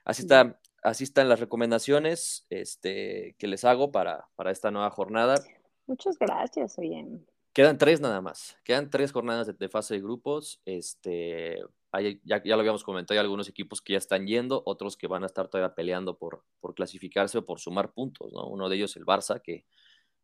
Así, 0.04 0.22
Mm. 0.22 0.26
está, 0.26 0.60
así 0.84 1.04
están 1.04 1.28
las 1.28 1.40
recomendaciones 1.40 2.46
este, 2.52 3.36
que 3.40 3.48
les 3.48 3.66
hago 3.66 3.92
para, 3.92 4.28
para 4.36 4.52
esta 4.52 4.70
nueva 4.70 4.92
jornada. 4.92 5.36
Muchas 5.88 6.18
gracias, 6.20 6.78
oye. 6.78 7.04
Quedan 7.56 7.78
tres 7.78 8.02
nada 8.02 8.20
más. 8.20 8.58
Quedan 8.66 8.90
tres 8.90 9.14
jornadas 9.14 9.58
de, 9.58 9.70
fase 9.70 9.94
de 9.94 10.02
grupos. 10.02 10.60
Este, 10.66 11.64
ya 12.26 12.42
lo 12.44 12.60
habíamos 12.60 12.84
comentado, 12.84 13.18
hay 13.18 13.24
algunos 13.24 13.48
equipos 13.48 13.82
que 13.82 13.94
ya 13.94 13.98
están 13.98 14.28
yendo, 14.28 14.62
otros 14.66 14.98
que 14.98 15.08
van 15.08 15.24
a 15.24 15.28
estar 15.28 15.48
todavía 15.48 15.74
peleando 15.74 16.18
por, 16.18 16.44
por 16.60 16.76
clasificarse 16.76 17.38
o 17.38 17.46
por 17.46 17.62
sumar 17.62 17.94
puntos, 17.94 18.34
¿no? 18.34 18.46
Uno 18.50 18.68
de 18.68 18.76
ellos 18.76 18.98
el 18.98 19.06
Barça, 19.06 19.42
que, 19.42 19.66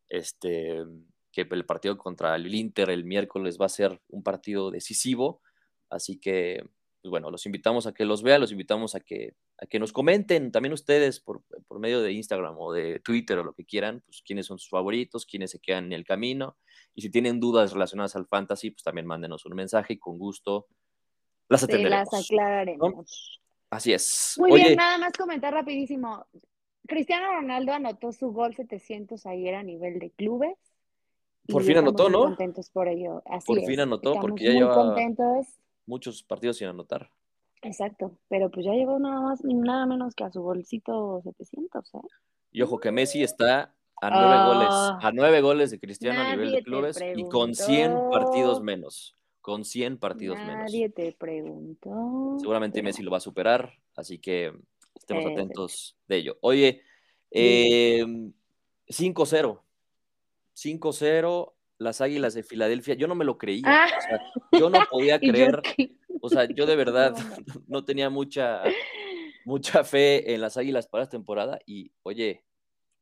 este, 0.10 0.84
que 1.32 1.48
el 1.50 1.66
partido 1.66 1.98
contra 1.98 2.36
el 2.36 2.54
Inter 2.54 2.90
el 2.90 3.06
miércoles 3.06 3.58
va 3.58 3.68
a 3.68 3.70
ser 3.70 4.02
un 4.10 4.24
partido 4.24 4.70
decisivo. 4.70 5.42
Así 5.90 6.20
que, 6.20 6.70
pues 7.02 7.10
bueno, 7.10 7.32
los 7.32 7.46
invitamos 7.46 7.88
a 7.88 7.94
que 7.94 8.06
los 8.06 8.22
vean, 8.22 8.42
los 8.42 8.52
invitamos 8.52 8.94
a 8.94 9.00
que, 9.00 9.34
a 9.58 9.66
que 9.66 9.80
nos 9.80 9.92
comenten 9.92 10.52
también 10.52 10.74
ustedes 10.74 11.20
por, 11.20 11.42
por 11.68 11.80
medio 11.80 12.02
de 12.02 12.12
Instagram 12.12 12.56
o 12.58 12.72
de 12.72 13.00
Twitter 13.00 13.40
o 13.40 13.44
lo 13.44 13.54
que 13.54 13.66
quieran, 13.66 14.02
pues 14.06 14.22
quiénes 14.22 14.46
son 14.46 14.60
sus 14.60 14.70
favoritos, 14.70 15.26
quiénes 15.26 15.52
se 15.52 15.60
quedan 15.60 15.86
en 15.86 15.94
el 15.94 16.06
camino. 16.06 16.58
Y 16.94 17.02
si 17.02 17.10
tienen 17.10 17.40
dudas 17.40 17.74
relacionadas 17.74 18.16
al 18.16 18.28
fantasy, 18.28 18.72
pues 18.72 18.84
también 18.84 19.08
mándenos 19.08 19.46
un 19.46 19.56
mensaje 19.56 19.94
y 19.94 19.98
con 19.98 20.20
gusto 20.20 20.68
las 21.50 21.66
Te 21.68 21.74
las 21.80 22.08
atenderemos. 22.08 22.14
aclararemos. 22.14 23.42
Así 23.72 23.94
es. 23.94 24.36
Muy 24.38 24.52
Oye, 24.52 24.64
bien, 24.66 24.76
nada 24.76 24.98
más 24.98 25.14
comentar 25.14 25.54
rapidísimo. 25.54 26.26
Cristiano 26.88 27.32
Ronaldo 27.32 27.74
anotó 27.74 28.12
su 28.12 28.32
gol 28.32 28.56
700 28.56 29.26
ayer 29.26 29.56
a 29.56 29.64
nivel 29.64 30.00
de 30.00 30.12
clubes. 30.12 30.58
Por 31.48 31.64
fin 31.64 31.78
anotó, 31.78 32.10
¿no? 32.10 32.24
contentos 32.24 32.70
por 32.70 32.88
ello. 32.88 33.24
Así 33.26 33.48
por 33.48 33.60
es. 33.60 33.68
fin 33.68 33.80
anotó, 33.80 34.12
Estamos 34.12 34.30
porque 34.30 34.44
ya 34.44 34.52
muy 34.52 34.60
lleva 34.60 34.76
contentos. 34.76 35.48
Muchos 35.86 36.24
partidos 36.24 36.58
sin 36.58 36.68
anotar. 36.68 37.10
Exacto, 37.64 38.18
pero 38.28 38.50
pues 38.50 38.66
ya 38.66 38.74
llegó 38.74 38.98
nada 39.00 39.22
más 39.22 39.44
nada 39.44 39.86
menos 39.86 40.16
que 40.16 40.24
a 40.24 40.32
su 40.32 40.42
golcito 40.42 41.22
700, 41.24 41.94
¿eh? 41.96 41.98
Y 42.52 42.62
ojo 42.64 42.80
que 42.80 42.92
Messi 42.92 43.22
está 43.24 43.74
a 44.02 44.10
nueve 44.10 44.34
Ah. 44.36 44.48
goles, 44.48 45.06
a 45.06 45.12
nueve 45.14 45.42
goles 45.42 45.72
de 45.72 45.80
Cristiano 45.80 46.22
a 46.22 46.32
nivel 46.32 46.48
Nadie 46.48 46.58
de 46.58 46.64
clubes 46.64 46.98
y 47.16 47.24
con 47.30 47.54
100 47.54 47.92
preguntó. 47.92 48.10
partidos 48.10 48.62
menos. 48.62 49.16
Con 49.42 49.64
100 49.66 49.98
partidos 49.98 50.38
menos. 50.38 50.56
Nadie 50.72 50.90
te 50.90 51.12
preguntó. 51.14 52.36
Seguramente 52.40 52.80
pero- 52.80 52.86
Messi 52.86 53.04
lo 53.04 53.12
va 53.12 53.18
a 53.18 53.22
superar, 53.22 53.74
así 53.96 54.18
que 54.20 54.54
estemos 54.96 55.26
atentos 55.26 55.96
de 56.08 56.18
ello. 56.18 56.38
Oye, 56.42 56.82
eh, 57.32 58.04
5-0. 58.88 59.62
5-0, 60.54 61.54
las 61.82 62.00
Águilas 62.00 62.34
de 62.34 62.44
Filadelfia. 62.44 62.94
Yo 62.94 63.08
no 63.08 63.16
me 63.16 63.26
lo 63.26 63.38
creía. 63.38 63.64
Ah. 63.66 63.88
o 63.98 64.02
sea, 64.02 64.60
yo 64.60 64.70
no 64.70 64.80
podía 64.90 65.18
¿Y 65.22 65.28
yo 65.28 65.34
creer. 65.34 65.62
O 66.22 66.30
sea, 66.30 66.46
yo 66.46 66.66
de 66.66 66.76
verdad 66.84 67.16
No, 67.68 67.84
tenía 67.84 68.10
mucha, 68.10 68.62
mucha 69.46 69.84
fe 69.84 70.34
en 70.34 70.42
las 70.42 70.58
Águilas 70.58 70.88
para 70.88 71.04
esta 71.04 71.18
temporada 71.18 71.60
y, 71.66 71.92
oye, 72.04 72.44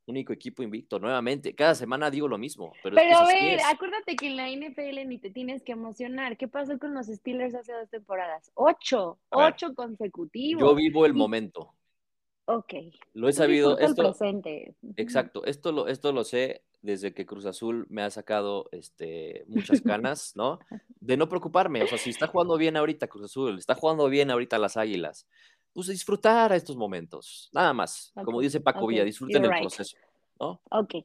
único 0.06 0.34
equipo 0.34 0.64
invicto, 0.64 0.98
nuevamente. 0.98 1.54
Cada 1.54 1.76
semana 1.76 2.10
digo 2.10 2.28
lo 2.28 2.38
mismo, 2.40 2.72
pero, 2.82 2.98
es 2.98 3.04
que 3.04 3.14
a 3.14 3.26
ver, 3.26 3.60
es. 3.60 3.64
acuérdate 3.66 4.16
que 4.16 4.28
en 4.28 4.38
la 4.38 4.50
NFL 4.50 5.08
ni 5.08 5.20
te 5.20 5.30
tienes 5.30 5.62
que 5.62 5.74
emocionar. 5.74 6.36
¿Qué 6.38 6.48
pasó 6.48 6.80
con 6.80 6.94
los 6.96 7.06
Steelers 7.08 7.54
hace 7.54 7.74
dos 7.74 7.90
temporadas? 7.90 8.50
Ocho, 8.56 9.20
ver, 9.32 9.54
ocho 9.54 9.76
consecutivos. 9.76 10.64
Yo 10.64 10.74
vivo 10.74 11.06
el 11.06 11.12
Y- 11.12 11.16
momento. 11.16 11.74
Ok. 12.46 12.74
Lo 13.14 13.30
he 13.30 13.34
sabido. 13.34 13.78
Esto, 13.78 14.02
presente. 14.02 14.74
Exacto, 14.98 15.46
esto 15.46 15.72
lo, 15.72 15.88
esto 15.88 16.12
lo 16.12 16.24
sé 16.24 16.64
desde 16.82 17.14
que 17.14 17.26
Cruz 17.26 17.46
Azul 17.46 17.86
me 17.90 18.02
ha 18.04 18.10
sacado 18.10 18.70
este, 18.72 19.44
muchas 19.48 19.82
canas, 19.82 20.34
¿no? 20.36 20.60
De 21.00 21.18
no 21.18 21.28
preocuparme. 21.28 21.84
O 21.84 21.88
sea, 21.88 21.98
si 21.98 22.10
está 22.10 22.28
jugando 22.28 22.58
bien 22.58 22.78
ahorita 22.78 23.08
Cruz 23.08 23.26
Azul, 23.26 23.58
está 23.58 23.76
jugando 23.76 24.08
bien 24.10 24.32
ahorita 24.32 24.58
las 24.58 24.78
Águilas, 24.78 25.28
pues 25.74 25.88
disfrutar 25.88 26.52
a 26.52 26.56
estos 26.56 26.78
momentos. 26.78 27.50
Nada 27.54 27.74
más. 27.74 28.12
Como 28.24 28.38
Ok, 28.38 28.44
dice 28.44 28.62
Paco 28.62 28.86
ok, 28.86 28.90
Villa, 28.90 29.04
disfruten 29.04 29.44
you're 29.44 29.48
el 29.48 29.54
right. 29.54 29.70
proceso, 29.70 29.98
¿no? 30.40 30.62
Ok. 30.72 30.96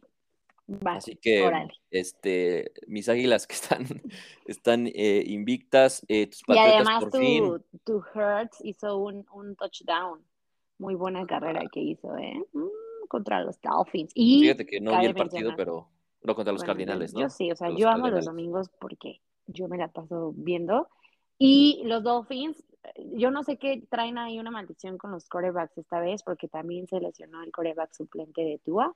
Va. 0.66 0.94
Así 0.94 1.16
que, 1.16 1.68
este, 1.90 2.72
mis 2.86 3.08
águilas 3.10 3.46
que 3.46 3.54
están, 3.54 3.84
están 4.46 4.86
eh, 4.86 5.22
invictas, 5.26 6.02
eh, 6.08 6.26
tus 6.26 6.42
Y 6.48 6.58
además 6.58 7.04
por 7.04 7.12
fin. 7.20 7.44
tu, 7.44 7.64
tu 7.84 8.02
Hertz 8.14 8.58
hizo 8.62 8.96
un, 8.96 9.26
un 9.32 9.56
touchdown. 9.56 10.24
Muy 10.78 10.94
buena 10.94 11.26
carrera 11.26 11.62
que 11.70 11.80
hizo, 11.80 12.16
¿eh? 12.16 12.42
Mm, 12.52 12.66
contra 13.08 13.42
los 13.42 13.60
Dolphins. 13.60 14.10
Y 14.14 14.42
Fíjate 14.42 14.66
que 14.66 14.80
no 14.80 14.98
vi 14.98 15.06
el 15.06 15.14
partido, 15.14 15.50
mencionar- 15.50 15.56
pero 15.56 15.88
no 16.22 16.34
contra 16.34 16.52
los 16.52 16.62
Bueno, 16.62 16.72
yo- 16.72 16.76
Cardinales, 16.86 17.12
yo, 17.12 17.20
¿no? 17.20 17.30
sí, 17.30 17.50
o 17.50 17.56
sea, 17.56 17.68
los 17.70 17.78
yo 17.78 17.88
amo 17.88 18.08
los 18.08 18.24
domingos 18.24 18.68
porque 18.80 19.20
yo 19.46 19.68
me 19.68 19.76
la 19.78 19.88
paso 19.88 20.32
viendo. 20.36 20.88
Y 21.38 21.82
los 21.84 22.02
Dolphins, 22.02 22.64
yo 23.14 23.30
no 23.30 23.42
sé 23.42 23.56
qué 23.58 23.82
traen 23.90 24.18
ahí 24.18 24.38
una 24.38 24.50
maldición 24.50 24.98
con 24.98 25.10
los 25.10 25.28
corebacks 25.28 25.76
esta 25.78 26.00
vez, 26.00 26.22
porque 26.22 26.48
también 26.48 26.86
se 26.86 27.00
lesionó 27.00 27.42
el 27.42 27.50
coreback 27.50 27.92
suplente 27.92 28.42
de 28.42 28.58
Tua. 28.64 28.94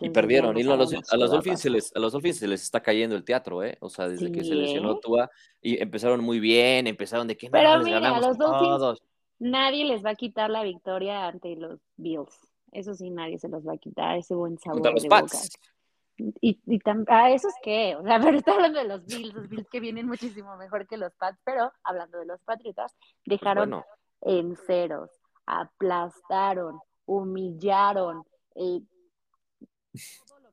Y 0.00 0.08
perdieron. 0.10 0.56
Y 0.56 0.62
a 0.62 0.76
los, 0.76 0.94
a 1.12 1.16
los 1.16 1.30
Dolphins 1.30 1.60
se 1.60 1.68
les, 1.68 1.94
a 1.94 1.98
los 1.98 2.12
Dolphins 2.12 2.38
se 2.38 2.48
les 2.48 2.62
está 2.62 2.80
cayendo 2.80 3.16
el 3.16 3.24
teatro, 3.24 3.62
¿eh? 3.62 3.76
O 3.80 3.90
sea, 3.90 4.08
desde 4.08 4.32
que 4.32 4.42
se 4.42 4.54
lesionó 4.54 4.92
¿eh? 4.92 4.98
Tua 5.02 5.30
y 5.60 5.82
empezaron 5.82 6.24
muy 6.24 6.40
bien, 6.40 6.86
empezaron 6.86 7.28
de 7.28 7.36
que 7.36 7.48
no, 7.48 7.52
Pero 7.52 7.76
les 7.76 7.84
mira, 7.84 8.00
ganamos 8.00 8.26
los 8.26 8.36
a 8.36 8.38
Dolphins 8.38 8.78
todos. 8.78 9.02
Nadie 9.40 9.84
les 9.84 10.02
va 10.02 10.10
a 10.10 10.14
quitar 10.14 10.48
la 10.48 10.62
victoria 10.62 11.26
ante 11.26 11.56
los 11.56 11.80
Bills. 11.96 12.34
Eso 12.74 12.92
sí, 12.94 13.08
nadie 13.10 13.38
se 13.38 13.48
los 13.48 13.66
va 13.66 13.72
a 13.74 13.78
quitar 13.78 14.18
ese 14.18 14.34
buen 14.34 14.58
sabor 14.58 14.92
los 14.92 15.02
de 15.02 15.08
boca. 15.08 15.20
Pats. 15.22 15.50
Y, 16.16 16.60
y 16.66 16.78
tam- 16.80 17.04
ah, 17.08 17.30
¿eso 17.30 17.48
es 17.48 17.54
qué? 17.62 17.96
O 17.96 18.02
sea, 18.02 18.18
pero 18.36 18.36
está 18.36 18.52
hablando 18.52 18.78
de 18.80 18.84
los 18.88 19.04
Bills, 19.06 19.32
los 19.34 19.48
Bills 19.48 19.68
que 19.70 19.80
vienen 19.80 20.06
muchísimo 20.06 20.56
mejor 20.56 20.86
que 20.86 20.96
los 20.96 21.12
Pats, 21.14 21.38
pero 21.44 21.72
hablando 21.84 22.18
de 22.18 22.26
los 22.26 22.40
Patriotas, 22.42 22.94
Pues 23.24 23.40
dejaron 23.40 23.70
bueno, 23.70 23.84
en 24.22 24.56
ceros, 24.56 25.10
aplastaron, 25.46 26.78
humillaron, 27.06 28.24
eh, 28.56 28.80
que 29.92 29.98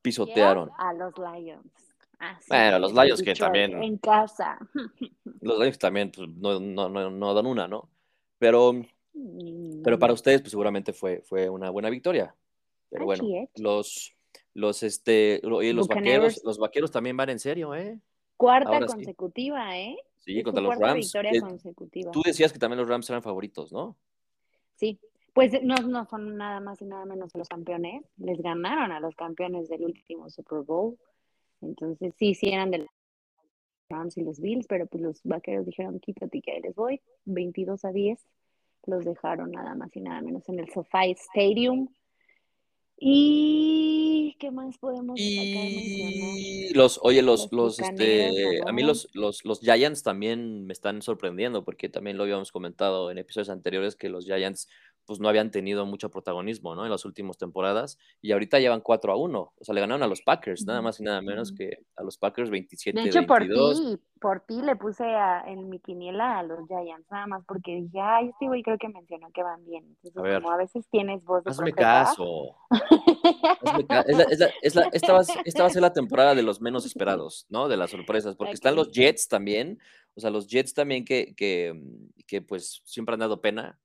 Pisotearon. 0.02 0.70
a 0.78 0.94
los 0.94 1.14
Lions. 1.18 1.66
Así 2.20 2.46
Bueno, 2.50 2.80
los 2.80 2.94
Lions 2.94 3.22
que 3.24 3.34
también- 3.34 3.82
En 3.82 3.98
casa. 3.98 4.58
los 5.42 5.60
Lions 5.60 5.80
también 5.80 6.12
pues, 6.12 6.28
no, 6.30 6.60
no, 6.60 6.90
no, 6.90 7.10
no 7.10 7.34
dan 7.34 7.46
una, 7.46 7.68
¿no? 7.68 7.90
Pero, 8.38 8.74
pero 9.84 10.00
para 10.00 10.14
ustedes, 10.14 10.42
pues 10.42 10.52
seguramente 10.52 10.94
fue, 10.94 11.22
fue 11.22 11.50
una 11.50 11.70
buena 11.70 11.90
victoria. 11.90 12.36
Pero 12.90 13.06
bueno, 13.06 13.24
es. 13.36 13.50
los, 13.62 14.16
los, 14.54 14.84
este, 14.84 15.40
los 15.44 15.88
vaqueros, 15.88 16.42
los 16.44 16.58
vaqueros 16.58 16.92
también 16.92 17.16
van 17.18 17.30
en 17.30 17.40
serio, 17.40 17.74
¿eh? 17.74 18.00
Cuarta 18.38 18.70
Ahora 18.70 18.88
sí. 18.88 18.96
consecutiva, 18.96 19.78
¿eh? 19.78 19.96
Sí, 20.18 20.38
Es 20.40 20.44
contra 20.44 20.62
los 20.62 20.78
Rams. 20.78 21.06
victoria 21.06 21.32
Eh, 21.32 21.42
consecutiva. 21.42 22.12
Tú 22.12 22.22
decías 22.24 22.52
que 22.52 22.60
también 22.60 22.80
los 22.80 22.90
Rams 22.90 23.10
eran 23.10 23.24
favoritos, 23.24 23.72
¿no? 23.72 23.98
Sí, 24.76 25.00
pues 25.34 25.62
no, 25.64 25.76
no 25.76 26.06
son 26.06 26.38
nada 26.38 26.60
más 26.60 26.82
y 26.82 26.86
nada 26.86 27.06
menos 27.06 27.32
que 27.32 27.40
los 27.40 27.48
campeones. 27.48 28.04
Les 28.18 28.42
ganaron 28.42 28.92
a 28.92 29.00
los 29.00 29.16
campeones 29.16 29.70
del 29.70 29.86
último 29.86 30.30
Super 30.30 30.62
Bowl. 30.62 30.98
Entonces, 31.62 32.14
sí, 32.18 32.34
sí 32.34 32.50
eran 32.50 32.72
de 32.72 32.80
los 32.80 32.90
Rams 33.90 34.18
y 34.18 34.24
los 34.24 34.40
Bills, 34.40 34.68
pero 34.68 34.88
pues 34.88 35.04
los 35.04 35.22
vaqueros 35.24 35.66
dijeron, 35.66 36.00
quítate 36.00 36.42
que 36.42 36.52
ahí 36.52 36.62
les 36.62 36.76
voy. 36.76 37.02
22 37.26 37.86
a 37.86 37.92
10 37.92 38.20
los 38.86 39.06
dejaron 39.06 39.52
nada 39.52 39.76
más 39.76 39.96
y 39.96 40.02
nada 40.02 40.22
menos 40.22 40.48
en 40.50 40.60
el 40.60 40.70
SoFi 40.70 41.12
Stadium. 41.12 41.88
¿Y 43.04 44.36
qué 44.40 44.52
más 44.52 44.78
podemos? 44.78 45.20
Y 45.20 46.72
los, 46.76 47.00
oye, 47.02 47.24
los, 47.24 47.52
Los 47.52 47.80
este, 47.80 48.62
a 48.64 48.72
mí 48.72 48.84
los, 48.84 49.10
los, 49.14 49.44
los 49.44 49.60
Giants 49.60 50.04
también 50.04 50.68
me 50.68 50.74
están 50.74 51.02
sorprendiendo, 51.02 51.66
porque 51.66 51.90
también 51.90 52.18
lo 52.18 52.24
habíamos 52.24 52.52
comentado 52.52 53.10
en 53.10 53.18
episodios 53.18 53.50
anteriores 53.50 53.96
que 53.96 54.10
los 54.10 54.26
Giants 54.26 54.68
pues 55.06 55.20
no 55.20 55.28
habían 55.30 55.52
tenido 55.52 55.86
mucho 55.86 56.10
protagonismo, 56.12 56.76
¿no? 56.76 56.86
En 56.86 56.92
las 56.92 57.06
últimas 57.06 57.38
temporadas, 57.38 57.98
y 58.22 58.32
ahorita 58.32 58.60
llevan 58.60 58.82
4 58.82 59.12
a 59.12 59.16
1, 59.18 59.40
o 59.60 59.64
sea, 59.64 59.74
le 59.76 59.82
ganaron 59.82 60.04
a 60.04 60.08
los 60.08 60.22
Packers, 60.22 60.66
nada 60.66 60.82
más 60.82 61.00
y 61.00 61.04
nada 61.04 61.22
menos 61.22 61.52
que 61.52 61.80
a 61.96 62.04
los 62.04 62.18
Packers 62.18 62.50
27 62.50 63.02
De 63.02 63.08
hecho, 63.10 63.26
por 63.26 63.40
22. 63.40 63.80
ti, 63.80 64.00
por 64.22 64.40
ti 64.42 64.62
le 64.62 64.76
puse 64.76 65.04
a- 65.04 65.44
en 65.48 65.70
mi 65.70 65.80
quiniela 65.80 66.40
a 66.40 66.44
los 66.44 66.60
Giants, 66.68 67.08
nada 67.12 67.28
más 67.28 67.44
porque 67.48 67.72
dije, 67.82 68.00
ay, 68.00 68.30
este 68.30 68.46
güey 68.48 68.62
creo 68.64 68.78
que 68.78 68.88
mencionó 68.90 69.30
que 69.34 69.44
van 69.44 69.66
bien. 69.66 69.84
Entonces, 70.04 70.18
A 70.18 70.22
ver. 70.22 70.42
como 70.42 70.54
a 70.54 70.58
veces 70.58 70.86
tienes 70.92 71.24
voz 71.24 71.44
de 71.44 71.52
Hazme 71.52 71.72
profeta, 71.72 72.04
caso. 72.06 72.56
hazme 73.62 73.86
ca- 73.88 74.02
es 74.08 74.18
la- 74.18 74.24
es 74.24 74.40
la- 74.40 74.50
es 74.62 74.76
la- 74.76 74.90
esta, 74.94 75.14
va, 75.14 75.20
a 75.20 75.24
ser- 75.24 75.42
esta 75.46 75.64
va 75.64 75.68
a 75.68 75.72
ser 75.72 75.82
la 75.82 75.94
temporada 75.94 76.36
de 76.36 76.44
los 76.44 76.62
menos 76.62 76.86
esperados, 76.86 77.46
¿no? 77.50 77.68
De 77.68 77.78
las 77.78 77.90
sorpresas, 77.92 78.36
porque 78.36 78.54
están 78.54 78.76
los. 78.76 78.92
Jets 78.92 79.28
también, 79.28 79.80
o 80.16 80.20
sea, 80.20 80.30
los 80.30 80.48
Jets 80.48 80.74
también 80.74 81.06
que, 81.06 81.34
que, 81.36 81.82
que, 82.28 82.42
pues 82.42 82.82
siempre 82.86 83.14
han 83.14 83.20
dado 83.22 83.42
pena, 83.42 83.80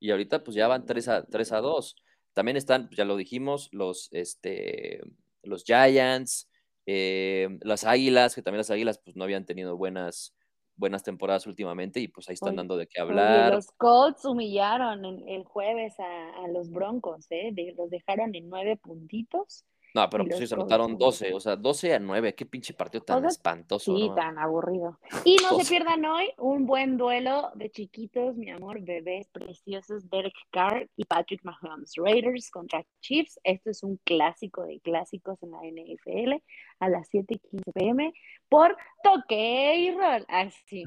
y 0.00 0.10
ahorita 0.10 0.44
pues 0.44 0.54
ya 0.56 0.68
van 0.68 0.86
3 0.86 1.08
a, 1.08 1.24
3 1.26 1.52
a 1.52 1.60
2. 1.60 1.96
También 2.34 2.56
están, 2.56 2.86
pues, 2.88 2.96
ya 2.96 3.04
lo 3.04 3.16
dijimos, 3.16 3.68
los, 3.72 4.08
este, 4.12 5.00
los 5.42 5.64
Giants, 5.64 6.48
eh, 6.86 7.48
las 7.62 7.84
Águilas, 7.84 8.34
que 8.34 8.42
también 8.42 8.58
las 8.58 8.70
Águilas 8.70 8.98
pues 9.04 9.16
no 9.16 9.24
habían 9.24 9.44
tenido 9.44 9.76
buenas, 9.76 10.34
buenas 10.76 11.02
temporadas 11.02 11.46
últimamente 11.46 12.00
y 12.00 12.08
pues 12.08 12.28
ahí 12.28 12.34
están 12.34 12.50
Oye, 12.50 12.56
dando 12.58 12.76
de 12.76 12.86
qué 12.86 13.00
Oye, 13.00 13.10
hablar. 13.10 13.52
los 13.54 13.70
Colts 13.72 14.24
humillaron 14.24 15.04
el 15.28 15.44
jueves 15.44 15.98
a, 15.98 16.44
a 16.44 16.48
los 16.48 16.70
Broncos, 16.70 17.26
¿eh? 17.30 17.50
De- 17.52 17.74
los 17.76 17.90
dejaron 17.90 18.34
en 18.34 18.48
nueve 18.48 18.76
puntitos. 18.76 19.64
No, 19.94 20.08
pero 20.10 20.24
pues 20.24 20.38
sí 20.38 20.46
se 20.46 20.54
anotaron 20.54 20.88
son- 20.90 20.98
12, 20.98 21.34
o 21.34 21.40
sea, 21.40 21.56
12 21.56 21.94
a 21.94 21.98
9, 21.98 22.34
qué 22.34 22.44
pinche 22.46 22.74
partido 22.74 23.02
tan 23.04 23.18
O 23.18 23.20
sea, 23.20 23.28
espantoso, 23.30 23.96
Sí, 23.96 24.08
¿no? 24.08 24.14
tan 24.14 24.38
aburrido. 24.38 24.98
Y 25.24 25.36
no 25.42 25.58
se 25.58 25.68
pierdan 25.68 26.04
hoy 26.04 26.30
un 26.38 26.66
buen 26.66 26.96
duelo 26.96 27.50
de 27.54 27.70
chiquitos, 27.70 28.36
mi 28.36 28.50
amor, 28.50 28.80
bebés 28.80 29.28
preciosos, 29.28 30.08
Derek 30.10 30.34
Carr 30.50 30.88
y 30.96 31.04
Patrick 31.04 31.42
Mahomes. 31.42 31.92
Raiders 31.96 32.50
contra 32.50 32.84
Chiefs. 33.00 33.40
Esto 33.44 33.70
es 33.70 33.82
un 33.82 33.98
clásico 34.04 34.62
de 34.64 34.78
clásicos 34.80 35.42
en 35.42 35.50
la 35.52 35.60
NFL 35.64 36.42
a 36.80 36.88
las 36.88 37.08
7:15 37.10 37.72
pm 37.72 38.12
por 38.48 38.76
toque 39.02 39.76
y 39.76 39.90
roll. 39.92 40.24
Así. 40.28 40.84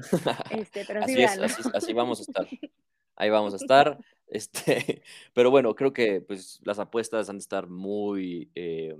Este, 0.50 0.84
pero 0.86 1.02
sí, 1.06 1.22
es, 1.22 1.38
así, 1.38 1.62
así 1.74 1.92
vamos 1.92 2.20
a 2.20 2.22
estar. 2.22 2.46
Ahí 3.16 3.28
vamos 3.30 3.52
a 3.52 3.56
estar. 3.56 3.98
Este, 4.32 5.02
pero 5.34 5.50
bueno, 5.50 5.74
creo 5.74 5.92
que 5.92 6.22
pues 6.22 6.60
las 6.64 6.78
apuestas 6.78 7.28
han 7.28 7.36
de 7.36 7.42
estar 7.42 7.68
muy 7.68 8.50
eh, 8.54 8.96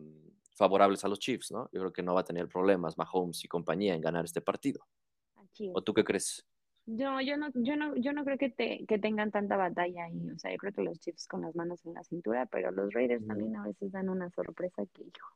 favorables 0.55 1.05
a 1.05 1.09
los 1.09 1.19
Chiefs, 1.19 1.51
¿no? 1.51 1.71
Yo 1.73 1.81
creo 1.81 1.93
que 1.93 2.03
no 2.03 2.15
va 2.15 2.21
a 2.21 2.25
tener 2.25 2.49
problemas 2.49 2.99
Mahomes 2.99 3.43
y 3.45 3.49
compañía 3.49 3.95
en 3.95 4.03
ganar 4.03 4.27
este 4.27 4.43
partido. 4.43 4.87
¿O 5.73 5.83
tú 5.83 5.95
qué 5.95 6.05
crees? 6.05 6.47
Yo, 6.85 7.21
yo 7.21 7.37
no, 7.37 7.49
yo 7.55 7.77
no, 7.77 7.95
yo 7.97 8.13
no 8.13 8.25
creo 8.25 8.37
que, 8.37 8.51
te, 8.51 8.85
que 8.87 8.99
tengan 8.99 9.31
tanta 9.31 9.57
batalla 9.57 10.05
ahí. 10.05 10.31
O 10.31 10.39
sea, 10.39 10.51
yo 10.51 10.59
creo 10.59 10.73
que 10.73 10.83
los 10.83 10.99
Chiefs 10.99 11.27
con 11.27 11.43
las 11.43 11.55
manos 11.55 11.85
en 11.87 11.95
la 11.95 12.05
cintura, 12.05 12.47
pero 12.47 12.71
los 12.71 12.93
Raiders 12.93 13.27
también 13.27 13.57
a 13.57 13.65
veces 13.65 13.91
dan 13.93 14.09
una 14.09 14.29
sorpresa 14.31 14.85
que, 14.93 15.03
hijo. 15.03 15.29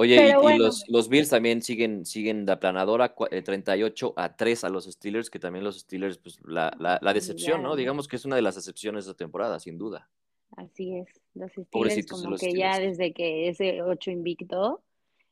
Oye, 0.00 0.14
y, 0.14 0.18
Pero 0.18 0.38
y 0.38 0.42
bueno. 0.42 0.64
los, 0.66 0.84
los 0.88 1.08
Bills 1.08 1.28
también 1.28 1.60
siguen, 1.60 2.06
siguen 2.06 2.46
de 2.46 2.52
aplanadora, 2.52 3.16
cua- 3.16 3.28
eh, 3.32 3.42
38 3.42 4.14
a 4.16 4.36
3 4.36 4.62
a 4.62 4.68
los 4.68 4.84
Steelers, 4.84 5.28
que 5.28 5.40
también 5.40 5.64
los 5.64 5.80
Steelers, 5.80 6.18
pues 6.18 6.38
la, 6.46 6.72
la, 6.78 7.00
la 7.02 7.12
decepción, 7.12 7.62
¿no? 7.64 7.74
Digamos 7.74 8.06
que 8.06 8.14
es 8.14 8.24
una 8.24 8.36
de 8.36 8.42
las 8.42 8.54
decepciones 8.54 9.04
de 9.04 9.10
esta 9.10 9.18
temporada, 9.18 9.58
sin 9.58 9.76
duda. 9.76 10.08
Así 10.56 10.96
es, 10.96 11.08
los 11.34 11.50
Steelers 11.50 11.70
Pobrecitos 11.70 12.18
como 12.20 12.30
los 12.30 12.40
que 12.40 12.52
ya 12.54 12.78
desde 12.78 13.12
que 13.12 13.48
ese 13.48 13.82
8 13.82 14.10
invicto 14.12 14.82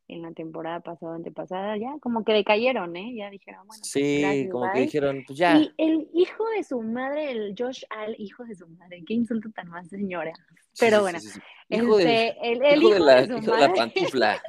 en 0.09 0.22
la 0.22 0.32
temporada 0.32 0.80
pasada, 0.80 1.16
antepasada, 1.16 1.76
ya 1.76 1.96
como 2.00 2.24
que 2.24 2.32
decayeron, 2.32 2.94
¿eh? 2.96 3.14
Ya 3.16 3.30
dijeron, 3.30 3.66
bueno, 3.66 3.80
pues, 3.80 3.90
Sí, 3.90 4.20
gracias, 4.20 4.52
como 4.52 4.72
que 4.72 4.80
dijeron, 4.80 5.24
pues 5.26 5.38
ya. 5.38 5.59
Y 5.59 5.72
el 5.78 6.09
hijo 6.14 6.44
de 6.57 6.62
su 6.62 6.80
madre, 6.82 7.30
el 7.32 7.54
Josh 7.59 7.82
Al, 7.90 8.14
hijo 8.18 8.44
de 8.44 8.54
su 8.54 8.68
madre, 8.68 9.02
qué 9.07 9.14
insulto 9.14 9.50
tan 9.50 9.68
más 9.68 9.88
señora. 9.88 10.32
Pero 10.78 10.98
sí, 10.98 11.02
bueno, 11.02 11.20
sí, 11.20 11.28
sí, 11.28 11.40
sí. 11.40 11.76
Hijo, 11.76 11.96
de, 11.96 12.36
el, 12.42 12.64
el 12.64 12.82
hijo 12.82 12.94
de 12.94 13.00
la, 13.00 13.26
su 13.26 13.36
hijo 13.38 13.52
de 13.52 13.61
la 13.61 13.74
pantufla. 13.74 14.42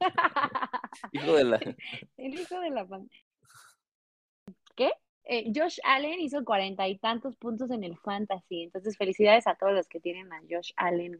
Hijo 1.12 1.36
de 1.36 1.44
la. 1.44 1.56
el 2.16 2.34
hijo 2.34 2.60
de 2.60 2.70
la 2.70 2.86
pan- 2.86 3.10
¿Qué? 4.74 4.92
Eh, 5.24 5.52
Josh 5.54 5.78
Allen 5.84 6.20
hizo 6.20 6.44
cuarenta 6.44 6.88
y 6.88 6.98
tantos 6.98 7.36
puntos 7.36 7.70
en 7.70 7.84
el 7.84 7.96
fantasy, 7.98 8.64
entonces 8.64 8.96
felicidades 8.96 9.46
a 9.46 9.54
todos 9.54 9.72
los 9.72 9.86
que 9.88 10.00
tienen 10.00 10.32
a 10.32 10.40
Josh 10.50 10.72
Allen. 10.76 11.16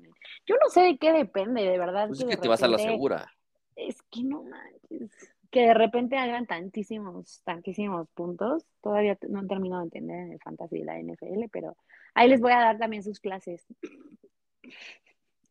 Yo 0.47 0.57
no 0.57 0.69
sé 0.71 0.81
de 0.83 0.99
qué 0.99 1.13
depende, 1.13 1.63
de 1.63 1.79
verdad. 1.79 2.09
Pues 2.09 2.21
es 2.21 2.25
que 2.25 2.31
que 2.31 2.37
de 2.37 2.43
te 2.43 2.49
vas 2.49 2.63
a 2.63 2.69
la 2.69 2.79
segura. 2.79 3.33
Es 3.77 4.03
que 4.11 4.23
no 4.23 4.43
manches. 4.43 5.11
Que 5.51 5.67
de 5.67 5.75
repente 5.75 6.17
hagan 6.17 6.47
tantísimos, 6.47 7.43
tantísimos 7.45 8.09
puntos. 8.15 8.65
Todavía 8.83 9.19
no 9.29 9.43
he 9.43 9.47
terminado 9.47 9.83
de 9.83 9.87
entender 9.87 10.19
en 10.21 10.33
el 10.33 10.41
fantasy 10.41 10.79
de 10.79 10.85
la 10.87 10.99
NFL, 10.99 11.49
pero 11.53 11.77
ahí 12.15 12.29
les 12.29 12.41
voy 12.41 12.53
a 12.53 12.59
dar 12.61 12.79
también 12.79 13.03
sus 13.03 13.21
clases. 13.21 13.67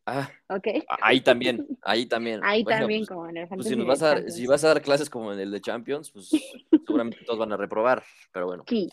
Ah, 0.04 0.28
¿Ok? 0.48 0.66
ahí 1.00 1.20
también, 1.20 1.64
ahí 1.82 2.06
también. 2.06 2.40
Ahí 2.42 2.64
Bueno, 2.64 2.80
también, 2.80 3.00
pues, 3.02 3.08
como 3.08 3.28
en 3.28 3.36
el 3.36 3.48
pues 3.48 3.68
si 3.68 3.76
nos 3.76 3.86
vas 3.86 4.02
a 4.02 4.06
dar, 4.06 4.16
Champions. 4.16 4.36
si 4.36 4.46
vas 4.48 4.64
a 4.64 4.68
dar 4.68 4.82
clases 4.82 5.08
como 5.08 5.32
en 5.32 5.38
el 5.38 5.52
de 5.52 5.60
Champions, 5.60 6.10
pues 6.10 6.30
seguramente 6.86 7.18
todos 7.24 7.38
van 7.38 7.52
a 7.52 7.56
reprobar. 7.56 8.02
Pero 8.32 8.46
bueno. 8.46 8.64
Sí, 8.66 8.88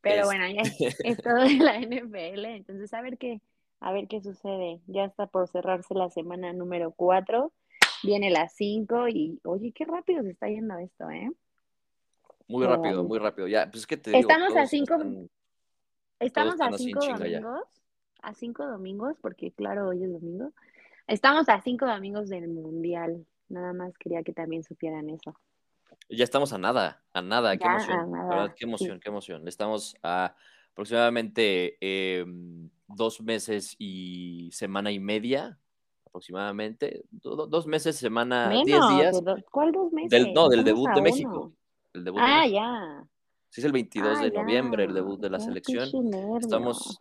pero 0.00 0.20
Es- 0.20 0.26
bueno, 0.26 0.48
ya 0.48 0.62
es, 0.62 0.78
es 1.04 1.18
todo 1.18 1.34
de 1.36 1.56
la 1.58 1.76
NFL, 1.76 2.44
entonces 2.56 2.94
a 2.94 3.02
ver 3.02 3.18
qué, 3.18 3.42
a 3.80 3.92
ver 3.92 4.08
qué 4.08 4.22
sucede. 4.22 4.80
Ya 4.86 5.04
está 5.04 5.26
por 5.26 5.46
cerrarse 5.48 5.92
la 5.94 6.08
semana 6.08 6.54
número 6.54 6.92
4, 6.92 7.52
viene 8.04 8.30
la 8.30 8.48
5 8.48 9.08
y 9.08 9.40
oye, 9.44 9.72
qué 9.72 9.84
rápido 9.84 10.22
se 10.22 10.30
está 10.30 10.48
yendo 10.48 10.76
esto, 10.78 11.10
¿eh? 11.10 11.30
Muy 12.46 12.66
rápido, 12.66 13.04
muy 13.04 13.18
rápido. 13.18 13.48
Ya, 13.48 13.66
pues 13.70 13.82
es 13.82 13.86
que 13.86 13.96
te 13.96 14.10
digo, 14.10 14.28
Estamos 14.28 14.56
a 14.56 14.66
cinco- 14.66 14.94
están- 14.94 15.28
Estamos 16.20 16.60
a 16.60 16.66
así 16.66 16.84
en 16.84 16.88
5 16.90 17.00
chinga 17.00 17.26
ya. 17.28 17.40
domingos, 17.40 17.68
a 18.22 18.34
5 18.34 18.66
domingos, 18.66 19.16
porque 19.20 19.50
claro, 19.52 19.88
hoy 19.88 20.04
es 20.04 20.12
domingo. 20.12 20.52
Estamos 21.06 21.48
a 21.48 21.60
5 21.60 21.86
domingos 21.86 22.28
del 22.28 22.48
Mundial. 22.48 23.26
Nada 23.48 23.72
más 23.72 23.96
quería 23.98 24.22
que 24.22 24.32
también 24.32 24.62
supieran 24.62 25.10
eso. 25.10 25.34
Ya 26.08 26.24
estamos 26.24 26.52
a 26.52 26.58
nada, 26.58 27.02
a 27.12 27.22
nada, 27.22 27.56
qué 27.56 27.66
emoción. 27.66 28.12
Qué 28.50 28.58
sí. 28.58 28.64
emoción, 28.64 29.00
qué 29.00 29.08
emoción. 29.08 29.48
Estamos 29.48 29.96
a 30.02 30.34
aproximadamente 30.72 31.76
eh, 31.80 32.24
dos 32.88 33.20
meses 33.20 33.76
y 33.78 34.50
semana 34.52 34.90
y 34.92 34.98
media, 34.98 35.58
aproximadamente. 36.14 37.02
Do- 37.10 37.46
dos 37.48 37.66
meses, 37.66 37.96
semana, 37.96 38.48
diez 38.50 38.64
Menos, 38.66 38.96
días. 38.96 39.24
de 39.24 39.32
do- 39.32 39.44
¿cuál 39.50 39.72
dos 39.72 39.92
meses? 39.92 40.10
Del, 40.10 40.32
no, 40.32 40.48
del 40.48 40.62
debut 40.62 40.88
a 40.88 40.94
de. 40.94 41.02
México. 41.02 41.52
El 41.92 42.04
debut 42.04 42.20
de 42.20 42.24
Ah, 42.26 42.40
México. 42.42 42.54
ya. 42.54 43.04
Sí, 43.50 43.60
es 43.60 43.64
el 43.64 43.72
22 43.72 44.18
Ah, 44.18 44.22
de 44.22 44.30
ya. 44.30 44.40
noviembre, 44.42 44.84
el 44.84 44.94
debut 44.94 45.20
de 45.20 45.30
la 45.30 45.40
selección. 45.40 45.88
Estamos, 46.40 46.98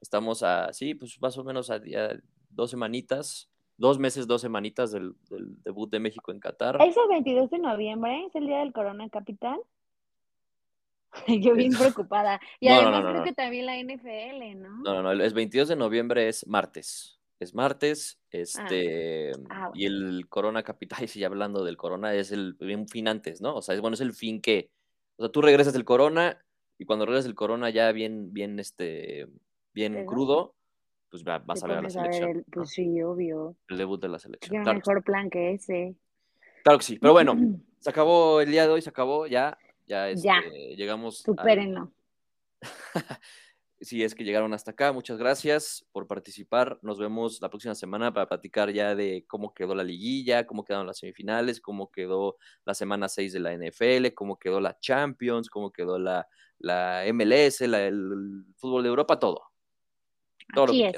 estamos 0.00 0.42
a, 0.42 0.72
sí, 0.72 0.94
pues 0.94 1.20
más 1.20 1.38
o 1.38 1.44
menos 1.44 1.70
a, 1.70 1.78
día- 1.78 2.20
dos 2.50 2.70
semanitas, 2.70 3.48
dos 3.76 3.96
meses, 3.98 4.26
dos 4.26 4.40
semanitas 4.40 4.90
del, 4.90 5.14
del 5.30 5.62
debut 5.62 5.88
de 5.90 6.00
México 6.00 6.32
en 6.32 6.40
Qatar. 6.40 6.78
¿Es 6.82 6.96
el 6.96 7.08
22 7.08 7.50
de 7.50 7.58
noviembre? 7.60 8.24
¿Es 8.26 8.34
el 8.34 8.46
día 8.48 8.58
del 8.58 8.72
Corona 8.72 9.08
Capital? 9.08 9.60
Yo 11.28 11.54
bien 11.54 11.72
preocupada. 11.72 12.40
Y 12.58 12.68
No, 12.68 12.74
además 12.74 12.92
no, 12.92 13.02
no, 13.02 13.10
creo 13.12 13.24
que 13.24 13.32
también 13.34 13.66
la 13.66 13.76
NFL, 13.78 14.54
¿no? 14.60 14.68
No, 14.82 14.94
no, 14.94 15.02
no, 15.02 15.10
el 15.12 15.32
22 15.32 15.68
de 15.68 15.76
noviembre 15.76 16.28
es 16.28 16.44
martes. 16.46 17.17
Es 17.40 17.54
martes, 17.54 18.18
este, 18.30 19.32
Ah, 19.48 19.70
y 19.72 19.86
el 19.86 20.26
Corona 20.28 20.62
Capital, 20.64 20.98
y 21.14 21.24
hablando 21.24 21.64
del 21.64 21.76
Corona, 21.76 22.14
es 22.14 22.32
el 22.32 22.56
fin 22.90 23.06
antes, 23.08 23.40
¿no? 23.40 23.54
O 23.56 23.62
sea, 23.62 23.74
es 23.74 23.80
bueno, 23.80 23.94
es 23.94 24.00
el 24.00 24.12
fin 24.12 24.40
que, 24.40 24.70
o 25.16 25.22
sea, 25.24 25.32
tú 25.32 25.40
regresas 25.40 25.72
del 25.72 25.84
Corona 25.84 26.44
y 26.78 26.84
cuando 26.84 27.06
regresas 27.06 27.26
del 27.26 27.34
Corona 27.36 27.70
ya 27.70 27.92
bien, 27.92 28.32
bien, 28.32 28.58
este, 28.58 29.28
bien 29.72 30.04
crudo, 30.06 30.54
pues 31.10 31.22
va- 31.24 31.38
vas 31.38 31.62
a 31.62 31.66
ver 31.68 31.78
a 31.78 31.82
la 31.82 31.88
a 31.88 31.90
selección, 31.90 32.30
el- 32.30 32.36
¿no? 32.38 32.44
pues 32.50 32.70
sí, 32.70 33.00
obvio. 33.02 33.56
El 33.68 33.78
debut 33.78 34.00
de 34.02 34.08
la 34.08 34.18
selección. 34.18 34.56
Qué 34.58 34.62
Claro, 34.62 34.78
mejor 34.78 35.04
plan 35.04 35.30
que 35.30 35.52
ese. 35.52 35.94
claro 36.64 36.78
que 36.78 36.84
sí, 36.84 36.98
pero 36.98 37.12
bueno, 37.12 37.34
se 37.78 37.90
acabó 37.90 38.40
el 38.40 38.50
día 38.50 38.64
de 38.64 38.72
hoy, 38.72 38.82
se 38.82 38.90
acabó, 38.90 39.26
ya, 39.28 39.56
ya, 39.86 40.10
Ya. 40.12 40.40
este, 40.40 40.74
llegamos 40.76 41.18
Supérenlo. 41.18 41.92
si 43.80 44.02
es 44.02 44.14
que 44.14 44.24
llegaron 44.24 44.52
hasta 44.54 44.72
acá, 44.72 44.92
muchas 44.92 45.18
gracias 45.18 45.86
por 45.92 46.06
participar. 46.06 46.78
Nos 46.82 46.98
vemos 46.98 47.40
la 47.40 47.48
próxima 47.48 47.74
semana 47.74 48.12
para 48.12 48.26
platicar 48.26 48.70
ya 48.72 48.94
de 48.94 49.24
cómo 49.28 49.54
quedó 49.54 49.74
la 49.74 49.84
liguilla, 49.84 50.46
cómo 50.46 50.64
quedaron 50.64 50.86
las 50.86 50.98
semifinales, 50.98 51.60
cómo 51.60 51.90
quedó 51.90 52.36
la 52.64 52.74
semana 52.74 53.08
6 53.08 53.32
de 53.32 53.40
la 53.40 53.52
NFL, 53.52 54.14
cómo 54.14 54.38
quedó 54.38 54.60
la 54.60 54.78
Champions, 54.80 55.48
cómo 55.48 55.72
quedó 55.72 55.98
la, 55.98 56.26
la 56.58 57.04
MLS, 57.06 57.60
la- 57.68 57.86
el, 57.86 58.44
fútbol 58.56 58.82
de 58.82 58.88
Europa, 58.88 59.18
todo. 59.18 59.42
Todo 60.54 60.66
Así 60.66 60.84
es. 60.84 60.96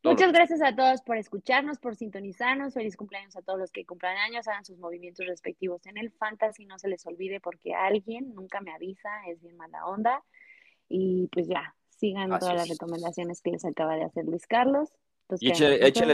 Todo 0.00 0.12
Muchas 0.12 0.32
gracias 0.32 0.62
a 0.62 0.76
todos 0.76 1.02
por 1.02 1.16
escucharnos, 1.16 1.78
por 1.78 1.96
sintonizarnos. 1.96 2.74
Feliz 2.74 2.96
cumpleaños 2.96 3.34
a 3.36 3.42
todos 3.42 3.58
los 3.58 3.72
que 3.72 3.84
cumplan 3.84 4.16
años. 4.18 4.46
Hagan 4.46 4.64
sus 4.64 4.78
movimientos 4.78 5.26
respectivos 5.26 5.84
en 5.86 5.98
el 5.98 6.12
fantasy. 6.12 6.66
No 6.66 6.78
se 6.78 6.88
les 6.88 7.04
olvide 7.06 7.40
porque 7.40 7.74
alguien 7.74 8.34
nunca 8.34 8.60
me 8.60 8.72
avisa. 8.72 9.10
Es 9.26 9.40
bien 9.40 9.56
mala 9.56 9.86
onda. 9.86 10.22
Y 10.88 11.26
pues 11.32 11.48
ya, 11.48 11.75
sigan 11.96 12.32
Así 12.32 12.40
todas 12.40 12.54
las 12.54 12.64
es. 12.64 12.70
recomendaciones 12.78 13.40
que 13.42 13.50
les 13.50 13.64
acaba 13.64 13.96
de 13.96 14.04
hacer 14.04 14.24
Luis 14.24 14.46
Carlos. 14.46 14.90
Y 15.40 15.50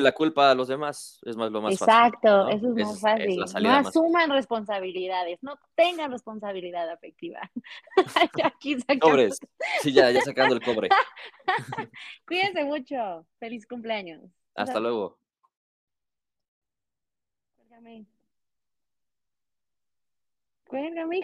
la 0.00 0.12
culpa 0.12 0.50
a 0.50 0.54
los 0.54 0.68
demás, 0.68 1.20
es 1.26 1.36
más 1.36 1.52
lo 1.52 1.60
más 1.60 1.78
fácil. 1.78 1.94
Exacto, 1.94 2.28
¿no? 2.44 2.48
eso 2.48 2.68
es 2.68 2.74
más 2.86 2.94
Es- 2.94 3.00
fácil. 3.02 3.30
es 3.30 3.36
no 3.36 3.42
más 3.42 3.52
fácil. 3.52 3.66
asuman 4.02 4.30
responsabilidades, 4.30 5.38
no 5.42 5.58
tengan 5.74 6.10
responsabilidad 6.10 6.88
afectiva. 6.88 7.40
Aquí 8.42 8.76
sacamos- 8.80 9.10
Sobres. 9.10 9.38
Sí, 9.82 9.92
ya, 9.92 10.10
ya 10.10 10.22
sacando 10.22 10.54
el 10.54 10.62
cobre. 10.62 10.88
Cuídense 12.26 12.64
mucho. 12.64 13.26
Feliz 13.38 13.66
cumpleaños. 13.66 14.22
Hasta 14.54 14.80
luego. 14.80 15.18
Cuélgame. 17.58 18.06
Cuélgame, 20.66 21.20